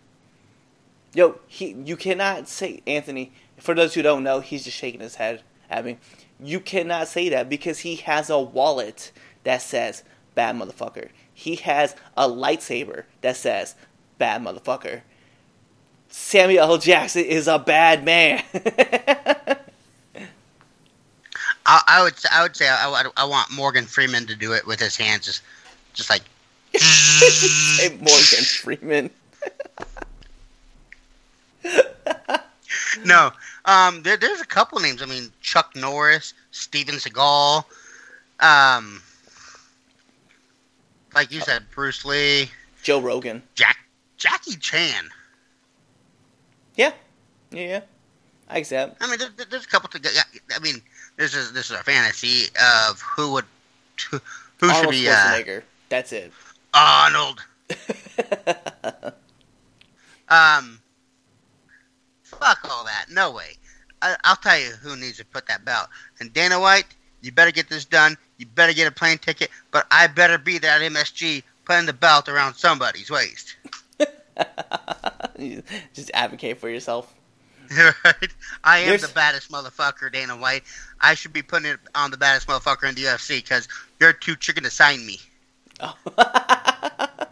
Yo, 1.14 1.40
he 1.46 1.76
you 1.86 1.98
cannot 1.98 2.48
say 2.48 2.82
Anthony. 2.88 3.34
For 3.58 3.76
those 3.76 3.94
who 3.94 4.02
don't 4.02 4.24
know, 4.24 4.40
he's 4.40 4.64
just 4.64 4.78
shaking 4.78 5.02
his 5.02 5.16
head 5.16 5.42
at 5.70 5.84
me. 5.84 5.98
You 6.40 6.62
cannot 6.62 7.10
say 7.10 7.28
that 7.28 7.50
because 7.50 7.80
he 7.80 7.98
has 7.98 8.30
a 8.30 8.40
wallet 8.40 9.12
that 9.44 9.62
says 9.62 10.04
bad 10.36 10.56
motherfucker. 10.56 11.10
He 11.34 11.58
has 11.58 11.98
a 12.16 12.30
lightsaber 12.30 13.04
that 13.20 13.36
says 13.36 13.76
bad 14.18 14.42
motherfucker. 14.42 15.02
Samuel 16.12 16.64
L. 16.64 16.78
Jackson 16.78 17.24
is 17.24 17.48
a 17.48 17.58
bad 17.58 18.04
man. 18.04 18.44
I, 21.66 21.82
I, 21.88 22.04
would 22.04 22.14
I 22.32 22.44
would 22.44 22.56
say 22.56 22.68
I, 22.68 23.06
I, 23.16 23.26
want 23.26 23.52
Morgan 23.52 23.86
Freeman 23.86 24.26
to 24.28 24.36
do 24.36 24.52
it 24.54 24.68
with 24.68 24.80
his 24.80 24.98
hands, 24.98 25.26
just 25.26 25.42
just 25.94 26.10
like 26.10 26.24
say 26.76 27.90
Morgan 27.98 28.44
Freeman. 28.44 29.10
no, 33.06 33.32
um, 33.66 34.04
there, 34.04 34.18
there's 34.18 34.42
a 34.42 34.46
couple 34.46 34.80
names. 34.80 35.02
I 35.02 35.06
mean, 35.06 35.32
Chuck 35.42 35.76
Norris, 35.76 36.34
Steven 36.52 36.96
Seagal, 36.96 37.64
um, 38.40 39.02
like 41.16 41.32
you 41.32 41.40
said, 41.40 41.64
Bruce 41.74 42.04
Lee, 42.04 42.50
Joe 42.84 43.00
Rogan, 43.00 43.44
Jack, 43.56 43.78
Jackie 44.18 44.56
Chan. 44.56 45.10
Yeah, 46.76 46.92
yeah, 47.52 47.68
yeah. 47.68 47.82
I 48.50 48.58
accept. 48.60 48.98
I 49.02 49.08
mean, 49.10 49.20
there's, 49.20 49.50
there's 49.50 49.66
a 49.66 49.68
couple. 49.68 49.90
To, 49.90 50.10
I 50.56 50.60
mean, 50.60 50.82
this 51.18 51.36
is 51.36 51.54
this 51.54 51.70
is 51.70 51.76
our 51.76 51.84
fantasy 51.84 52.48
of 52.90 53.02
who 53.02 53.34
would 53.34 53.46
who, 54.10 54.20
who 54.60 54.68
should 54.70 54.76
Arnold 54.78 54.92
be 54.92 55.10
uh, 55.10 55.14
Schwarzenegger. 55.14 55.64
That's 55.90 56.12
it. 56.12 56.32
Arnold. 56.74 57.46
Um, 60.32 60.80
fuck 62.24 62.60
all 62.72 62.86
that. 62.86 63.08
No 63.12 63.32
way. 63.32 63.58
I, 64.02 64.16
I'll 64.24 64.38
tell 64.38 64.58
you 64.58 64.72
who 64.82 64.96
needs 64.96 65.18
to 65.18 65.26
put 65.26 65.46
that 65.48 65.66
belt. 65.66 65.90
And 66.20 66.34
Dana 66.34 66.60
White, 66.60 66.86
you 67.22 67.34
better 67.34 67.52
get 67.52 67.70
this 67.70 67.84
done. 67.84 68.18
You 68.38 68.46
better 68.46 68.74
get 68.74 68.88
a 68.88 68.92
plane 68.92 69.18
ticket. 69.18 69.50
But 69.72 69.86
I 69.92 70.08
better 70.08 70.38
be 70.38 70.58
that 70.60 70.82
MSG 70.82 71.44
putting 71.66 71.86
the 71.86 71.94
belt 71.94 72.30
around 72.30 72.56
somebody's 72.56 73.12
waist. 73.12 73.58
Just 75.94 76.12
advocate 76.14 76.60
for 76.60 76.70
yourself. 76.70 77.14
right? 78.04 78.34
I 78.64 78.80
am 78.80 78.88
There's- 78.88 79.02
the 79.02 79.14
baddest 79.14 79.52
motherfucker, 79.52 80.12
Dana 80.12 80.36
White. 80.36 80.64
I 81.00 81.16
should 81.16 81.34
be 81.34 81.42
putting 81.42 81.72
it 81.72 81.80
on 81.96 82.12
the 82.12 82.18
baddest 82.18 82.48
motherfucker 82.48 82.88
in 82.88 82.96
the 82.96 83.04
UFC 83.04 83.38
because 83.38 83.68
you're 84.00 84.14
too 84.14 84.36
chicken 84.36 84.64
to 84.64 84.70
sign 84.70 85.06
me. 85.06 85.20
Oh. 85.80 85.96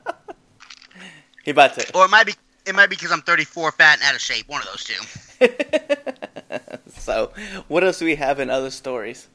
he 1.43 1.51
about 1.51 1.75
to. 1.75 1.95
Or 1.95 2.05
it 2.05 2.09
might 2.09 2.25
be 2.25 2.33
it 2.65 2.75
might 2.75 2.89
be 2.89 2.95
because 2.95 3.11
I'm 3.11 3.21
34, 3.21 3.71
fat, 3.73 3.99
and 3.99 4.03
out 4.03 4.15
of 4.15 4.21
shape. 4.21 4.47
One 4.47 4.61
of 4.61 4.67
those 4.67 4.83
two. 4.83 5.03
so, 6.99 7.31
what 7.67 7.83
else 7.83 7.99
do 7.99 8.05
we 8.05 8.15
have 8.15 8.39
in 8.39 8.49
other 8.49 8.69
stories? 8.69 9.27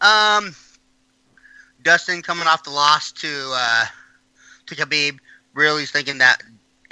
Um, 0.00 0.54
Dustin 1.82 2.22
coming 2.22 2.46
off 2.46 2.64
the 2.64 2.70
loss 2.70 3.12
to 3.12 3.52
uh, 3.54 3.84
to 4.66 4.74
Khabib, 4.74 5.18
really 5.54 5.86
thinking 5.86 6.18
that 6.18 6.42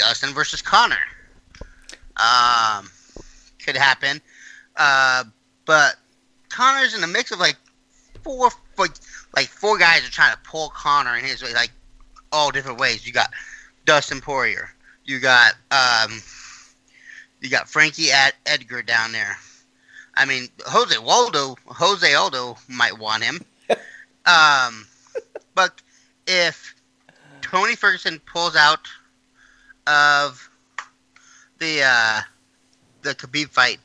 Dustin 0.00 0.32
versus 0.32 0.62
Conor 0.62 0.96
um, 2.16 2.90
could 3.62 3.76
happen. 3.76 4.20
Uh, 4.76 5.24
but 5.66 5.96
Conor's 6.48 6.94
in 6.94 7.02
the 7.02 7.06
mix 7.06 7.32
of 7.32 7.38
like 7.38 7.56
four, 8.24 8.50
like, 8.78 8.92
like 9.36 9.48
four 9.48 9.76
guys 9.76 10.06
are 10.06 10.10
trying 10.10 10.32
to 10.32 10.38
pull 10.42 10.70
Conor 10.70 11.18
in 11.18 11.24
his 11.24 11.42
way, 11.42 11.52
like 11.52 11.70
all 12.32 12.50
different 12.50 12.80
ways. 12.80 13.06
You 13.06 13.12
got 13.12 13.30
Dustin 13.84 14.22
Poirier, 14.22 14.70
you 15.04 15.20
got 15.20 15.52
um, 15.70 16.22
you 17.42 17.50
got 17.50 17.68
Frankie 17.68 18.10
at 18.10 18.34
Edgar 18.46 18.80
down 18.80 19.12
there. 19.12 19.36
I 20.14 20.24
mean, 20.24 20.48
Jose 20.64 20.96
Waldo, 20.98 21.56
Jose 21.66 22.14
Aldo 22.14 22.56
might 22.68 22.98
want 22.98 23.22
him. 23.22 23.40
um, 24.26 24.86
but 25.54 25.82
if 26.26 26.74
Tony 27.42 27.76
Ferguson 27.76 28.18
pulls 28.20 28.56
out 28.56 28.88
of 29.90 30.50
the 31.58 31.82
uh, 31.84 32.20
the 33.02 33.14
Khabib 33.14 33.48
fight, 33.48 33.78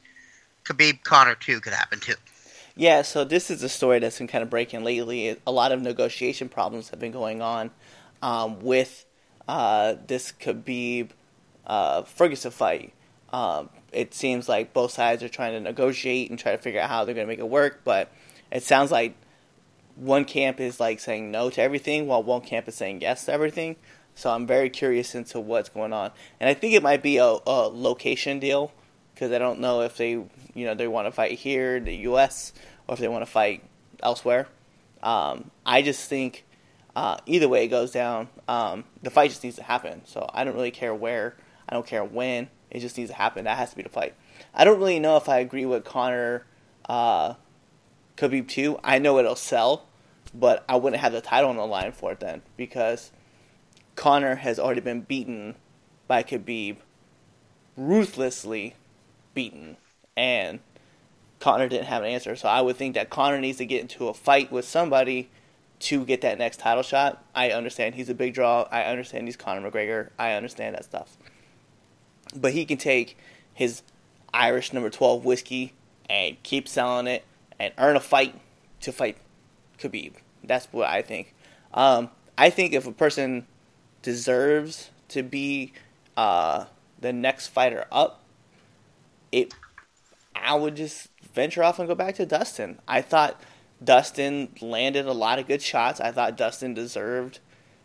Khabib 0.64 1.04
Conor 1.04 1.36
two 1.36 1.60
could 1.60 1.74
happen 1.74 2.00
too. 2.00 2.16
Yeah, 2.76 3.04
so 3.04 3.24
this 3.24 3.50
is 3.50 3.64
a 3.64 3.70
story 3.70 4.00
that's 4.00 4.18
been 4.18 4.28
kind 4.28 4.44
of 4.44 4.50
breaking 4.50 4.84
lately. 4.84 5.38
A 5.48 5.52
lot 5.52 5.72
of 5.72 5.82
negotiation 5.82 6.50
problems 6.50 6.90
have 6.90 7.00
been 7.00 7.14
going 7.14 7.42
on 7.42 7.72
um, 8.22 8.60
with 8.60 9.06
uh, 9.48 9.96
this 10.08 10.34
Khabib 10.34 11.10
uh, 11.66 12.04
Ferguson 12.04 12.52
fight. 12.52 12.94
Um, 13.32 13.70
it 13.92 14.14
seems 14.14 14.50
like 14.50 14.74
both 14.74 14.92
sides 14.92 15.24
are 15.24 15.30
trying 15.30 15.54
to 15.54 15.60
negotiate 15.60 16.30
and 16.30 16.38
try 16.38 16.52
to 16.52 16.58
figure 16.58 16.82
out 16.82 16.90
how 16.90 17.06
they're 17.06 17.16
going 17.16 17.28
to 17.28 17.32
make 17.32 17.40
it 17.40 17.50
work, 17.50 17.82
but 17.84 18.12
it 18.52 18.64
sounds 18.64 18.92
like 18.92 19.16
one 19.96 20.26
camp 20.26 20.60
is 20.60 20.80
like 20.80 21.00
saying 21.00 21.32
no 21.32 21.50
to 21.50 21.62
everything, 21.62 22.08
while 22.08 22.22
one 22.22 22.42
camp 22.42 22.68
is 22.68 22.76
saying 22.76 23.02
yes 23.02 23.26
to 23.26 23.32
everything. 23.32 23.78
So 24.16 24.32
I'm 24.32 24.48
very 24.48 24.70
curious 24.70 25.14
into 25.14 25.40
what's 25.40 25.70
going 25.70 25.94
on, 25.94 26.12
and 26.40 26.50
I 26.50 26.54
think 26.54 26.74
it 26.74 26.82
might 26.82 27.04
be 27.04 27.18
a, 27.18 27.38
a 27.46 27.68
location 27.68 28.40
deal 28.40 28.72
because 29.14 29.32
I 29.32 29.38
don't 29.38 29.60
know 29.60 29.82
if 29.82 29.98
they, 29.98 30.12
you 30.12 30.30
know, 30.66 30.74
they 30.74 30.88
want 30.88 31.08
to 31.08 31.12
fight 31.12 31.34
here 31.40 31.78
in 31.78 31.86
the 31.86 31.96
U.S. 31.98 32.54
or 32.88 32.94
if 32.94 33.00
they 33.00 33.08
want 33.08 33.24
to 33.24 33.32
fight 33.32 33.64
elsewhere. 34.02 34.48
Um, 35.02 35.52
I 35.66 35.82
just 35.82 36.10
think 36.10 36.46
uh, 36.96 37.18
either 37.26 37.48
way 37.48 37.66
it 37.66 37.68
goes 37.68 37.92
down, 37.92 38.30
um, 38.48 38.86
the 39.04 39.10
fight 39.10 39.30
just 39.30 39.44
needs 39.44 39.58
to 39.58 39.64
happen. 39.64 40.02
So 40.06 40.30
I 40.34 40.44
don't 40.44 40.56
really 40.56 40.72
care 40.72 40.94
where, 40.94 41.36
I 41.68 41.74
don't 41.74 41.86
care 41.86 42.04
when. 42.04 42.50
It 42.72 42.80
just 42.80 42.98
needs 42.98 43.10
to 43.10 43.16
happen. 43.16 43.46
That 43.46 43.58
has 43.58 43.70
to 43.70 43.76
be 43.76 43.84
the 43.84 43.90
fight. 43.90 44.16
I 44.54 44.66
don't 44.66 44.80
really 44.80 45.00
know 45.00 45.16
if 45.18 45.30
I 45.30 45.40
agree 45.40 45.66
with 45.66 45.86
Conor 45.86 46.46
uh, 46.90 47.36
Khabib 48.18 48.48
too. 48.48 48.80
I 48.84 49.00
know 49.00 49.18
it'll 49.20 49.36
sell, 49.36 49.88
but 50.34 50.66
I 50.68 50.76
wouldn't 50.76 51.02
have 51.02 51.14
the 51.14 51.22
title 51.22 51.50
on 51.50 51.58
the 51.58 51.66
line 51.66 51.92
for 51.92 52.12
it 52.12 52.20
then 52.20 52.42
because 52.58 53.12
Conor 53.96 54.36
has 54.36 54.60
already 54.60 54.82
been 54.82 55.02
beaten 55.02 55.56
by 56.08 56.24
Khabib, 56.24 56.78
ruthlessly 57.78 58.76
beaten, 59.34 59.78
and 60.16 60.60
Conor 61.40 61.68
didn't 61.68 61.86
have 61.88 62.04
an 62.04 62.10
answer. 62.10 62.36
So 62.36 62.48
I 62.48 62.62
would 62.62 62.76
think 62.76 62.96
that 62.96 63.10
Conor 63.10 63.40
needs 63.40 63.58
to 63.60 63.66
get 63.66 63.82
into 63.82 64.08
a 64.08 64.14
fight 64.14 64.52
with 64.52 64.66
somebody 64.66 65.30
to 65.80 66.06
get 66.06 66.22
that 66.22 66.38
next 66.38 66.60
title 66.60 66.84
shot. 66.84 67.24
I 67.34 67.52
understand 67.52 67.96
he's 67.96 68.10
a 68.10 68.14
big 68.14 68.34
draw. 68.34 68.68
I 68.72 68.84
understand 68.84 69.28
he's 69.28 69.36
Conor 69.36 69.70
McGregor. 69.70 70.10
I 70.18 70.34
understand 70.34 70.76
that 70.76 70.86
stuff. 70.86 71.18
But 72.36 72.54
he 72.54 72.66
can 72.66 72.78
take 72.78 73.18
his 73.54 73.84
Irish 74.34 74.74
number 74.74 74.90
12 74.90 75.24
whiskey 75.24 75.74
and 76.10 76.42
keep 76.44 76.68
selling 76.68 77.08
it 77.08 77.24
and 77.60 77.74
earn 77.78 77.96
a 77.96 78.00
fight 78.00 78.40
to 78.82 78.92
fight 78.92 79.18
Khabib. 79.80 80.14
That's 80.44 80.68
what 80.72 80.90
I 80.90 81.02
think. 81.02 81.34
Um, 81.74 82.10
I 82.38 82.50
think 82.50 82.74
if 82.74 82.86
a 82.86 82.92
person 82.92 83.46
deserves 84.06 84.92
to 85.10 85.24
be 85.24 85.74
uh, 86.16 86.66
the 87.02 87.12
next 87.12 87.48
fighter 87.48 87.86
up, 87.92 88.22
it 89.32 89.54
I 90.36 90.54
would 90.54 90.76
just 90.76 91.10
venture 91.34 91.64
off 91.64 91.80
and 91.80 91.88
go 91.88 91.96
back 91.96 92.16
to 92.16 92.26
Dustin. 92.26 92.80
I 92.88 93.02
thought 93.02 93.42
Dustin 93.84 94.50
landed 94.62 95.08
a 95.08 95.12
lot 95.12 95.40
of 95.40 95.48
good 95.48 95.62
shots. 95.62 96.00
I 96.00 96.12
thought 96.12 96.38
Dustin 96.38 96.76
deserved. 96.76 97.40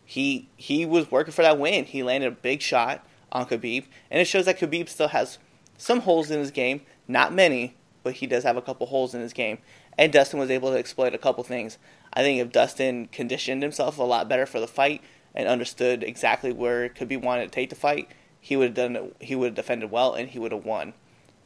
He 0.05 0.49
he 0.57 0.85
was 0.85 1.11
working 1.11 1.33
for 1.33 1.43
that 1.43 1.59
win. 1.59 1.87
He 1.87 2.03
landed 2.03 2.27
a 2.29 2.37
big 2.37 2.61
shot 2.61 3.05
on 3.33 3.47
Khabib, 3.47 3.87
and 4.11 4.21
it 4.21 4.27
shows 4.27 4.45
that 4.45 4.59
Khabib 4.59 4.89
still 4.89 5.09
has 5.09 5.39
some 5.79 6.01
holes 6.01 6.31
in 6.31 6.39
his 6.39 6.51
game. 6.51 6.83
Not 7.09 7.33
many, 7.33 7.77
but 8.03 8.14
he 8.14 8.27
does 8.27 8.45
have 8.45 8.59
a 8.59 8.62
couple 8.62 8.87
holes 8.89 9.14
in 9.14 9.23
his 9.23 9.33
game. 9.33 9.59
And 9.97 10.12
Dustin 10.12 10.39
was 10.39 10.51
able 10.51 10.71
to 10.71 10.79
exploit 10.79 11.14
a 11.14 11.18
couple 11.18 11.43
things. 11.45 11.79
I 12.12 12.23
think 12.23 12.41
if 12.41 12.53
Dustin 12.53 13.07
conditioned 13.07 13.62
himself 13.62 13.99
a 13.99 14.03
lot 14.03 14.29
better 14.29 14.47
for 14.47 14.61
the 14.61 14.66
fight 14.66 15.01
and 15.35 15.49
understood 15.49 16.03
exactly 16.03 16.53
where 16.53 16.85
it 16.85 16.95
could 16.95 17.09
be 17.09 17.16
wanted 17.16 17.45
to 17.45 17.51
take 17.51 17.70
the 17.70 17.76
fight, 17.76 18.09
he 18.41 18.57
would 18.57 18.76
have 18.76 18.93
done 18.93 19.12
he 19.20 19.35
would 19.35 19.47
have 19.47 19.55
defended 19.55 19.91
well 19.91 20.14
and 20.14 20.31
he 20.31 20.39
would 20.39 20.53
have 20.53 20.64
won. 20.64 20.95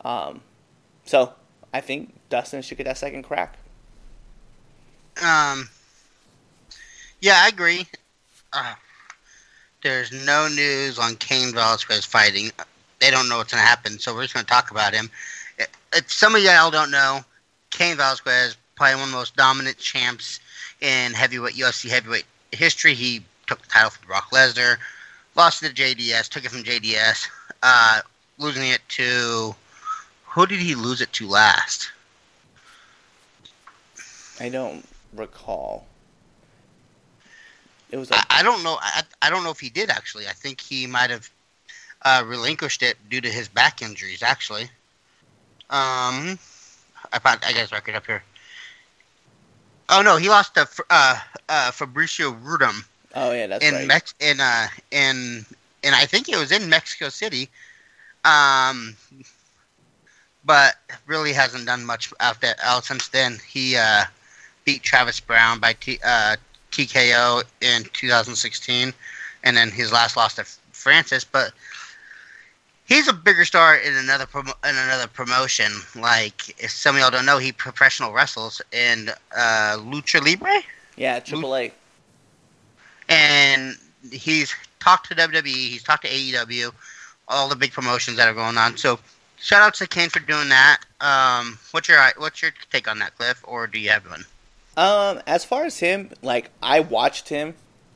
Um, 0.02 0.42
so 1.04 1.34
I 1.72 1.80
think 1.80 2.14
Dustin 2.30 2.62
should 2.62 2.78
get 2.78 2.84
that 2.84 2.98
second 2.98 3.24
crack. 3.24 3.58
Um, 5.22 5.68
yeah, 7.20 7.40
I 7.42 7.48
agree. 7.48 7.86
Uh, 8.52 8.74
there's 9.82 10.12
no 10.26 10.48
news 10.48 10.98
on 10.98 11.16
Cain 11.16 11.52
Velasquez 11.52 12.04
fighting. 12.04 12.50
They 13.00 13.10
don't 13.10 13.28
know 13.28 13.38
what's 13.38 13.52
going 13.52 13.62
to 13.62 13.66
happen, 13.66 13.98
so 13.98 14.14
we're 14.14 14.22
just 14.22 14.34
going 14.34 14.46
to 14.46 14.50
talk 14.50 14.70
about 14.70 14.94
him. 14.94 15.10
If 15.92 16.10
some 16.10 16.34
of 16.34 16.42
y'all 16.42 16.70
don't 16.70 16.90
know, 16.90 17.20
Cain 17.70 17.96
Velasquez, 17.96 18.56
probably 18.76 18.94
one 18.96 19.04
of 19.04 19.10
the 19.10 19.16
most 19.16 19.36
dominant 19.36 19.78
champs 19.78 20.40
in 20.80 21.12
heavyweight 21.12 21.54
UFC 21.54 21.90
heavyweight 21.90 22.24
history. 22.52 22.94
He 22.94 23.22
took 23.46 23.62
the 23.62 23.68
title 23.68 23.90
from 23.90 24.06
Brock 24.06 24.30
Lesnar, 24.30 24.76
lost 25.36 25.62
it 25.62 25.74
to 25.74 25.82
JDS, 25.82 26.28
took 26.28 26.44
it 26.44 26.50
from 26.50 26.64
JDS, 26.64 27.28
uh, 27.62 28.00
losing 28.38 28.68
it 28.68 28.80
to 28.90 29.54
who 30.24 30.46
did 30.46 30.58
he 30.58 30.74
lose 30.74 31.00
it 31.00 31.12
to 31.14 31.28
last? 31.28 31.90
I 34.40 34.48
don't 34.48 34.84
recall. 35.12 35.86
It 37.90 37.96
was 37.96 38.10
like 38.10 38.24
I, 38.28 38.40
I 38.40 38.42
don't 38.42 38.64
know. 38.64 38.76
I, 38.80 39.02
I 39.22 39.30
don't 39.30 39.44
know 39.44 39.50
if 39.50 39.60
he 39.60 39.70
did 39.70 39.90
actually. 39.90 40.26
I 40.26 40.32
think 40.32 40.60
he 40.60 40.86
might 40.86 41.10
have 41.10 41.30
uh, 42.02 42.24
relinquished 42.26 42.82
it 42.82 42.96
due 43.08 43.20
to 43.20 43.30
his 43.30 43.48
back 43.48 43.80
injuries. 43.80 44.22
Actually, 44.22 44.64
um, 45.70 46.38
I 47.12 47.20
found 47.22 47.40
I 47.46 47.52
got 47.52 47.70
record 47.70 47.94
up 47.94 48.06
here. 48.06 48.24
Oh 49.88 50.02
no, 50.02 50.16
he 50.16 50.28
lost 50.28 50.54
to 50.54 50.68
uh, 50.90 51.18
uh, 51.48 51.70
Fabricio 51.70 52.36
Werdum 52.42 52.84
oh 53.14 53.32
yeah, 53.32 53.46
that's 53.46 53.64
in 53.64 53.74
right. 53.74 53.86
Mex 53.86 54.14
in 54.20 54.40
uh 54.40 54.66
in 54.90 55.44
and 55.82 55.94
I 55.94 56.06
think 56.06 56.28
it 56.28 56.36
was 56.36 56.52
in 56.52 56.68
Mexico 56.68 57.08
City. 57.08 57.48
Um, 58.24 58.96
but 60.46 60.76
really 61.06 61.32
hasn't 61.32 61.66
done 61.66 61.84
much 61.84 62.12
after 62.20 62.54
out 62.62 62.84
since 62.84 63.08
then. 63.08 63.38
He 63.46 63.76
uh, 63.76 64.04
beat 64.64 64.82
Travis 64.82 65.20
Browne 65.20 65.58
by 65.58 65.74
T, 65.74 65.98
uh, 66.04 66.36
TKO 66.72 67.44
in 67.60 67.84
2016, 67.92 68.92
and 69.42 69.56
then 69.56 69.70
his 69.70 69.92
last 69.92 70.16
loss 70.16 70.34
to 70.36 70.44
Francis. 70.72 71.24
But 71.24 71.52
he's 72.86 73.08
a 73.08 73.12
bigger 73.12 73.44
star 73.44 73.76
in 73.76 73.94
another 73.94 74.26
promo- 74.26 74.68
in 74.68 74.76
another 74.76 75.06
promotion. 75.06 75.72
Like 75.94 76.62
if 76.62 76.70
some 76.70 76.96
of 76.96 77.02
y'all 77.02 77.10
don't 77.10 77.26
know, 77.26 77.38
he 77.38 77.52
professional 77.52 78.12
wrestles 78.12 78.62
in 78.72 79.10
uh, 79.36 79.76
Lucha 79.78 80.22
Libre 80.24 80.62
yeah, 80.96 81.20
Triple 81.20 81.56
A. 81.56 81.72
and 83.08 83.76
he's 84.10 84.54
talked 84.80 85.08
to 85.08 85.14
WWE, 85.14 85.46
he's 85.46 85.82
talked 85.82 86.04
to 86.04 86.10
AEW, 86.10 86.72
all 87.28 87.48
the 87.48 87.56
big 87.56 87.72
promotions 87.72 88.16
that 88.16 88.28
are 88.28 88.34
going 88.34 88.56
on. 88.58 88.76
So 88.76 88.98
shout 89.38 89.62
out 89.62 89.74
to 89.74 89.86
Cain 89.86 90.10
for 90.10 90.20
doing 90.20 90.48
that. 90.50 90.80
Um, 91.00 91.58
what's 91.70 91.88
your 91.88 91.98
what's 92.18 92.42
your 92.42 92.52
take 92.70 92.88
on 92.88 92.98
that, 93.00 93.16
Cliff, 93.16 93.42
or 93.46 93.66
do 93.66 93.78
you 93.78 93.90
have 93.90 94.08
one? 94.08 94.24
Um, 94.76 95.22
as 95.26 95.44
far 95.44 95.64
as 95.64 95.78
him, 95.78 96.10
like 96.22 96.50
I 96.62 96.80
watched 96.80 97.28
him 97.28 97.54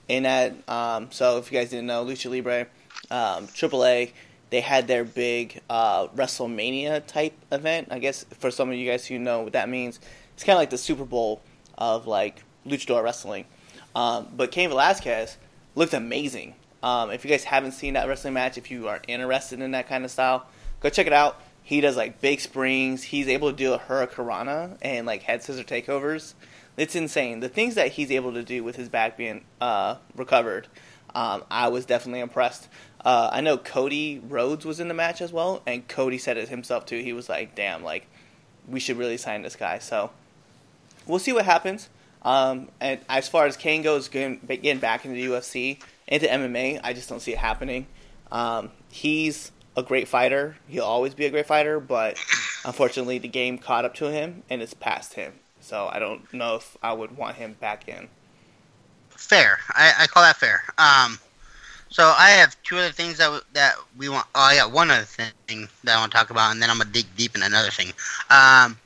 in 0.09 0.25
that. 0.25 0.55
Um, 0.69 1.09
so 1.11 1.39
if 1.39 1.51
you 1.51 1.59
guys 1.59 1.71
didn't 1.71 1.87
know, 1.87 2.05
Lucha 2.05 2.31
Libre, 2.31 2.67
um, 3.11 3.47
AAA, 3.49 4.13
they 4.51 4.61
had 4.61 4.87
their 4.89 5.05
big 5.05 5.61
uh, 5.69 6.09
WrestleMania 6.09 7.07
type 7.07 7.35
event. 7.53 7.89
I 7.91 7.99
guess 7.99 8.25
for 8.39 8.51
some 8.51 8.71
of 8.71 8.77
you 8.77 8.89
guys 8.91 9.07
who 9.07 9.19
know 9.19 9.43
what 9.43 9.53
that 9.53 9.69
means, 9.69 10.01
it's 10.35 10.45
kind 10.45 10.57
of 10.57 10.61
like 10.61 10.71
the 10.71 10.79
Super 10.79 11.05
Bowl 11.05 11.43
of 11.77 12.07
like 12.07 12.43
luchador 12.67 13.03
wrestling. 13.03 13.45
Um, 13.99 14.29
but 14.37 14.53
Cain 14.53 14.69
Velasquez 14.69 15.39
looked 15.75 15.93
amazing. 15.93 16.55
Um, 16.85 17.11
if 17.11 17.25
you 17.25 17.31
guys 17.31 17.43
haven't 17.43 17.73
seen 17.73 17.95
that 17.95 18.07
wrestling 18.07 18.33
match, 18.33 18.57
if 18.57 18.71
you 18.71 18.87
are 18.87 19.03
interested 19.09 19.61
in 19.61 19.73
that 19.73 19.89
kind 19.89 20.05
of 20.05 20.13
style, 20.13 20.47
go 20.79 20.89
check 20.89 21.09
it 21.09 21.13
out. 21.13 21.43
He 21.65 21.81
does 21.81 21.97
like 21.97 22.21
big 22.21 22.39
springs. 22.39 23.03
He's 23.03 23.27
able 23.27 23.51
to 23.51 23.57
do 23.57 23.73
a 23.73 23.79
hurricanrana 23.81 24.79
and 24.83 25.05
like 25.05 25.23
head 25.23 25.43
scissor 25.43 25.65
takeovers. 25.65 26.35
It's 26.77 26.95
insane. 26.95 27.41
The 27.41 27.49
things 27.49 27.75
that 27.75 27.91
he's 27.91 28.13
able 28.13 28.35
to 28.35 28.45
do 28.45 28.63
with 28.63 28.77
his 28.77 28.89
back 28.89 29.17
being 29.17 29.45
uh, 29.61 29.97
recovered, 30.15 30.69
um, 31.13 31.43
I 31.51 31.67
was 31.67 31.85
definitely 31.85 32.21
impressed. 32.21 32.69
Uh, 33.05 33.31
I 33.33 33.41
know 33.41 33.59
Cody 33.59 34.21
Rhodes 34.21 34.65
was 34.65 34.79
in 34.79 34.87
the 34.87 34.95
match 34.95 35.21
as 35.21 35.33
well, 35.33 35.61
and 35.67 35.89
Cody 35.89 36.19
said 36.19 36.37
it 36.37 36.51
himself 36.51 36.87
too. 36.87 37.03
He 37.03 37.13
was 37.13 37.29
like, 37.29 37.57
"Damn, 37.57 37.83
like 37.83 38.07
we 38.69 38.79
should 38.79 38.97
really 38.97 39.17
sign 39.17 39.43
this 39.43 39.57
guy." 39.57 39.81
So 39.81 40.13
we'll 41.05 41.19
see 41.19 41.33
what 41.33 41.47
happens. 41.47 41.89
Um, 42.23 42.69
and 42.81 43.01
as 43.09 43.29
far 43.29 43.47
as 43.47 43.57
Cain 43.57 43.83
goes, 43.83 44.09
getting, 44.09 44.41
getting 44.47 44.79
back 44.79 45.05
into 45.05 45.17
the 45.17 45.27
UFC, 45.27 45.81
into 46.07 46.27
MMA, 46.27 46.81
I 46.83 46.93
just 46.93 47.09
don't 47.09 47.21
see 47.21 47.33
it 47.33 47.39
happening. 47.39 47.87
Um, 48.33 48.71
he's 48.91 49.53
a 49.77 49.83
great 49.83 50.09
fighter. 50.09 50.57
He'll 50.69 50.85
always 50.85 51.15
be 51.15 51.27
a 51.27 51.31
great 51.31 51.47
fighter, 51.47 51.79
but 51.81 52.19
unfortunately, 52.65 53.19
the 53.19 53.29
game 53.29 53.59
caught 53.59 53.85
up 53.85 53.95
to 53.97 54.11
him 54.11 54.43
and 54.51 54.61
it's 54.61 54.75
past 54.75 55.15
him. 55.15 55.35
So 55.61 55.89
I 55.91 55.99
don't 55.99 56.33
know 56.33 56.57
if 56.57 56.77
I 56.83 56.93
would 56.93 57.17
want 57.17 57.37
him 57.37 57.55
back 57.61 57.89
in. 57.89 58.09
Fair. 59.11 59.59
I, 59.71 59.93
I 60.01 60.07
call 60.07 60.23
that 60.23 60.37
fair. 60.37 60.63
Um, 60.79 61.19
so 61.91 62.15
I 62.17 62.31
have 62.31 62.61
two 62.63 62.77
other 62.77 62.93
things 62.93 63.19
that 63.19 63.43
that 63.55 63.75
we 63.97 64.09
want. 64.09 64.27
Oh, 64.35 64.53
yeah, 64.55 64.67
one 64.67 64.91
other 64.91 65.05
thing 65.05 65.69
that 65.85 65.97
I 65.97 66.01
want 66.01 66.13
to 66.13 66.19
talk 66.19 66.31
about, 66.31 66.53
and 66.53 66.63
then 66.63 66.71
I'm 66.71 66.79
gonna 66.79 66.91
dig 66.91 67.07
deep 67.17 67.35
in 67.35 67.43
another 67.43 67.71
thing. 67.71 67.93
Um, 68.31 68.79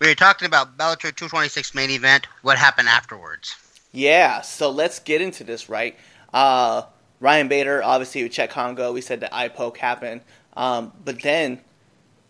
we 0.00 0.08
were 0.08 0.14
talking 0.14 0.46
about 0.46 0.76
Bellator 0.76 1.14
226 1.14 1.74
main 1.74 1.90
event. 1.90 2.26
What 2.42 2.58
happened 2.58 2.88
afterwards? 2.88 3.56
Yeah, 3.92 4.42
so 4.42 4.70
let's 4.70 4.98
get 4.98 5.22
into 5.22 5.44
this, 5.44 5.68
right? 5.68 5.96
Uh, 6.32 6.82
Ryan 7.20 7.48
Bader, 7.48 7.82
obviously 7.82 8.22
with 8.22 8.32
Cheick 8.32 8.50
Kongo, 8.50 8.92
we 8.92 9.00
said 9.00 9.20
the 9.20 9.34
eye 9.34 9.48
poke 9.48 9.78
happened. 9.78 10.20
Um, 10.54 10.92
but 11.04 11.22
then, 11.22 11.60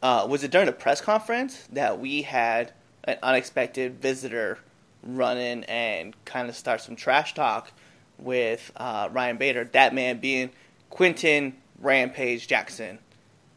uh, 0.02 0.26
was 0.28 0.44
it 0.44 0.50
during 0.50 0.66
the 0.66 0.72
press 0.72 1.00
conference 1.00 1.66
that 1.72 1.98
we 1.98 2.22
had 2.22 2.72
an 3.04 3.18
unexpected 3.22 4.00
visitor 4.00 4.58
run 5.02 5.38
in 5.38 5.64
and 5.64 6.14
kind 6.24 6.48
of 6.48 6.56
start 6.56 6.80
some 6.80 6.94
trash 6.94 7.34
talk 7.34 7.72
with 8.18 8.70
uh, 8.76 9.08
Ryan 9.10 9.36
Bader? 9.38 9.64
That 9.72 9.92
man 9.94 10.18
being 10.18 10.50
Quinton 10.90 11.56
Rampage 11.80 12.46
Jackson. 12.46 13.00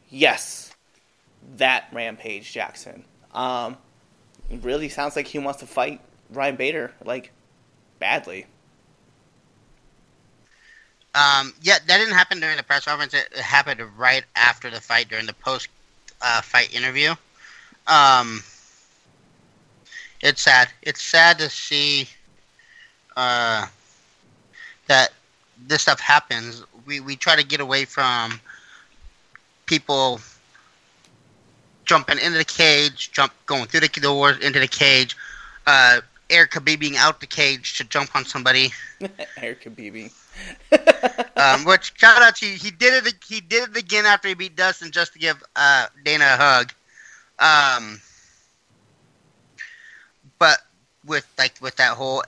Yes, 0.10 0.74
that 1.58 1.86
Rampage 1.92 2.52
Jackson. 2.52 3.06
Um, 3.34 3.78
really 4.52 4.90
sounds 4.90 5.16
like 5.16 5.28
he 5.28 5.40
wants 5.40 5.60
to 5.60 5.68
fight 5.68 6.02
Ryan 6.30 6.56
Bader 6.56 6.92
like 7.06 7.32
badly. 8.00 8.46
Um, 11.16 11.54
yeah, 11.62 11.80
that 11.88 11.98
didn't 11.98 12.14
happen 12.14 12.40
during 12.40 12.58
the 12.58 12.64
press 12.64 12.86
conference. 12.86 13.14
It, 13.14 13.34
happened 13.38 13.82
right 13.98 14.24
after 14.36 14.70
the 14.70 14.80
fight 14.80 15.10
during 15.10 15.26
the 15.26 15.34
post 15.34 15.68
uh, 16.22 16.42
fight 16.42 16.74
interview. 16.74 17.16
Um, 17.88 18.44
it's 20.22 20.42
sad. 20.42 20.70
It's 20.82 21.02
sad 21.02 21.40
to 21.40 21.50
see 21.50 22.08
uh, 23.18 23.66
that 24.88 25.12
this 25.68 25.82
stuff 25.82 26.00
happens. 26.00 26.64
We 26.86 27.00
we 27.00 27.16
try 27.16 27.36
to 27.36 27.44
get 27.44 27.60
away 27.60 27.86
from 27.86 28.40
people 29.66 30.22
jumping 31.90 32.20
into 32.20 32.38
the 32.38 32.46
cage, 32.46 33.12
jump 33.12 33.34
going 33.48 33.66
through 33.66 33.80
the 33.80 33.88
doors 33.88 34.38
into 34.46 34.60
the 34.60 34.68
cage, 34.68 35.18
uh, 35.66 36.02
Eric 36.30 36.52
Khabib 36.52 36.80
being 36.80 36.98
out 36.98 37.20
the 37.20 37.26
cage 37.26 37.80
to 37.80 37.84
jump 37.84 38.16
on 38.16 38.26
somebody. 38.26 38.72
Eric 39.38 39.64
Khabib. 39.64 40.12
um, 41.38 41.66
which 41.66 41.92
shout 41.98 42.22
out 42.22 42.36
to 42.36 42.46
you. 42.46 42.56
He 42.56 42.70
did 42.70 43.04
it. 43.04 43.16
He 43.28 43.42
did 43.42 43.72
it 43.72 43.76
again 43.76 44.06
after 44.06 44.28
he 44.28 44.36
beat 44.36 44.56
Dustin 44.56 44.92
just 44.92 45.14
to 45.14 45.20
give 45.20 45.42
uh, 45.56 45.88
Dana 46.06 46.26
a 46.26 46.38
hug. 46.38 46.74
Um, 47.40 48.00
but 50.38 50.60
with 51.08 51.28
like 51.40 51.56
with 51.60 51.76
that 51.78 51.98
whole 51.98 52.22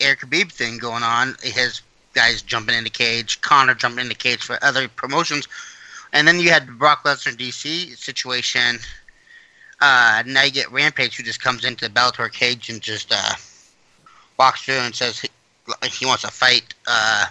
Eric 0.00 0.20
Khabib 0.20 0.50
thing 0.50 0.78
going 0.78 1.02
on, 1.02 1.36
his 1.42 1.82
guys 2.14 2.40
jumping 2.40 2.74
in 2.74 2.84
the 2.84 2.90
cage, 2.90 3.42
Conor 3.42 3.74
jumping 3.74 4.04
in 4.04 4.08
the 4.08 4.14
cage 4.14 4.42
for 4.42 4.58
other 4.62 4.88
promotions 4.88 5.46
and 6.14 6.26
then 6.26 6.38
you 6.38 6.48
had 6.48 6.68
the 6.68 6.72
Brock 6.72 7.04
Lesnar 7.04 7.36
DC 7.36 7.96
situation. 7.98 8.78
Uh, 9.80 10.22
now 10.24 10.44
you 10.44 10.52
get 10.52 10.70
Rampage, 10.70 11.16
who 11.16 11.24
just 11.24 11.42
comes 11.42 11.64
into 11.64 11.86
the 11.86 11.90
Bellator 11.92 12.32
cage 12.32 12.70
and 12.70 12.80
just 12.80 13.12
uh, 13.12 13.34
walks 14.38 14.62
through 14.62 14.76
and 14.76 14.94
says 14.94 15.20
he, 15.20 15.28
he 15.90 16.06
wants 16.06 16.22
to 16.22 16.30
fight. 16.30 16.72
Uh, 16.86 17.26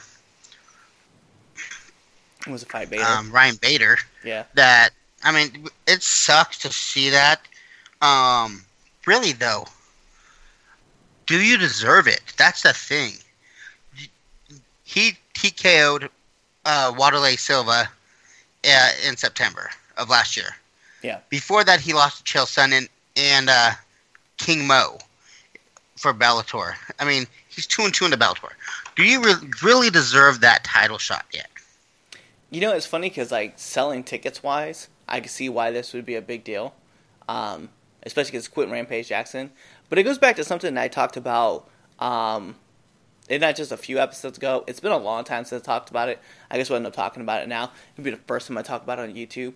was 2.45 2.61
a 2.61 2.65
fight 2.65 2.89
Bader. 2.89 3.03
Um, 3.03 3.31
Ryan 3.31 3.55
Bader. 3.55 3.97
Yeah. 4.23 4.43
That 4.53 4.89
I 5.23 5.31
mean, 5.31 5.69
it 5.87 6.03
sucks 6.03 6.57
to 6.59 6.71
see 6.71 7.09
that. 7.09 7.41
Um, 8.01 8.65
really 9.07 9.31
though, 9.31 9.65
do 11.25 11.39
you 11.39 11.57
deserve 11.57 12.07
it? 12.07 12.21
That's 12.37 12.63
the 12.63 12.73
thing. 12.73 13.13
He 14.83 15.17
he 15.39 15.51
KO'd 15.51 16.09
uh, 16.65 16.91
Wanderlei 16.91 17.39
Silva 17.39 17.89
uh, 18.65 18.89
in 19.07 19.17
September 19.17 19.69
of 19.97 20.09
last 20.09 20.35
year. 20.37 20.49
Yeah. 21.01 21.19
Before 21.29 21.63
that, 21.63 21.79
he 21.79 21.93
lost 21.93 22.25
to 22.25 22.33
Chael 22.33 22.45
Sonnen 22.45 22.87
and 23.15 23.49
uh, 23.49 23.71
King 24.37 24.65
Mo 24.65 24.97
for 25.97 26.13
Bellator. 26.13 26.73
I 26.99 27.05
mean, 27.05 27.25
he's 27.49 27.67
two 27.67 27.83
and 27.83 27.93
two 27.93 28.05
in 28.05 28.11
the 28.11 28.17
Bellator. 28.17 28.51
Do 28.95 29.03
you 29.03 29.23
re- 29.23 29.49
really 29.61 29.89
deserve 29.89 30.41
that 30.41 30.63
title 30.63 30.97
shot 30.97 31.25
yet? 31.33 31.47
You 32.49 32.61
know, 32.61 32.73
it's 32.73 32.85
funny 32.85 33.09
because 33.09 33.31
like 33.31 33.53
selling 33.57 34.03
tickets 34.03 34.43
wise, 34.43 34.87
I 35.07 35.19
can 35.19 35.29
see 35.29 35.49
why 35.49 35.71
this 35.71 35.93
would 35.93 36.05
be 36.05 36.15
a 36.15 36.21
big 36.21 36.43
deal, 36.43 36.73
um, 37.27 37.69
especially 38.03 38.31
because 38.31 38.47
Quinton 38.47 38.71
Rampage 38.71 39.07
Jackson. 39.07 39.51
But 39.89 39.99
it 39.99 40.03
goes 40.03 40.17
back 40.17 40.35
to 40.37 40.43
something 40.43 40.77
I 40.77 40.87
talked 40.87 41.17
about 41.17 41.67
um, 41.99 42.55
it's 43.33 43.41
not 43.41 43.55
just 43.55 43.71
a 43.71 43.77
few 43.77 43.99
episodes 43.99 44.37
ago. 44.37 44.63
It's 44.67 44.79
been 44.79 44.91
a 44.91 44.97
long 44.97 45.23
time 45.23 45.45
since 45.45 45.61
I 45.61 45.65
talked 45.65 45.89
about 45.89 46.09
it. 46.09 46.19
I 46.51 46.57
guess 46.57 46.69
we'll 46.69 46.77
end 46.77 46.87
up 46.87 46.93
talking 46.93 47.21
about 47.21 47.41
it 47.41 47.47
now. 47.47 47.71
It'll 47.93 48.03
be 48.03 48.11
the 48.11 48.17
first 48.17 48.47
time 48.47 48.57
I 48.57 48.61
talk 48.61 48.83
about 48.83 48.99
it 48.99 49.09
on 49.09 49.15
YouTube. 49.15 49.53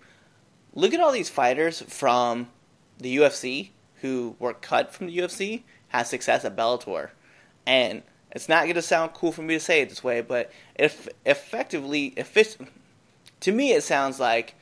Look 0.73 0.93
at 0.93 0.99
all 0.99 1.11
these 1.11 1.30
fighters 1.30 1.82
from 1.82 2.49
the 2.97 3.17
UFC 3.17 3.69
who 4.01 4.36
were 4.39 4.53
cut 4.53 4.93
from 4.93 5.07
the 5.07 5.17
UFC, 5.17 5.63
had 5.89 6.03
success 6.03 6.45
at 6.45 6.55
Bellator. 6.55 7.09
And 7.65 8.03
it's 8.32 8.49
not 8.49 8.63
going 8.63 8.75
to 8.75 8.82
sound 8.82 9.13
cool 9.13 9.32
for 9.32 9.41
me 9.41 9.55
to 9.55 9.59
say 9.59 9.82
it 9.82 9.89
this 9.89 10.03
way, 10.03 10.21
but 10.21 10.51
if 10.75 11.07
effectively, 11.25 12.13
it's, 12.15 12.57
to 13.41 13.51
me, 13.51 13.73
it 13.73 13.84
sounds 13.84 14.19
like 14.19 14.55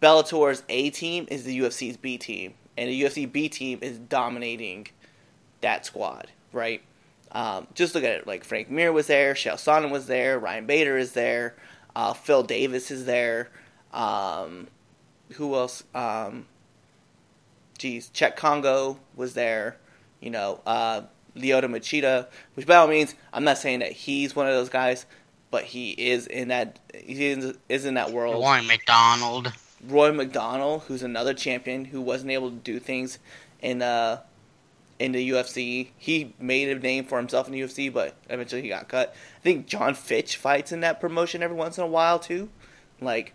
Bellator's 0.00 0.62
A 0.68 0.90
team 0.90 1.26
is 1.30 1.44
the 1.44 1.58
UFC's 1.60 1.96
B 1.96 2.16
team, 2.18 2.54
and 2.76 2.88
the 2.88 3.02
UFC 3.02 3.30
B 3.30 3.48
team 3.48 3.78
is 3.82 3.98
dominating 3.98 4.88
that 5.60 5.84
squad, 5.84 6.28
right? 6.52 6.82
Um, 7.32 7.66
just 7.74 7.94
look 7.94 8.04
at 8.04 8.10
it. 8.10 8.26
Like 8.26 8.44
Frank 8.44 8.70
Mir 8.70 8.92
was 8.92 9.06
there, 9.06 9.34
Chael 9.34 9.54
Sonnen 9.54 9.90
was 9.90 10.06
there, 10.06 10.38
Ryan 10.38 10.66
Bader 10.66 10.96
is 10.96 11.12
there, 11.12 11.54
uh, 11.94 12.12
Phil 12.12 12.42
Davis 12.42 12.90
is 12.90 13.04
there. 13.04 13.50
Um, 13.92 14.68
who 15.32 15.54
else? 15.54 15.84
Um, 15.94 16.46
geez, 17.78 18.10
Cheick 18.12 18.36
Kongo 18.36 18.98
was 19.16 19.34
there. 19.34 19.76
You 20.20 20.30
know, 20.30 20.60
uh, 20.66 21.02
Lyoto 21.36 21.64
Machida. 21.64 22.26
Which 22.54 22.66
by 22.66 22.76
all 22.76 22.88
means, 22.88 23.14
I'm 23.32 23.44
not 23.44 23.58
saying 23.58 23.80
that 23.80 23.92
he's 23.92 24.36
one 24.36 24.46
of 24.46 24.54
those 24.54 24.68
guys, 24.68 25.06
but 25.50 25.64
he 25.64 25.90
is 25.90 26.26
in 26.26 26.48
that 26.48 26.78
he 26.94 27.26
is, 27.26 27.56
is 27.68 27.84
in 27.84 27.94
that 27.94 28.12
world. 28.12 28.42
Rory 28.42 28.62
MacDonald. 28.62 29.52
Rory 29.86 30.12
MacDonald, 30.12 30.82
who's 30.82 31.02
another 31.02 31.32
champion 31.32 31.86
who 31.86 32.00
wasn't 32.00 32.30
able 32.30 32.50
to 32.50 32.56
do 32.56 32.78
things 32.78 33.18
in 33.60 33.82
uh, 33.82 34.20
in 35.00 35.12
the 35.12 35.30
UFC. 35.30 35.88
He 35.96 36.34
made 36.38 36.68
a 36.68 36.78
name 36.78 37.04
for 37.04 37.18
himself 37.18 37.46
in 37.46 37.52
the 37.52 37.60
UFC, 37.60 37.92
but 37.92 38.14
eventually 38.28 38.62
he 38.62 38.68
got 38.68 38.88
cut. 38.88 39.14
I 39.38 39.42
think 39.42 39.66
John 39.66 39.94
Fitch 39.94 40.36
fights 40.36 40.70
in 40.70 40.80
that 40.80 41.00
promotion 41.00 41.42
every 41.42 41.56
once 41.56 41.78
in 41.78 41.84
a 41.84 41.88
while 41.88 42.18
too. 42.18 42.50
Like 43.00 43.32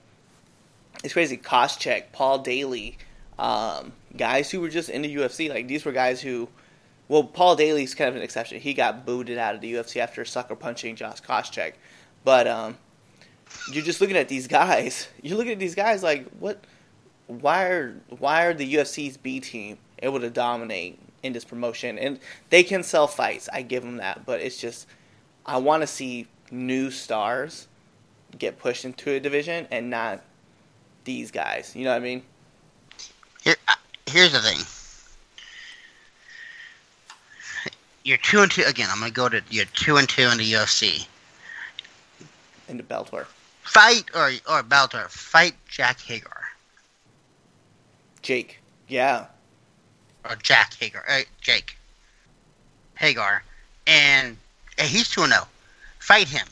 it's 1.03 1.13
crazy. 1.13 1.37
Koscheck, 1.37 2.11
Paul 2.13 2.39
Daley, 2.39 2.97
um, 3.39 3.93
guys 4.15 4.51
who 4.51 4.61
were 4.61 4.69
just 4.69 4.89
in 4.89 5.01
the 5.01 5.13
UFC. 5.15 5.49
Like 5.49 5.67
these 5.67 5.83
were 5.83 5.91
guys 5.91 6.21
who, 6.21 6.47
well, 7.07 7.23
Paul 7.23 7.55
Daley's 7.55 7.95
kind 7.95 8.09
of 8.09 8.15
an 8.15 8.21
exception. 8.21 8.61
He 8.61 8.73
got 8.73 9.05
booted 9.05 9.37
out 9.37 9.55
of 9.55 9.61
the 9.61 9.73
UFC 9.73 9.97
after 9.97 10.23
sucker 10.23 10.55
punching 10.55 10.95
Josh 10.95 11.21
Koscheck. 11.21 11.73
But 12.23 12.47
um, 12.47 12.77
you're 13.71 13.83
just 13.83 13.99
looking 13.99 14.17
at 14.17 14.29
these 14.29 14.47
guys. 14.47 15.07
You're 15.21 15.37
looking 15.37 15.53
at 15.53 15.59
these 15.59 15.75
guys 15.75 16.03
like 16.03 16.29
what? 16.39 16.63
why 17.27 17.63
are 17.63 17.95
why 18.19 18.45
are 18.45 18.53
the 18.53 18.75
UFC's 18.75 19.17
B 19.17 19.39
team 19.39 19.77
able 19.99 20.19
to 20.19 20.29
dominate 20.29 20.99
in 21.23 21.33
this 21.33 21.45
promotion? 21.45 21.97
And 21.97 22.19
they 22.49 22.63
can 22.63 22.83
sell 22.83 23.07
fights, 23.07 23.49
I 23.51 23.61
give 23.61 23.83
them 23.83 23.97
that, 23.97 24.25
but 24.25 24.41
it's 24.41 24.57
just 24.57 24.87
I 25.45 25.57
want 25.57 25.81
to 25.81 25.87
see 25.87 26.27
new 26.51 26.91
stars 26.91 27.67
get 28.37 28.59
pushed 28.59 28.85
into 28.85 29.11
a 29.11 29.19
division 29.19 29.67
and 29.71 29.89
not 29.89 30.21
these 31.03 31.31
guys. 31.31 31.75
You 31.75 31.85
know 31.85 31.91
what 31.91 31.97
I 31.97 31.99
mean? 31.99 32.23
Here, 33.43 33.55
uh, 33.67 33.73
here's 34.07 34.33
the 34.33 34.39
thing. 34.39 34.59
You're 38.03 38.17
two 38.17 38.41
and 38.41 38.51
two 38.51 38.63
again. 38.63 38.87
I'm 38.91 38.99
gonna 38.99 39.11
go 39.11 39.29
to 39.29 39.41
you're 39.49 39.65
two 39.65 39.97
and 39.97 40.07
two 40.07 40.23
in 40.23 40.37
the 40.37 40.51
UFC. 40.51 41.07
In 42.67 42.77
the 42.77 42.83
Bellator. 42.83 43.25
Fight 43.63 44.05
or 44.13 44.31
or 44.47 44.61
Bellator. 44.61 45.09
Fight 45.09 45.55
Jack 45.67 45.99
Hager. 46.01 46.29
Jake. 48.21 48.59
Yeah. 48.87 49.25
Or 50.27 50.35
Jack 50.35 50.73
Hager, 50.75 51.03
Uh, 51.07 51.21
Jake. 51.41 51.77
Hager. 52.95 53.43
And, 53.87 54.37
and 54.77 54.87
he's 54.87 55.09
2 55.09 55.25
0. 55.25 55.47
Fight 55.99 56.27
him. 56.27 56.47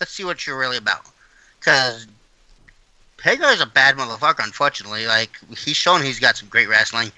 Let's 0.00 0.12
see 0.12 0.24
what 0.24 0.46
you're 0.46 0.58
really 0.58 0.76
about. 0.76 1.06
Because 1.58 2.06
Hager 3.22 3.46
is 3.46 3.60
a 3.60 3.66
bad 3.66 3.96
motherfucker, 3.96 4.44
unfortunately. 4.44 5.06
Like, 5.06 5.38
he's 5.56 5.76
shown 5.76 6.02
he's 6.02 6.20
got 6.20 6.36
some 6.36 6.48
great 6.48 6.68
wrestling, 6.68 7.10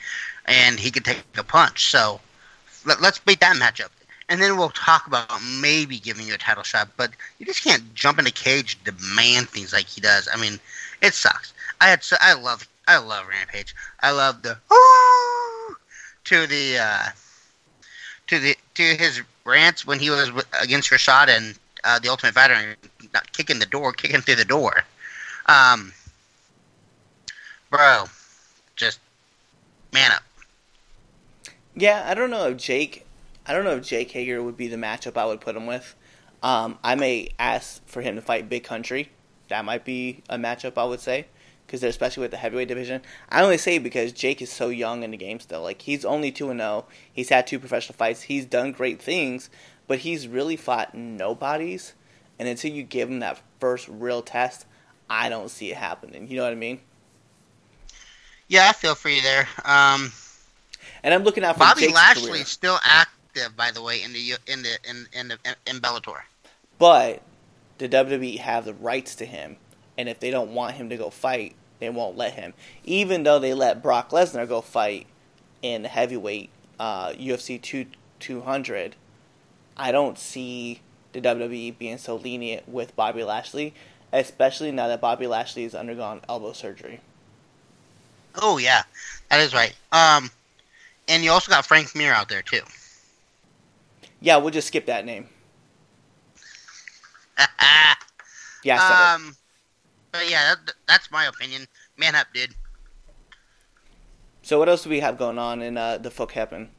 and 0.46 0.78
he 0.78 0.90
can 0.90 1.02
take 1.02 1.24
a 1.36 1.42
punch. 1.42 1.90
So, 1.90 2.20
let, 2.84 3.02
us 3.02 3.18
beat 3.18 3.40
that 3.40 3.56
matchup. 3.56 3.90
And 4.28 4.40
then 4.40 4.56
we'll 4.56 4.70
talk 4.70 5.06
about 5.06 5.30
maybe 5.60 5.98
giving 5.98 6.26
you 6.26 6.34
a 6.34 6.38
title 6.38 6.62
shot. 6.62 6.88
But 6.96 7.10
you 7.38 7.46
just 7.46 7.62
can't 7.62 7.94
jump 7.94 8.18
in 8.18 8.26
a 8.26 8.30
cage, 8.30 8.78
demand 8.84 9.48
things 9.48 9.72
like 9.72 9.86
he 9.86 10.00
does. 10.00 10.28
I 10.32 10.40
mean, 10.40 10.58
it 11.02 11.14
sucks. 11.14 11.52
I 11.80 11.88
had 11.88 12.02
so, 12.02 12.16
I 12.20 12.34
love 12.34 12.66
I 12.86 12.98
love 12.98 13.26
Rampage. 13.28 13.74
I 14.00 14.12
love 14.12 14.42
the 14.42 14.56
to 16.24 16.46
the 16.46 16.78
uh, 16.78 17.08
to 18.28 18.38
the 18.38 18.56
to 18.74 18.82
his 18.82 19.22
rants 19.44 19.86
when 19.86 19.98
he 19.98 20.10
was 20.10 20.30
against 20.60 20.90
Rashad 20.90 21.28
and 21.28 21.58
uh, 21.84 21.98
the 21.98 22.08
Ultimate 22.08 22.34
Fighter, 22.34 22.54
and 22.54 22.76
not 23.12 23.32
kicking 23.32 23.58
the 23.58 23.66
door, 23.66 23.92
kicking 23.92 24.20
through 24.20 24.36
the 24.36 24.44
door. 24.44 24.84
Um, 25.46 25.92
bro, 27.70 28.04
just 28.76 29.00
man 29.92 30.12
up. 30.12 30.22
Yeah, 31.74 32.04
I 32.08 32.14
don't 32.14 32.30
know 32.30 32.48
if 32.48 32.56
Jake. 32.56 33.04
I 33.46 33.52
don't 33.52 33.64
know 33.64 33.76
if 33.76 33.84
Jake 33.84 34.10
Hager 34.12 34.42
would 34.42 34.56
be 34.56 34.68
the 34.68 34.76
matchup 34.76 35.16
I 35.16 35.26
would 35.26 35.40
put 35.40 35.56
him 35.56 35.66
with. 35.66 35.94
Um, 36.42 36.78
I 36.84 36.94
may 36.94 37.30
ask 37.38 37.84
for 37.86 38.02
him 38.02 38.14
to 38.16 38.22
fight 38.22 38.48
Big 38.48 38.64
Country. 38.64 39.10
That 39.48 39.64
might 39.64 39.84
be 39.84 40.22
a 40.28 40.36
matchup 40.36 40.76
I 40.76 40.84
would 40.84 41.00
say 41.00 41.26
because 41.66 41.82
especially 41.82 42.22
with 42.22 42.30
the 42.30 42.36
heavyweight 42.36 42.68
division. 42.68 43.02
I 43.28 43.42
only 43.42 43.58
say 43.58 43.78
because 43.78 44.12
Jake 44.12 44.40
is 44.40 44.50
so 44.50 44.68
young 44.68 45.02
in 45.02 45.10
the 45.10 45.16
game 45.16 45.40
still. 45.40 45.62
Like 45.62 45.82
he's 45.82 46.04
only 46.04 46.30
two 46.30 46.50
and 46.50 46.60
zero. 46.60 46.86
Oh. 46.86 46.92
He's 47.12 47.28
had 47.28 47.46
two 47.46 47.58
professional 47.58 47.96
fights. 47.96 48.22
He's 48.22 48.46
done 48.46 48.72
great 48.72 49.00
things, 49.00 49.50
but 49.86 49.98
he's 49.98 50.28
really 50.28 50.56
fought 50.56 50.94
nobodies. 50.94 51.94
And 52.38 52.48
until 52.48 52.72
you 52.72 52.82
give 52.82 53.10
him 53.10 53.20
that 53.20 53.40
first 53.58 53.88
real 53.88 54.22
test, 54.22 54.66
I 55.08 55.28
don't 55.28 55.50
see 55.50 55.70
it 55.70 55.76
happening. 55.76 56.28
You 56.28 56.36
know 56.36 56.44
what 56.44 56.52
I 56.52 56.56
mean? 56.56 56.80
Yeah, 58.48 58.68
I 58.68 58.72
feel 58.72 58.94
for 58.94 59.08
you 59.08 59.22
there. 59.22 59.48
Um, 59.64 60.12
and 61.02 61.12
I'm 61.12 61.24
looking 61.24 61.44
out 61.44 61.54
for 61.54 61.60
Bobby 61.60 61.82
Jake's 61.82 61.94
Lashley 61.94 62.30
career. 62.30 62.44
still 62.44 62.78
active, 62.84 63.56
by 63.56 63.70
the 63.72 63.82
way, 63.82 64.02
in 64.02 64.12
the 64.12 64.34
in 64.46 64.62
the 64.62 64.78
in 64.88 65.06
in 65.12 65.28
the 65.28 65.38
in 65.66 65.80
Bellator. 65.80 66.20
But 66.78 67.22
the 67.78 67.88
WWE 67.88 68.38
have 68.38 68.64
the 68.64 68.74
rights 68.74 69.16
to 69.16 69.26
him 69.26 69.56
and 69.98 70.08
if 70.08 70.20
they 70.20 70.30
don't 70.30 70.54
want 70.54 70.74
him 70.74 70.88
to 70.90 70.96
go 70.96 71.10
fight, 71.10 71.54
they 71.78 71.90
won't 71.90 72.16
let 72.16 72.34
him. 72.34 72.54
Even 72.84 73.22
though 73.22 73.38
they 73.38 73.54
let 73.54 73.82
Brock 73.82 74.10
Lesnar 74.10 74.48
go 74.48 74.60
fight 74.60 75.06
in 75.62 75.82
the 75.82 75.88
heavyweight 75.88 76.50
uh, 76.78 77.10
UFC 77.10 77.60
two 77.60 77.86
two 78.18 78.42
hundred, 78.42 78.96
I 79.76 79.92
don't 79.92 80.18
see 80.18 80.80
the 81.12 81.20
WWE 81.20 81.76
being 81.78 81.98
so 81.98 82.16
lenient 82.16 82.68
with 82.68 82.94
Bobby 82.96 83.24
Lashley, 83.24 83.74
especially 84.12 84.72
now 84.72 84.88
that 84.88 85.00
Bobby 85.00 85.26
Lashley 85.26 85.64
has 85.64 85.74
undergone 85.74 86.20
elbow 86.28 86.52
surgery. 86.52 87.00
Oh 88.34 88.58
yeah, 88.58 88.82
that 89.30 89.40
is 89.40 89.54
right. 89.54 89.74
Um, 89.92 90.30
and 91.08 91.22
you 91.24 91.30
also 91.30 91.50
got 91.50 91.64
Frank 91.64 91.94
Mir 91.94 92.12
out 92.12 92.28
there 92.28 92.42
too. 92.42 92.60
Yeah, 94.20 94.36
we'll 94.38 94.50
just 94.50 94.68
skip 94.68 94.86
that 94.86 95.04
name. 95.04 95.28
yeah. 98.64 99.14
Um, 99.16 99.36
yeah, 100.22 100.54
that, 100.54 100.74
that's 100.86 101.10
my 101.10 101.26
opinion. 101.26 101.66
Man 101.96 102.14
up, 102.14 102.26
dude. 102.34 102.54
So 104.42 104.58
what 104.58 104.68
else 104.68 104.84
do 104.84 104.90
we 104.90 105.00
have 105.00 105.18
going 105.18 105.38
on 105.38 105.62
in 105.62 105.76
uh, 105.76 105.98
the 105.98 106.10
fuck 106.10 106.32
happen? 106.32 106.70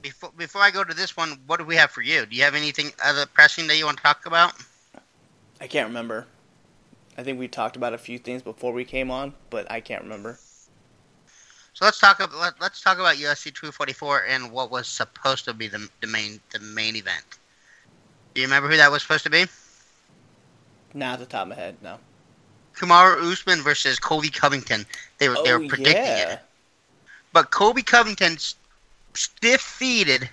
Before 0.00 0.30
before 0.36 0.62
I 0.62 0.70
go 0.70 0.84
to 0.84 0.94
this 0.94 1.16
one, 1.16 1.40
what 1.46 1.58
do 1.58 1.64
we 1.64 1.76
have 1.76 1.90
for 1.90 2.02
you? 2.02 2.24
Do 2.24 2.36
you 2.36 2.42
have 2.44 2.54
anything 2.54 2.92
other 3.04 3.26
pressing 3.26 3.66
that 3.66 3.76
you 3.76 3.84
want 3.84 3.96
to 3.96 4.02
talk 4.02 4.26
about? 4.26 4.54
I 5.60 5.66
can't 5.66 5.88
remember. 5.88 6.26
I 7.18 7.22
think 7.22 7.38
we 7.38 7.48
talked 7.48 7.76
about 7.76 7.92
a 7.92 7.98
few 7.98 8.18
things 8.18 8.42
before 8.42 8.72
we 8.72 8.84
came 8.84 9.10
on, 9.10 9.34
but 9.50 9.70
I 9.70 9.80
can't 9.80 10.02
remember. 10.02 10.38
So 11.72 11.84
let's 11.84 11.98
talk 11.98 12.20
about 12.20 12.38
let, 12.60 12.62
us 12.62 12.80
talk 12.80 12.98
about 12.98 13.16
UFC 13.16 13.44
244 13.44 14.26
and 14.28 14.52
what 14.52 14.70
was 14.70 14.86
supposed 14.86 15.44
to 15.46 15.52
be 15.52 15.66
the, 15.66 15.88
the 16.00 16.06
main 16.06 16.40
the 16.52 16.60
main 16.60 16.96
event. 16.96 17.24
Do 18.34 18.40
you 18.40 18.46
remember 18.46 18.68
who 18.68 18.76
that 18.76 18.90
was 18.90 19.02
supposed 19.02 19.24
to 19.24 19.30
be? 19.30 19.46
Not 20.94 21.14
at 21.14 21.18
the 21.20 21.26
top 21.26 21.42
of 21.42 21.48
my 21.48 21.54
head, 21.56 21.76
no. 21.82 21.98
Kamaru 22.80 23.30
Usman 23.30 23.60
versus 23.60 23.98
Colby 23.98 24.30
Covington. 24.30 24.86
They 25.18 25.28
were 25.28 25.36
oh, 25.38 25.44
they 25.44 25.52
were 25.52 25.64
oh, 25.64 25.68
predicting 25.68 26.02
yeah. 26.02 26.32
it, 26.32 26.40
but 27.32 27.50
Colby 27.50 27.82
Covington 27.82 28.38
stiff 29.14 29.60
feeded 29.60 30.28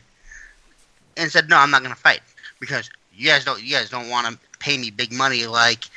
and 1.18 1.32
said, 1.32 1.50
"No, 1.50 1.58
I'm 1.58 1.72
not 1.72 1.82
going 1.82 1.94
to 1.94 2.00
fight 2.00 2.22
because 2.60 2.90
you 3.14 3.28
guys 3.28 3.44
don't 3.44 3.62
you 3.62 3.76
guys 3.76 3.90
don't 3.90 4.10
want 4.10 4.28
to 4.28 4.40
pay 4.60 4.78
me 4.78 4.90
big 4.92 5.12
money 5.12 5.46
like 5.46 5.90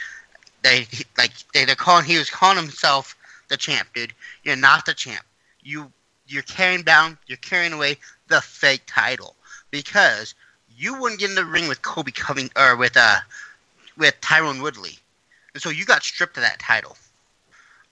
they 0.62 0.86
like 1.16 1.32
they, 1.54 1.64
they're 1.64 1.76
calling 1.76 2.04
he 2.04 2.18
was 2.18 2.30
calling 2.30 2.56
himself 2.56 3.16
the 3.48 3.56
champ, 3.56 3.88
dude. 3.94 4.12
You're 4.42 4.56
not 4.56 4.86
the 4.86 4.94
champ. 4.94 5.24
You 5.62 5.92
you're 6.26 6.42
carrying 6.42 6.82
down, 6.82 7.18
you're 7.26 7.38
carrying 7.38 7.72
away 7.72 7.96
the 8.28 8.40
fake 8.40 8.82
title 8.86 9.36
because 9.70 10.34
you 10.76 10.98
wouldn't 10.98 11.20
get 11.20 11.30
in 11.30 11.36
the 11.36 11.44
ring 11.44 11.68
with 11.68 11.82
Colby 11.82 12.12
Covington 12.12 12.60
or 12.60 12.76
with 12.76 12.96
uh 12.96 13.18
with 13.96 14.20
Tyrone 14.20 14.62
Woodley. 14.62 14.98
So 15.56 15.70
you 15.70 15.84
got 15.84 16.02
stripped 16.02 16.36
of 16.36 16.42
that 16.42 16.58
title. 16.58 16.96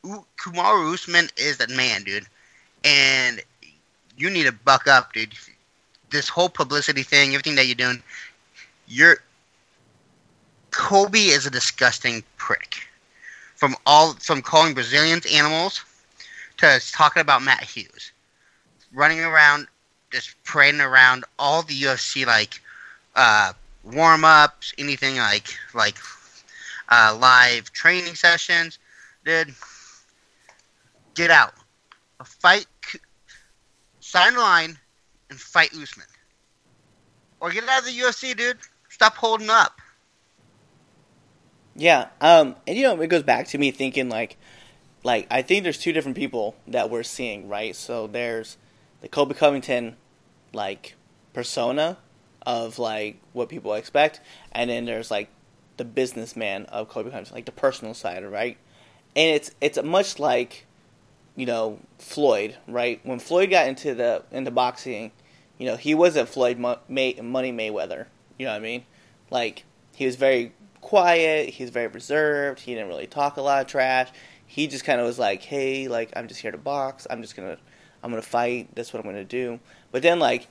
U- 0.05 0.25
Kamaru 0.37 0.95
Usman 0.95 1.29
is 1.37 1.59
that 1.59 1.71
man, 1.71 2.05
dude. 2.05 2.27
And 2.85 3.43
you 4.17 4.31
need 4.31 4.45
to 4.45 4.53
buck 4.53 4.87
up, 4.87 5.13
dude. 5.13 5.35
This 6.11 6.29
whole 6.29 6.49
publicity 6.49 7.03
thing, 7.03 7.31
everything 7.31 7.57
that 7.57 7.67
you're 7.67 7.75
doing, 7.75 8.03
you're 8.87 9.19
Colby 10.71 11.29
is 11.29 11.47
a 11.47 11.51
disgusting 11.51 12.23
prick. 12.37 12.87
From 13.57 13.75
all 13.87 14.15
from 14.15 14.43
calling 14.43 14.75
Brazilians 14.75 15.27
animals 15.27 15.85
to 16.59 16.81
talking 16.93 17.21
about 17.21 17.43
Matt 17.43 17.65
Hughes. 17.65 18.13
Running 18.93 19.21
around 19.21 19.67
just 20.11 20.43
parading 20.45 20.81
around 20.81 21.25
all 21.39 21.63
the 21.63 21.75
UFC 21.75 22.25
like 22.25 22.61
uh, 23.17 23.53
warm 23.83 24.25
ups, 24.25 24.73
anything 24.79 25.17
like 25.17 25.49
like 25.75 25.97
uh, 26.89 27.17
live 27.21 27.73
training 27.73 28.15
sessions. 28.15 28.79
Dude, 29.25 29.55
get 31.15 31.31
out. 31.31 31.55
Fight, 32.25 32.67
sign 34.01 34.35
a 34.35 34.41
line, 34.41 34.79
and 35.31 35.39
fight 35.39 35.71
Usman. 35.73 36.07
Or 37.41 37.51
get 37.51 37.69
out 37.69 37.81
of 37.81 37.85
the 37.87 37.93
UFC, 37.93 38.37
dude. 38.37 38.59
Stop 38.89 39.15
holding 39.15 39.51
up. 39.51 39.81
Yeah, 41.77 42.09
um, 42.21 42.57
and 42.67 42.77
you 42.77 42.83
know 42.83 43.01
it 43.01 43.07
goes 43.07 43.23
back 43.23 43.47
to 43.49 43.59
me 43.59 43.71
thinking 43.71 44.09
like, 44.09 44.37
like 45.05 45.29
I 45.31 45.43
think 45.43 45.63
there's 45.63 45.79
two 45.79 45.93
different 45.93 46.17
people 46.17 46.57
that 46.67 46.91
we're 46.91 47.05
seeing, 47.05 47.49
right? 47.49 47.77
So 47.77 48.09
there's 48.09 48.57
the 49.01 49.09
Colby 49.09 49.35
Covington, 49.35 49.95
like 50.53 50.97
persona 51.33 51.99
of 52.45 52.81
like 52.81 53.21
what 53.33 53.49
people 53.49 53.75
expect, 53.75 54.21
and 54.51 54.69
then 54.69 54.87
there's 54.87 55.09
like 55.09 55.29
the 55.79 55.85
businessman 55.85 56.67
of 56.67 56.89
Colby 56.89 57.11
Covington, 57.11 57.35
like 57.35 57.47
the 57.47 57.53
personal 57.53 57.95
side, 57.95 58.25
right? 58.25 58.59
And 59.17 59.35
it's 59.35 59.51
it's 59.61 59.83
much 59.83 60.19
like, 60.19 60.67
you 61.35 61.47
know, 61.47 61.79
Floyd, 61.99 62.57
right? 62.67 63.01
When 63.05 63.19
Floyd 63.19 63.51
got 63.51 63.67
into 63.67 63.95
the 63.95 64.23
into 64.31 64.51
boxing, 64.51 65.13
you 65.57 65.67
know, 65.67 65.77
he 65.77 65.95
wasn't 65.95 66.29
Floyd 66.29 66.59
May, 66.89 67.15
Money 67.15 67.53
Mayweather. 67.53 68.07
You 68.39 68.47
know 68.47 68.53
what 68.53 68.59
I 68.59 68.61
mean? 68.61 68.85
Like 69.31 69.65
he 69.95 70.05
was 70.05 70.17
very 70.17 70.53
quiet. 70.81 71.51
He 71.51 71.65
was 71.65 71.71
very 71.71 71.87
reserved. 71.87 72.61
He 72.61 72.75
didn't 72.75 72.89
really 72.89 73.07
talk 73.07 73.37
a 73.37 73.43
lot 73.43 73.63
of 73.63 73.67
trash. 73.67 74.11
He 74.47 74.67
just 74.67 74.85
kind 74.85 75.01
of 75.01 75.07
was 75.07 75.19
like, 75.19 75.43
"Hey, 75.43 75.89
like 75.89 76.13
I'm 76.15 76.29
just 76.29 76.41
here 76.41 76.53
to 76.53 76.59
box. 76.59 77.07
I'm 77.11 77.23
just 77.23 77.37
gonna, 77.37 77.59
I'm 78.03 78.11
gonna 78.11 78.23
fight. 78.23 78.69
That's 78.75 78.93
what 78.93 79.01
I'm 79.01 79.11
gonna 79.11 79.25
do." 79.25 79.61
But 79.91 80.03
then 80.03 80.19
like 80.19 80.49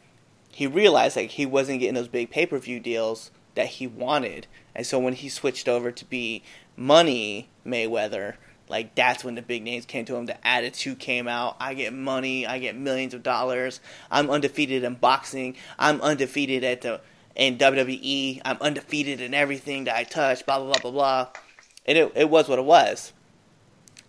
he 0.51 0.67
realized 0.67 1.15
like 1.15 1.31
he 1.31 1.45
wasn't 1.45 1.79
getting 1.79 1.95
those 1.95 2.07
big 2.07 2.29
pay 2.29 2.45
per 2.45 2.57
view 2.59 2.79
deals 2.79 3.31
that 3.55 3.67
he 3.67 3.87
wanted, 3.87 4.47
and 4.77 4.85
so 4.85 4.99
when 4.99 5.13
he 5.13 5.27
switched 5.27 5.67
over 5.67 5.91
to 5.91 6.05
be 6.05 6.43
Money 6.77 7.49
Mayweather, 7.65 8.35
Like 8.69 8.95
that's 8.95 9.23
when 9.23 9.35
the 9.35 9.41
big 9.41 9.63
names 9.63 9.85
came 9.85 10.05
to 10.05 10.15
him. 10.15 10.27
The 10.27 10.45
attitude 10.47 10.99
came 10.99 11.27
out. 11.27 11.57
I 11.59 11.73
get 11.73 11.93
money. 11.93 12.45
I 12.45 12.59
get 12.59 12.75
millions 12.77 13.13
of 13.13 13.23
dollars. 13.23 13.79
I'm 14.11 14.29
undefeated 14.29 14.83
in 14.83 14.95
boxing. 14.95 15.55
I'm 15.79 15.99
undefeated 16.01 16.63
at 16.63 16.81
the 16.81 17.01
in 17.35 17.57
WWE. 17.57 18.41
I'm 18.45 18.57
undefeated 18.61 19.19
in 19.21 19.33
everything 19.33 19.85
that 19.85 19.95
I 19.95 20.03
touch. 20.03 20.45
Blah 20.45 20.59
blah 20.59 20.73
blah 20.73 20.81
blah 20.81 20.91
blah. 20.91 21.27
And 21.85 21.97
it 21.97 22.11
it 22.15 22.29
was 22.29 22.47
what 22.47 22.59
it 22.59 22.65
was. 22.65 23.13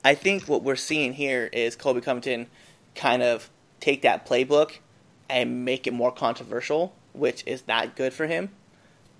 I 0.05 0.15
think 0.15 0.49
what 0.49 0.63
we're 0.63 0.77
seeing 0.77 1.15
here 1.15 1.49
is 1.53 1.77
Colby 1.77 2.01
Covington 2.01 2.47
kind 2.95 3.23
of 3.23 3.49
take 3.81 4.03
that 4.03 4.27
playbook 4.27 4.79
and 5.31 5.65
make 5.65 5.87
it 5.87 5.93
more 5.93 6.13
controversial, 6.13 6.95
which 7.13 7.43
is 7.47 7.63
not 7.67 7.97
good 7.97 8.13
for 8.13 8.27
him. 8.27 8.51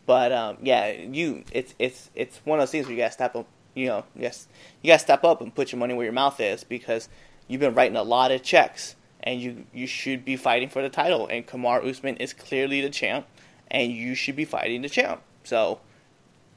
But 0.09 0.33
um, 0.33 0.57
yeah, 0.63 0.91
you 0.91 1.45
it's 1.53 1.75
it's 1.79 2.09
it's 2.15 2.41
one 2.45 2.59
of 2.59 2.63
those 2.63 2.71
things 2.71 2.87
where 2.87 2.95
you 2.95 2.99
gotta 3.03 3.13
step 3.13 3.37
up. 3.37 3.47
You 3.75 3.89
know, 3.89 4.05
yes, 4.17 4.49
you 4.81 4.89
gotta 4.89 5.01
step 5.01 5.23
up 5.23 5.43
and 5.43 5.55
put 5.55 5.71
your 5.71 5.79
money 5.79 5.93
where 5.93 6.05
your 6.05 6.15
mouth 6.15 6.41
is 6.41 6.65
because 6.65 7.11
you've 7.47 7.61
been 7.61 7.75
writing 7.75 7.95
a 7.95 8.03
lot 8.03 8.33
of 8.33 8.43
checks 8.43 8.97
and 9.23 9.39
you 9.39 9.67
you 9.75 9.87
should 9.87 10.25
be 10.25 10.35
fighting 10.35 10.71
for 10.71 10.81
the 10.81 10.89
title. 10.89 11.27
And 11.27 11.47
Kamar 11.47 11.85
Usman 11.85 12.17
is 12.17 12.33
clearly 12.33 12.81
the 12.81 12.89
champ, 12.89 13.27
and 13.71 13.93
you 13.93 14.15
should 14.15 14.35
be 14.35 14.47
fighting 14.47 14.81
the 14.81 14.89
champ. 14.89 15.21
So 15.45 15.79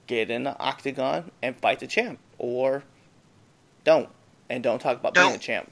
get 0.07 0.31
in 0.31 0.43
the 0.43 0.57
octagon 0.57 1.29
and 1.41 1.53
fight 1.57 1.81
the 1.81 1.87
champ, 1.87 2.19
or 2.37 2.83
don't 3.83 4.07
and 4.49 4.63
don't 4.63 4.79
talk 4.79 4.97
about 4.97 5.13
Don't. 5.13 5.27
being 5.27 5.35
a 5.35 5.39
champ. 5.39 5.69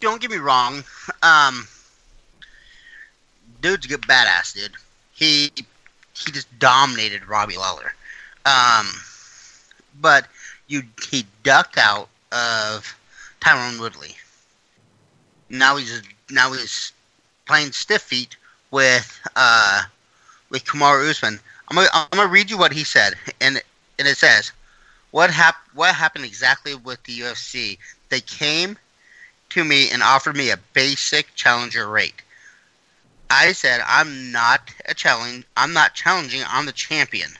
Don't 0.00 0.20
get 0.20 0.32
me 0.32 0.38
wrong. 0.38 0.82
Um, 1.22 1.68
dude's 3.60 3.86
a 3.86 3.88
good 3.88 4.02
badass, 4.02 4.54
dude. 4.54 4.72
He 5.12 5.52
he 6.24 6.32
just 6.32 6.58
dominated 6.58 7.26
Robbie 7.26 7.56
Lawler. 7.56 7.92
Um, 8.44 8.88
but 10.00 10.26
you 10.66 10.82
he 11.08 11.26
ducked 11.42 11.78
out 11.78 12.08
of 12.32 12.96
Tyrone 13.40 13.80
Woodley. 13.80 14.16
Now 15.48 15.76
he's 15.76 16.02
now 16.30 16.52
he's 16.52 16.92
playing 17.46 17.72
stiff 17.72 18.02
feet 18.02 18.36
with 18.70 19.20
uh 19.36 19.82
with 20.50 20.64
Kamaru 20.64 21.08
Usman. 21.10 21.40
I'm 21.68 21.76
gonna 21.76 21.88
I'm 21.92 22.08
gonna 22.10 22.28
read 22.28 22.50
you 22.50 22.58
what 22.58 22.72
he 22.72 22.84
said, 22.84 23.14
and 23.40 23.60
and 23.98 24.08
it 24.08 24.16
says, 24.16 24.52
"What 25.10 25.30
hap- 25.30 25.68
What 25.74 25.94
happened 25.94 26.24
exactly 26.24 26.74
with 26.74 27.02
the 27.04 27.18
UFC? 27.20 27.78
They 28.08 28.20
came 28.20 28.78
to 29.50 29.64
me 29.64 29.90
and 29.90 30.02
offered 30.02 30.36
me 30.36 30.50
a 30.50 30.56
basic 30.74 31.34
challenger 31.34 31.88
rate. 31.88 32.22
I 33.30 33.52
said 33.52 33.82
I'm 33.86 34.30
not 34.32 34.72
a 34.86 34.94
challenge. 34.94 35.44
I'm 35.56 35.72
not 35.72 35.94
challenging. 35.94 36.42
I'm 36.46 36.66
the 36.66 36.72
champion. 36.72 37.30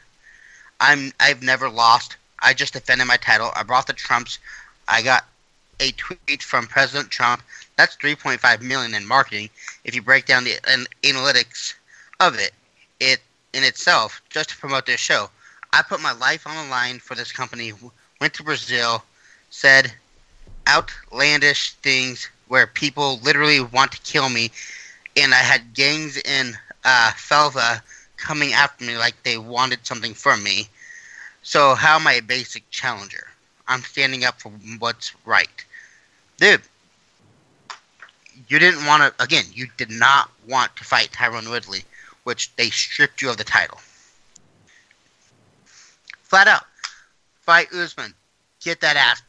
I'm. 0.80 1.12
I've 1.20 1.43
never 1.43 1.68
lost. 1.68 2.16
I 2.41 2.55
just 2.55 2.74
defended 2.74 3.07
my 3.07 3.16
title. 3.16 3.51
I 3.55 3.62
brought 3.62 3.87
the 3.87 3.93
Trumps. 3.93 4.39
I 4.89 5.03
got 5.03 5.24
a 5.80 5.93
tweet 5.93 6.43
from 6.43 6.66
President 6.66 7.11
Trump. 7.11 7.43
That's 7.76 7.97
3.5 7.97 8.62
million 8.62 8.95
in 8.95 9.07
marketing. 9.07 9.51
If 9.84 9.95
you 9.95 10.03
break 10.03 10.26
down 10.26 10.45
the 10.45 10.59
an, 10.68 10.87
analytics 11.03 11.74
of 12.20 12.39
it, 12.39 12.53
it 13.01 13.20
in 13.53 13.64
itself 13.64 14.20
just 14.30 14.51
to 14.51 14.57
promote 14.57 14.87
this 14.87 15.01
show. 15.01 15.30
I 15.72 15.82
put 15.82 16.01
my 16.01 16.12
life 16.12 16.47
on 16.47 16.57
the 16.57 16.70
line 16.70 16.99
for 16.99 17.14
this 17.14 17.32
company. 17.32 17.72
Went 18.20 18.34
to 18.34 18.43
Brazil, 18.43 19.05
said 19.51 19.93
outlandish 20.68 21.72
things 21.74 22.28
where 22.49 22.66
people 22.66 23.18
literally 23.18 23.61
want 23.61 23.93
to 23.93 24.01
kill 24.01 24.28
me, 24.28 24.51
and 25.17 25.33
I 25.33 25.39
had 25.39 25.75
gangs 25.75 26.17
in 26.17 26.57
uh, 26.85 27.12
favela 27.17 27.81
coming 28.17 28.53
after 28.53 28.85
me 28.85 28.97
like 28.97 29.14
they 29.23 29.39
wanted 29.39 29.87
something 29.87 30.14
from 30.14 30.43
me. 30.43 30.69
So 31.43 31.75
how 31.75 31.97
am 31.97 32.07
I 32.07 32.14
a 32.14 32.23
basic 32.23 32.69
challenger? 32.71 33.29
I'm 33.69 33.81
standing 33.81 34.25
up 34.25 34.41
for 34.41 34.51
what's 34.79 35.12
right, 35.25 35.64
dude. 36.37 36.62
You 38.49 38.59
didn't 38.59 38.85
want 38.87 39.03
to. 39.03 39.23
Again, 39.23 39.45
you 39.53 39.67
did 39.77 39.91
not 39.91 40.31
want 40.47 40.77
to 40.77 40.85
fight 40.85 41.11
Tyrone 41.12 41.49
Woodley, 41.49 41.85
which 42.25 42.55
they 42.57 42.71
stripped 42.71 43.23
you 43.23 43.31
of 43.31 43.39
the 43.39 43.45
title. 43.45 43.79
Flat 46.23 46.47
out, 46.47 46.64
fight 47.41 47.73
Usman. 47.73 48.14
Get 48.62 48.81
that 48.83 48.97
ass 48.97 49.23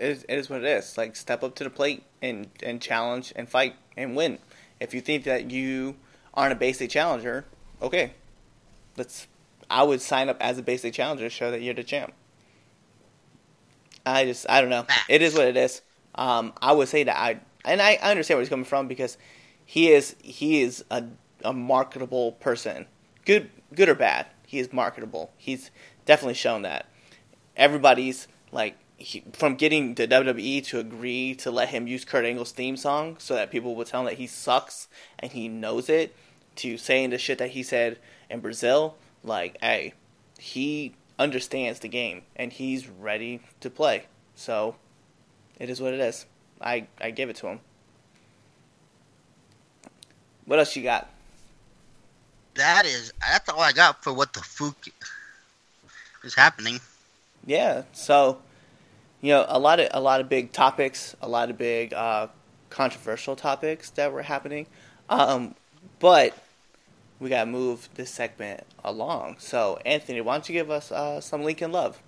it 0.00 0.10
is, 0.10 0.24
it 0.28 0.38
is 0.38 0.50
what 0.50 0.60
it 0.60 0.66
is. 0.66 0.96
Like 0.96 1.16
step 1.16 1.42
up 1.42 1.54
to 1.56 1.64
the 1.64 1.70
plate 1.70 2.04
and 2.22 2.48
and 2.62 2.80
challenge 2.80 3.32
and 3.36 3.48
fight 3.48 3.74
and 3.96 4.16
win. 4.16 4.38
If 4.80 4.94
you 4.94 5.00
think 5.00 5.24
that 5.24 5.50
you 5.50 5.96
aren't 6.32 6.52
a 6.52 6.56
basic 6.56 6.90
challenger, 6.90 7.44
okay, 7.80 8.14
let's. 8.96 9.26
I 9.70 9.82
would 9.82 10.02
sign 10.02 10.28
up 10.28 10.36
as 10.40 10.58
a 10.58 10.62
basic 10.62 10.92
challenger 10.92 11.24
to 11.24 11.30
show 11.30 11.50
that 11.50 11.62
you're 11.62 11.74
the 11.74 11.82
champ. 11.82 12.12
I 14.04 14.24
just 14.24 14.48
I 14.48 14.60
don't 14.60 14.70
know. 14.70 14.86
It 15.08 15.22
is 15.22 15.34
what 15.34 15.46
it 15.46 15.56
is. 15.56 15.80
Um, 16.14 16.52
I 16.60 16.72
would 16.72 16.88
say 16.88 17.04
that 17.04 17.16
I 17.16 17.40
and 17.64 17.80
I, 17.80 17.98
I 18.02 18.10
understand 18.10 18.36
where 18.36 18.42
he's 18.42 18.50
coming 18.50 18.64
from 18.64 18.88
because 18.88 19.16
he 19.64 19.90
is 19.90 20.16
he 20.22 20.62
is 20.62 20.84
a 20.90 21.04
a 21.44 21.52
marketable 21.52 22.32
person. 22.32 22.86
Good 23.24 23.50
good 23.74 23.88
or 23.88 23.94
bad, 23.94 24.26
he 24.46 24.58
is 24.58 24.72
marketable. 24.72 25.32
He's 25.36 25.70
definitely 26.04 26.34
shown 26.34 26.62
that. 26.62 26.88
Everybody's 27.56 28.28
like 28.52 28.76
he, 28.96 29.24
from 29.32 29.56
getting 29.56 29.94
the 29.94 30.06
WWE 30.06 30.64
to 30.66 30.78
agree 30.78 31.34
to 31.36 31.50
let 31.50 31.68
him 31.68 31.86
use 31.86 32.04
Kurt 32.04 32.24
Angle's 32.24 32.52
theme 32.52 32.76
song 32.76 33.16
so 33.18 33.34
that 33.34 33.50
people 33.50 33.74
would 33.74 33.86
tell 33.86 34.00
him 34.00 34.06
that 34.06 34.14
he 34.14 34.26
sucks 34.26 34.88
and 35.18 35.32
he 35.32 35.48
knows 35.48 35.88
it, 35.88 36.14
to 36.56 36.78
saying 36.78 37.10
the 37.10 37.18
shit 37.18 37.38
that 37.38 37.50
he 37.50 37.62
said 37.62 37.98
in 38.30 38.40
Brazil, 38.40 38.94
like, 39.24 39.58
hey, 39.60 39.94
he 40.38 40.94
understands 41.18 41.80
the 41.80 41.88
game 41.88 42.22
and 42.36 42.52
he's 42.52 42.88
ready 42.88 43.40
to 43.60 43.70
play. 43.70 44.04
So 44.34 44.76
it 45.58 45.68
is 45.68 45.80
what 45.80 45.94
it 45.94 46.00
is. 46.00 46.26
I, 46.60 46.86
I 47.00 47.10
give 47.10 47.28
it 47.28 47.36
to 47.36 47.48
him. 47.48 47.60
What 50.44 50.58
else 50.58 50.76
you 50.76 50.82
got? 50.82 51.10
That 52.54 52.86
is 52.86 53.12
that's 53.20 53.48
all 53.48 53.60
I 53.60 53.72
got 53.72 54.04
for 54.04 54.12
what 54.12 54.32
the 54.32 54.40
fuck 54.40 54.76
is 56.22 56.34
happening. 56.34 56.80
Yeah. 57.46 57.82
So, 57.92 58.38
you 59.24 59.30
know, 59.30 59.46
a 59.48 59.58
lot 59.58 59.80
of 59.80 59.88
a 59.92 60.02
lot 60.02 60.20
of 60.20 60.28
big 60.28 60.52
topics, 60.52 61.16
a 61.22 61.26
lot 61.26 61.48
of 61.48 61.56
big 61.56 61.94
uh, 61.94 62.26
controversial 62.68 63.34
topics 63.34 63.88
that 63.90 64.12
were 64.12 64.20
happening. 64.20 64.66
Um, 65.08 65.54
but 65.98 66.36
we 67.18 67.30
gotta 67.30 67.50
move 67.50 67.88
this 67.94 68.10
segment 68.10 68.64
along. 68.84 69.36
So, 69.38 69.78
Anthony, 69.86 70.20
why 70.20 70.34
don't 70.34 70.46
you 70.46 70.52
give 70.52 70.70
us 70.70 70.92
uh, 70.92 71.22
some 71.22 71.42
Lincoln 71.42 71.72
love? 71.72 72.02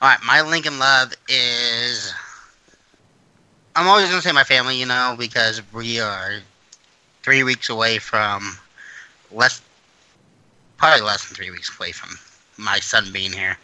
All 0.00 0.08
right, 0.08 0.18
my 0.24 0.40
Lincoln 0.40 0.78
love 0.78 1.12
is. 1.28 2.14
I'm 3.76 3.86
always 3.86 4.08
gonna 4.08 4.22
say 4.22 4.32
my 4.32 4.44
family, 4.44 4.80
you 4.80 4.86
know, 4.86 5.14
because 5.18 5.60
we 5.74 6.00
are 6.00 6.36
three 7.22 7.42
weeks 7.42 7.68
away 7.68 7.98
from 7.98 8.56
less, 9.30 9.60
probably 10.78 11.02
less 11.02 11.28
than 11.28 11.36
three 11.36 11.50
weeks 11.50 11.78
away 11.78 11.92
from 11.92 12.16
my 12.56 12.78
son 12.80 13.12
being 13.12 13.30
here. 13.30 13.58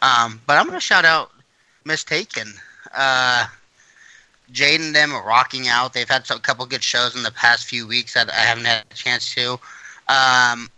Um, 0.00 0.40
but 0.46 0.56
I'm 0.56 0.66
gonna 0.66 0.78
shout 0.78 1.04
out 1.04 1.32
Miss 1.84 2.04
Taken. 2.04 2.52
Uh, 2.94 3.46
Jade 4.52 4.80
and 4.80 4.94
them 4.94 5.12
are 5.12 5.24
rocking 5.24 5.68
out. 5.68 5.92
They've 5.92 6.08
had 6.08 6.28
a 6.30 6.38
couple 6.38 6.66
good 6.66 6.82
shows 6.82 7.14
in 7.14 7.22
the 7.22 7.30
past 7.30 7.66
few 7.66 7.86
weeks 7.86 8.14
that 8.14 8.30
I 8.30 8.40
haven't 8.40 8.64
had 8.64 8.84
a 8.90 8.94
chance 8.94 9.32
to. 9.34 9.58
Um, 10.08 10.68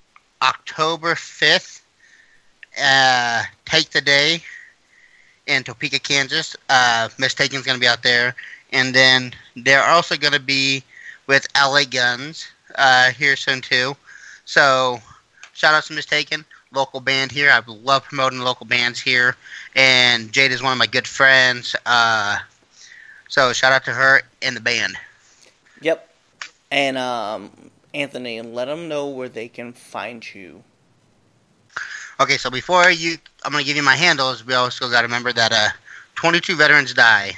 October 0.43 1.15
5th, 1.15 1.81
uh, 2.83 3.45
Take 3.65 3.91
the 3.91 4.01
Day 4.01 4.43
in 5.47 5.63
Topeka, 5.63 5.99
Kansas. 5.99 6.57
Uh, 6.69 7.09
Miss 7.19 7.35
Taken's 7.35 7.63
going 7.63 7.77
to 7.77 7.81
be 7.81 7.89
out 7.89 8.03
there. 8.03 8.35
And 8.73 8.95
then 8.95 9.33
they're 9.57 9.85
also 9.85 10.17
going 10.17 10.33
to 10.33 10.41
be 10.41 10.83
with 11.27 11.47
LA 11.55 11.85
Guns 11.85 12.47
uh, 12.77 13.11
here 13.11 13.37
soon, 13.37 13.61
too. 13.61 13.97
So, 14.45 15.01
shout 15.55 15.75
out 15.75 15.85
to 15.85 15.93
Miss 15.93 16.07
Taken, 16.07 16.45
local 16.73 17.01
band 17.01 17.33
here. 17.33 17.51
I 17.51 17.63
love 17.67 18.05
promoting 18.05 18.41
local 18.41 18.67
bands 18.67 19.01
here. 19.01 19.37
And 19.77 20.33
Jade 20.33 20.53
is 20.53 20.63
one 20.63 20.73
of 20.73 20.79
my 20.79 20.87
good 20.87 21.07
friends. 21.07 21.77
Uh, 21.87 22.39
so, 23.29 23.53
shout 23.53 23.73
out 23.73 23.85
to 23.85 23.93
her 23.93 24.23
and 24.43 24.57
the 24.57 24.61
band. 24.61 24.97
Yep. 25.81 26.09
And 26.71 26.99
um, 26.99 27.51
Anthony, 27.95 28.41
let 28.41 28.67
them 28.67 28.89
know 28.89 29.09
where 29.09 29.29
they 29.29 29.49
can 29.49 29.73
find 29.73 30.35
you. 30.35 30.63
Okay, 32.21 32.37
so 32.37 32.51
before 32.51 32.91
you, 32.91 33.17
I'm 33.45 33.53
gonna 33.53 33.65
give 33.65 33.77
you 33.77 33.83
my 33.83 33.97
handles. 33.97 34.45
We 34.47 34.55
also 34.55 34.89
got 34.89 35.01
to 35.01 35.07
remember 35.07 35.33
that 35.33 35.53
uh, 35.53 35.69
22 36.15 36.55
veterans 36.57 36.95
die 36.95 37.33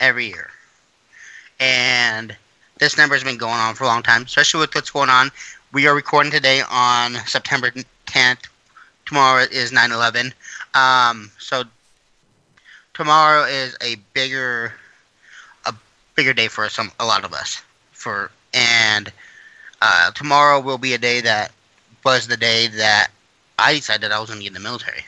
every 0.00 0.26
year, 0.26 0.48
and 1.60 2.34
this 2.78 2.96
number 2.96 3.14
has 3.14 3.24
been 3.24 3.36
going 3.36 3.54
on 3.54 3.74
for 3.74 3.84
a 3.84 3.86
long 3.88 4.02
time, 4.02 4.22
especially 4.22 4.60
with 4.60 4.74
what's 4.74 4.90
going 4.90 5.10
on. 5.10 5.30
We 5.72 5.86
are 5.86 5.94
recording 5.94 6.32
today 6.32 6.62
on 6.70 7.14
September 7.26 7.70
10th. 8.08 8.48
Tomorrow 9.06 9.44
is 9.50 9.72
9/11. 9.72 10.32
Um, 10.74 11.30
so 11.38 11.64
tomorrow 12.94 13.44
is 13.44 13.76
a 13.82 13.96
bigger, 14.14 14.74
a 15.66 15.74
bigger 16.14 16.32
day 16.34 16.48
for 16.48 16.68
some 16.68 16.92
a 17.00 17.04
lot 17.06 17.24
of 17.24 17.32
us. 17.32 17.62
For 17.92 18.30
and 18.54 19.12
uh, 19.80 20.10
tomorrow 20.12 20.60
will 20.60 20.78
be 20.78 20.94
a 20.94 20.98
day 20.98 21.20
that 21.22 21.52
was 22.04 22.26
the 22.28 22.36
day 22.36 22.68
that 22.68 23.08
I 23.58 23.74
decided 23.74 24.12
I 24.12 24.20
was 24.20 24.28
going 24.28 24.40
to 24.40 24.44
get 24.44 24.48
in 24.48 24.54
the 24.54 24.60
military. 24.68 25.04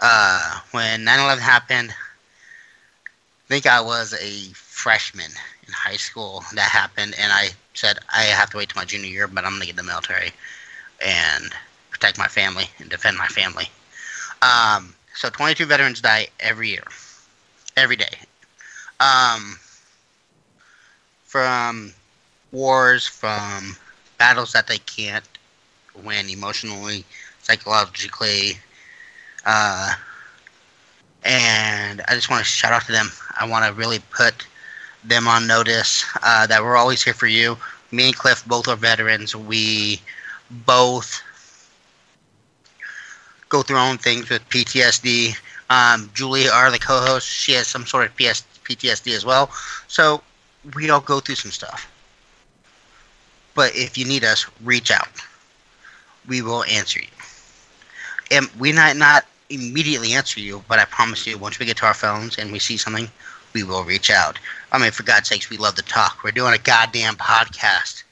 uh, 0.00 0.60
when 0.72 1.04
9/11 1.04 1.40
happened, 1.40 1.90
I 1.92 3.48
think 3.48 3.66
I 3.66 3.80
was 3.80 4.12
a 4.14 4.52
freshman 4.54 5.30
in 5.66 5.72
high 5.72 5.96
school. 5.96 6.44
That 6.54 6.70
happened, 6.70 7.14
and 7.18 7.32
I 7.32 7.50
said 7.74 7.98
I 8.14 8.22
have 8.24 8.50
to 8.50 8.56
wait 8.58 8.70
till 8.70 8.80
my 8.80 8.84
junior 8.84 9.08
year, 9.10 9.26
but 9.28 9.44
I'm 9.44 9.52
gonna 9.52 9.66
get 9.66 9.72
in 9.72 9.76
the 9.76 9.82
military 9.82 10.32
and 11.04 11.52
protect 11.90 12.18
my 12.18 12.26
family 12.26 12.64
and 12.78 12.88
defend 12.90 13.16
my 13.16 13.26
family. 13.28 13.68
Um, 14.42 14.94
so 15.14 15.28
22 15.30 15.66
veterans 15.66 16.00
die 16.00 16.28
every 16.40 16.68
year, 16.70 16.84
every 17.76 17.96
day, 17.96 18.18
um, 19.00 19.58
from 21.24 21.92
wars, 22.52 23.06
from 23.06 23.76
battles 24.18 24.52
that 24.52 24.66
they 24.66 24.78
can't 24.78 25.28
win 26.02 26.28
emotionally, 26.28 27.04
psychologically. 27.42 28.58
Uh, 29.46 29.94
and 31.24 32.02
I 32.08 32.14
just 32.14 32.30
want 32.30 32.40
to 32.40 32.44
shout 32.44 32.72
out 32.72 32.84
to 32.86 32.92
them. 32.92 33.10
I 33.38 33.48
want 33.48 33.64
to 33.66 33.72
really 33.72 34.00
put 34.10 34.46
them 35.04 35.28
on 35.28 35.46
notice 35.46 36.04
uh, 36.22 36.46
that 36.46 36.62
we're 36.62 36.76
always 36.76 37.02
here 37.02 37.14
for 37.14 37.26
you. 37.26 37.56
Me 37.90 38.06
and 38.06 38.16
Cliff 38.16 38.44
both 38.46 38.68
are 38.68 38.76
veterans. 38.76 39.36
We 39.36 40.00
both 40.66 41.22
go 43.48 43.62
through 43.62 43.78
own 43.78 43.98
things 43.98 44.28
with 44.30 44.48
PTSD. 44.48 45.34
Um, 45.70 46.10
Julie, 46.14 46.48
our 46.48 46.70
the 46.70 46.78
co-host, 46.78 47.28
she 47.28 47.52
has 47.52 47.66
some 47.66 47.86
sort 47.86 48.06
of 48.06 48.16
PS- 48.16 48.44
PTSD 48.64 49.14
as 49.14 49.24
well. 49.24 49.50
So 49.88 50.22
we 50.74 50.90
all 50.90 51.00
go 51.00 51.20
through 51.20 51.36
some 51.36 51.52
stuff. 51.52 51.90
But 53.54 53.74
if 53.76 53.96
you 53.98 54.04
need 54.04 54.24
us, 54.24 54.46
reach 54.62 54.90
out. 54.90 55.08
We 56.26 56.42
will 56.42 56.64
answer 56.64 57.00
you. 57.00 57.08
And 58.30 58.48
we 58.58 58.72
might 58.72 58.96
not 58.96 59.24
immediately 59.50 60.12
answer 60.14 60.40
you, 60.40 60.64
but 60.68 60.78
I 60.78 60.84
promise 60.86 61.26
you, 61.26 61.38
once 61.38 61.58
we 61.58 61.66
get 61.66 61.76
to 61.78 61.86
our 61.86 61.94
phones 61.94 62.38
and 62.38 62.52
we 62.52 62.58
see 62.60 62.76
something, 62.76 63.10
we 63.52 63.64
will 63.64 63.84
reach 63.84 64.10
out. 64.10 64.38
I 64.72 64.78
mean, 64.78 64.92
for 64.92 65.04
God's 65.04 65.28
sakes, 65.28 65.50
we 65.50 65.56
love 65.56 65.74
to 65.76 65.82
talk. 65.82 66.24
We're 66.24 66.32
doing 66.32 66.54
a 66.54 66.58
goddamn 66.58 67.16
podcast. 67.16 68.03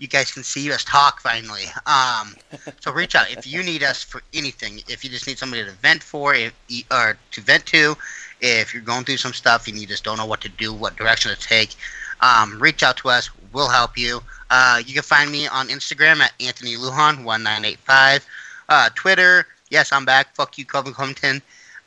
You 0.00 0.08
guys 0.08 0.32
can 0.32 0.42
see 0.42 0.72
us 0.72 0.82
talk 0.82 1.20
finally. 1.20 1.64
Um, 1.84 2.34
so 2.80 2.90
reach 2.90 3.14
out 3.14 3.30
if 3.30 3.46
you 3.46 3.62
need 3.62 3.82
us 3.82 4.02
for 4.02 4.22
anything. 4.32 4.80
If 4.88 5.04
you 5.04 5.10
just 5.10 5.26
need 5.26 5.38
somebody 5.38 5.62
to 5.64 5.72
vent 5.72 6.02
for, 6.02 6.34
if, 6.34 6.54
or 6.90 7.18
to 7.32 7.40
vent 7.42 7.66
to, 7.66 7.96
if 8.40 8.72
you're 8.72 8.82
going 8.82 9.04
through 9.04 9.18
some 9.18 9.34
stuff 9.34 9.68
and 9.68 9.78
you 9.78 9.86
just 9.86 10.02
don't 10.02 10.16
know 10.16 10.24
what 10.24 10.40
to 10.40 10.48
do, 10.48 10.72
what 10.72 10.96
direction 10.96 11.30
to 11.30 11.38
take, 11.38 11.76
um, 12.22 12.58
reach 12.60 12.82
out 12.82 12.96
to 12.98 13.10
us. 13.10 13.28
We'll 13.52 13.68
help 13.68 13.98
you. 13.98 14.22
Uh, 14.50 14.82
you 14.84 14.94
can 14.94 15.02
find 15.02 15.30
me 15.30 15.46
on 15.48 15.68
Instagram 15.68 16.20
at 16.20 16.32
Anthony 16.40 16.76
Lujan1985. 16.76 18.24
Uh, 18.68 18.88
Twitter, 18.94 19.46
yes, 19.68 19.92
I'm 19.92 20.04
back. 20.04 20.34
Fuck 20.34 20.56
you, 20.56 20.64
Colby 20.64 20.92
Covington. 20.92 21.42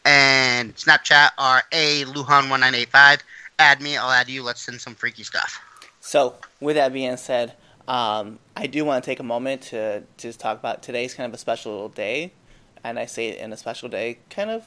And 0.05 0.76
Snapchat 0.76 1.32
are 1.38 1.64
A 1.72 2.03
Lujan1985. 2.03 3.22
Add 3.59 3.82
me, 3.82 3.97
I'll 3.97 4.11
add 4.11 4.30
you. 4.30 4.43
Let's 4.43 4.61
send 4.61 4.80
some 4.82 4.93
freaky 4.93 5.24
stuff. 5.24 5.59
So, 6.01 6.36
with 6.59 6.76
that 6.76 6.91
being 6.91 7.16
said, 7.18 7.53
um, 7.88 8.39
I 8.55 8.67
do 8.67 8.86
want 8.86 9.03
to 9.03 9.09
take 9.09 9.19
a 9.19 9.23
moment 9.23 9.63
to 9.63 10.03
just 10.17 10.39
talk 10.39 10.57
about 10.57 10.84
today's 10.84 11.13
kind 11.13 11.27
of 11.27 11.34
a 11.34 11.38
special 11.38 11.89
day. 11.89 12.34
And 12.84 12.99
I 12.99 13.05
say 13.05 13.29
it 13.29 13.39
in 13.39 13.53
a 13.53 13.57
special 13.57 13.89
day, 13.89 14.19
kind 14.29 14.49
of 14.49 14.65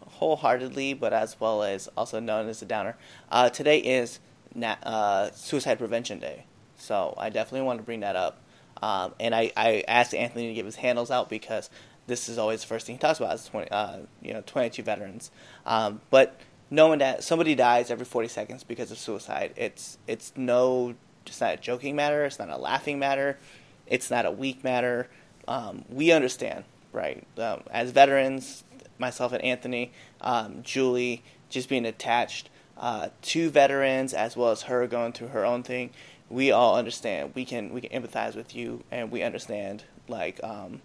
wholeheartedly, 0.00 0.94
but 0.94 1.12
as 1.12 1.38
well 1.40 1.62
as 1.62 1.88
also 1.96 2.20
known 2.20 2.48
as 2.48 2.62
a 2.62 2.64
downer. 2.64 2.96
Uh, 3.30 3.48
today 3.50 3.78
is 3.78 4.20
Na- 4.54 4.76
uh, 4.82 5.30
Suicide 5.32 5.78
Prevention 5.78 6.18
Day. 6.18 6.44
So 6.76 7.14
I 7.16 7.30
definitely 7.30 7.66
want 7.66 7.78
to 7.78 7.84
bring 7.84 8.00
that 8.00 8.16
up. 8.16 8.38
Um, 8.82 9.14
and 9.20 9.34
I, 9.34 9.52
I 9.56 9.84
asked 9.86 10.14
Anthony 10.14 10.48
to 10.48 10.54
give 10.54 10.66
his 10.66 10.76
handles 10.76 11.10
out 11.10 11.28
because 11.28 11.70
this 12.06 12.28
is 12.28 12.36
always 12.38 12.62
the 12.62 12.66
first 12.66 12.86
thing 12.86 12.96
he 12.96 12.98
talks 12.98 13.20
about 13.20 13.34
is 13.34 13.46
20, 13.46 13.70
uh, 13.70 13.98
you 14.20 14.32
know, 14.32 14.42
22 14.44 14.82
veterans. 14.82 15.30
Um, 15.64 16.00
but 16.10 16.40
knowing 16.70 16.98
that 16.98 17.22
somebody 17.22 17.54
dies 17.54 17.90
every 17.90 18.04
40 18.04 18.28
seconds 18.28 18.64
because 18.64 18.90
of 18.90 18.98
suicide, 18.98 19.52
it's 19.56 19.98
it's 20.08 20.32
no, 20.36 20.94
it's 21.26 21.40
not 21.40 21.54
a 21.54 21.56
joking 21.56 21.96
matter. 21.96 22.24
It's 22.24 22.38
not 22.38 22.50
a 22.50 22.56
laughing 22.56 22.98
matter. 22.98 23.38
It's 23.86 24.10
not 24.10 24.26
a 24.26 24.30
weak 24.30 24.64
matter. 24.64 25.08
Um, 25.48 25.84
we 25.88 26.12
understand, 26.12 26.64
right? 26.92 27.26
Um, 27.38 27.62
as 27.70 27.90
veterans, 27.90 28.64
myself 28.98 29.32
and 29.32 29.42
Anthony, 29.42 29.92
um, 30.20 30.62
Julie, 30.62 31.22
just 31.48 31.68
being 31.68 31.84
attached 31.84 32.48
uh, 32.78 33.08
to 33.22 33.50
veterans 33.50 34.14
as 34.14 34.36
well 34.36 34.50
as 34.50 34.62
her 34.62 34.86
going 34.86 35.12
through 35.12 35.28
her 35.28 35.44
own 35.44 35.62
thing, 35.62 35.90
we 36.30 36.50
all 36.50 36.76
understand. 36.76 37.32
We 37.34 37.44
can 37.44 37.72
we 37.72 37.82
can 37.82 38.02
empathize 38.02 38.34
with 38.34 38.54
you, 38.54 38.84
and 38.90 39.10
we 39.10 39.22
understand 39.22 39.84
like 40.08 40.42
um, 40.42 40.80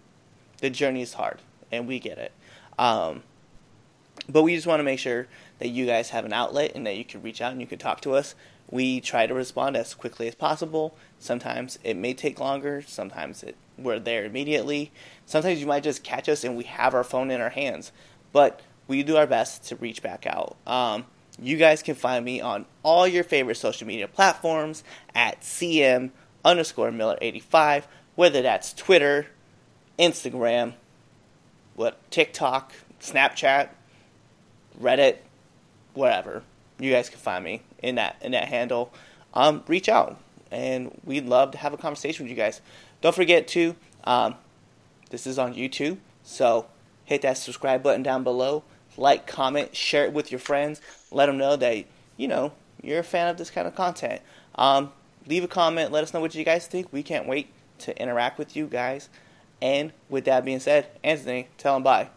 the 0.58 0.70
journey 0.70 1.02
is 1.02 1.14
hard, 1.14 1.40
and 1.72 1.88
we 1.88 1.98
get 1.98 2.18
it. 2.18 2.32
Um, 2.78 3.22
but 4.28 4.42
we 4.42 4.54
just 4.54 4.66
want 4.66 4.80
to 4.80 4.84
make 4.84 4.98
sure 4.98 5.26
that 5.58 5.68
you 5.68 5.86
guys 5.86 6.10
have 6.10 6.24
an 6.24 6.32
outlet 6.32 6.72
and 6.74 6.86
that 6.86 6.96
you 6.96 7.04
can 7.04 7.22
reach 7.22 7.40
out 7.40 7.52
and 7.52 7.60
you 7.60 7.66
can 7.66 7.78
talk 7.78 8.00
to 8.02 8.14
us. 8.14 8.34
We 8.70 9.00
try 9.00 9.26
to 9.26 9.34
respond 9.34 9.76
as 9.76 9.94
quickly 9.94 10.28
as 10.28 10.34
possible. 10.34 10.94
Sometimes 11.18 11.78
it 11.82 11.96
may 11.96 12.12
take 12.14 12.38
longer. 12.38 12.82
Sometimes 12.86 13.42
it, 13.42 13.56
we're 13.78 13.98
there 13.98 14.24
immediately. 14.24 14.92
Sometimes 15.24 15.60
you 15.60 15.66
might 15.66 15.82
just 15.82 16.04
catch 16.04 16.28
us 16.28 16.44
and 16.44 16.56
we 16.56 16.64
have 16.64 16.94
our 16.94 17.04
phone 17.04 17.30
in 17.30 17.40
our 17.40 17.48
hands. 17.50 17.92
But 18.32 18.60
we 18.86 19.02
do 19.02 19.16
our 19.16 19.26
best 19.26 19.64
to 19.68 19.76
reach 19.76 20.02
back 20.02 20.26
out. 20.26 20.56
Um, 20.66 21.06
you 21.40 21.56
guys 21.56 21.82
can 21.82 21.94
find 21.94 22.24
me 22.24 22.40
on 22.40 22.66
all 22.82 23.06
your 23.06 23.24
favorite 23.24 23.56
social 23.56 23.86
media 23.86 24.08
platforms 24.08 24.82
at 25.14 25.40
CM 25.40 26.10
underscore 26.44 26.90
Miller85, 26.90 27.84
whether 28.16 28.42
that's 28.42 28.74
Twitter, 28.74 29.26
Instagram, 29.98 30.74
what 31.74 31.98
TikTok, 32.10 32.72
Snapchat, 33.00 33.68
Reddit, 34.80 35.18
wherever. 35.94 36.42
You 36.78 36.90
guys 36.92 37.08
can 37.08 37.18
find 37.18 37.44
me 37.44 37.62
in 37.82 37.96
that 37.96 38.16
in 38.20 38.32
that 38.32 38.48
handle. 38.48 38.92
Um, 39.34 39.62
reach 39.66 39.88
out, 39.88 40.18
and 40.50 40.98
we'd 41.04 41.26
love 41.26 41.52
to 41.52 41.58
have 41.58 41.72
a 41.72 41.76
conversation 41.76 42.24
with 42.24 42.30
you 42.30 42.36
guys. 42.36 42.60
Don't 43.00 43.14
forget 43.14 43.46
to 43.48 43.76
um, 44.04 44.34
this 45.10 45.26
is 45.26 45.38
on 45.38 45.54
YouTube, 45.54 45.98
so 46.22 46.66
hit 47.04 47.22
that 47.22 47.38
subscribe 47.38 47.82
button 47.82 48.02
down 48.02 48.24
below. 48.24 48.64
Like, 48.96 49.26
comment, 49.26 49.76
share 49.76 50.04
it 50.04 50.12
with 50.12 50.32
your 50.32 50.40
friends. 50.40 50.80
Let 51.10 51.26
them 51.26 51.38
know 51.38 51.56
that 51.56 51.84
you 52.16 52.28
know 52.28 52.52
you're 52.82 53.00
a 53.00 53.04
fan 53.04 53.28
of 53.28 53.36
this 53.36 53.50
kind 53.50 53.68
of 53.68 53.74
content. 53.74 54.22
Um, 54.54 54.92
leave 55.26 55.44
a 55.44 55.48
comment. 55.48 55.92
Let 55.92 56.02
us 56.02 56.12
know 56.12 56.20
what 56.20 56.34
you 56.34 56.44
guys 56.44 56.66
think. 56.66 56.92
We 56.92 57.02
can't 57.02 57.26
wait 57.26 57.48
to 57.80 58.00
interact 58.00 58.38
with 58.38 58.56
you 58.56 58.66
guys. 58.66 59.08
And 59.60 59.92
with 60.08 60.24
that 60.26 60.44
being 60.44 60.60
said, 60.60 60.88
Anthony, 61.02 61.48
tell 61.58 61.74
them 61.74 61.82
bye. 61.82 62.08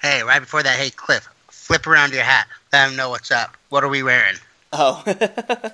Hey, 0.00 0.22
right 0.22 0.40
before 0.40 0.62
that, 0.62 0.78
hey 0.78 0.90
Cliff, 0.90 1.28
flip 1.48 1.86
around 1.86 2.12
your 2.12 2.22
hat. 2.22 2.46
Let 2.72 2.88
them 2.88 2.96
know 2.96 3.10
what's 3.10 3.30
up. 3.30 3.56
What 3.68 3.84
are 3.84 3.88
we 3.88 4.02
wearing? 4.02 4.36
Oh. 4.72 5.02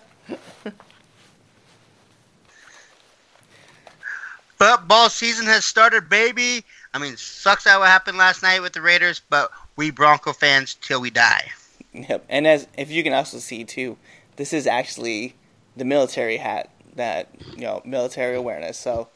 Football 4.57 5.11
season 5.11 5.47
has 5.47 5.65
started, 5.67 6.09
baby. 6.09 6.65
I 6.95 6.99
mean, 6.99 7.17
sucks 7.17 7.65
that 7.65 7.79
what 7.79 7.89
happened 7.89 8.17
last 8.17 8.43
night 8.43 8.63
with 8.63 8.73
the 8.73 8.81
Raiders, 8.81 9.21
but 9.29 9.51
we 9.77 9.91
Bronco 9.91 10.33
fans 10.33 10.75
till 10.81 11.01
we 11.01 11.11
die. 11.11 11.51
Yep. 11.93 12.25
And 12.29 12.47
as 12.47 12.67
if 12.79 12.91
you 12.91 13.03
can 13.03 13.13
also 13.13 13.39
see 13.39 13.65
too, 13.65 13.99
this 14.37 14.55
is 14.55 14.67
actually 14.67 15.35
the 15.77 15.85
military 15.85 16.39
hat 16.39 16.71
that 16.95 17.29
you 17.55 17.63
know 17.63 17.83
military 17.85 18.35
awareness. 18.37 18.79
So 18.79 19.09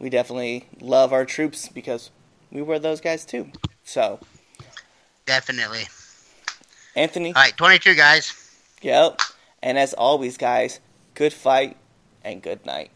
we 0.00 0.10
definitely 0.10 0.66
love 0.80 1.12
our 1.12 1.24
troops 1.24 1.68
because 1.68 2.10
we 2.50 2.62
were 2.62 2.80
those 2.80 3.00
guys 3.00 3.24
too. 3.24 3.52
So 3.84 4.18
Definitely. 5.30 5.86
Anthony. 6.96 7.28
All 7.28 7.42
right, 7.42 7.56
22 7.56 7.94
guys. 7.94 8.32
Yep. 8.80 9.20
And 9.62 9.78
as 9.78 9.92
always, 9.94 10.36
guys, 10.36 10.80
good 11.14 11.32
fight 11.32 11.76
and 12.24 12.42
good 12.42 12.64
night. 12.64 12.90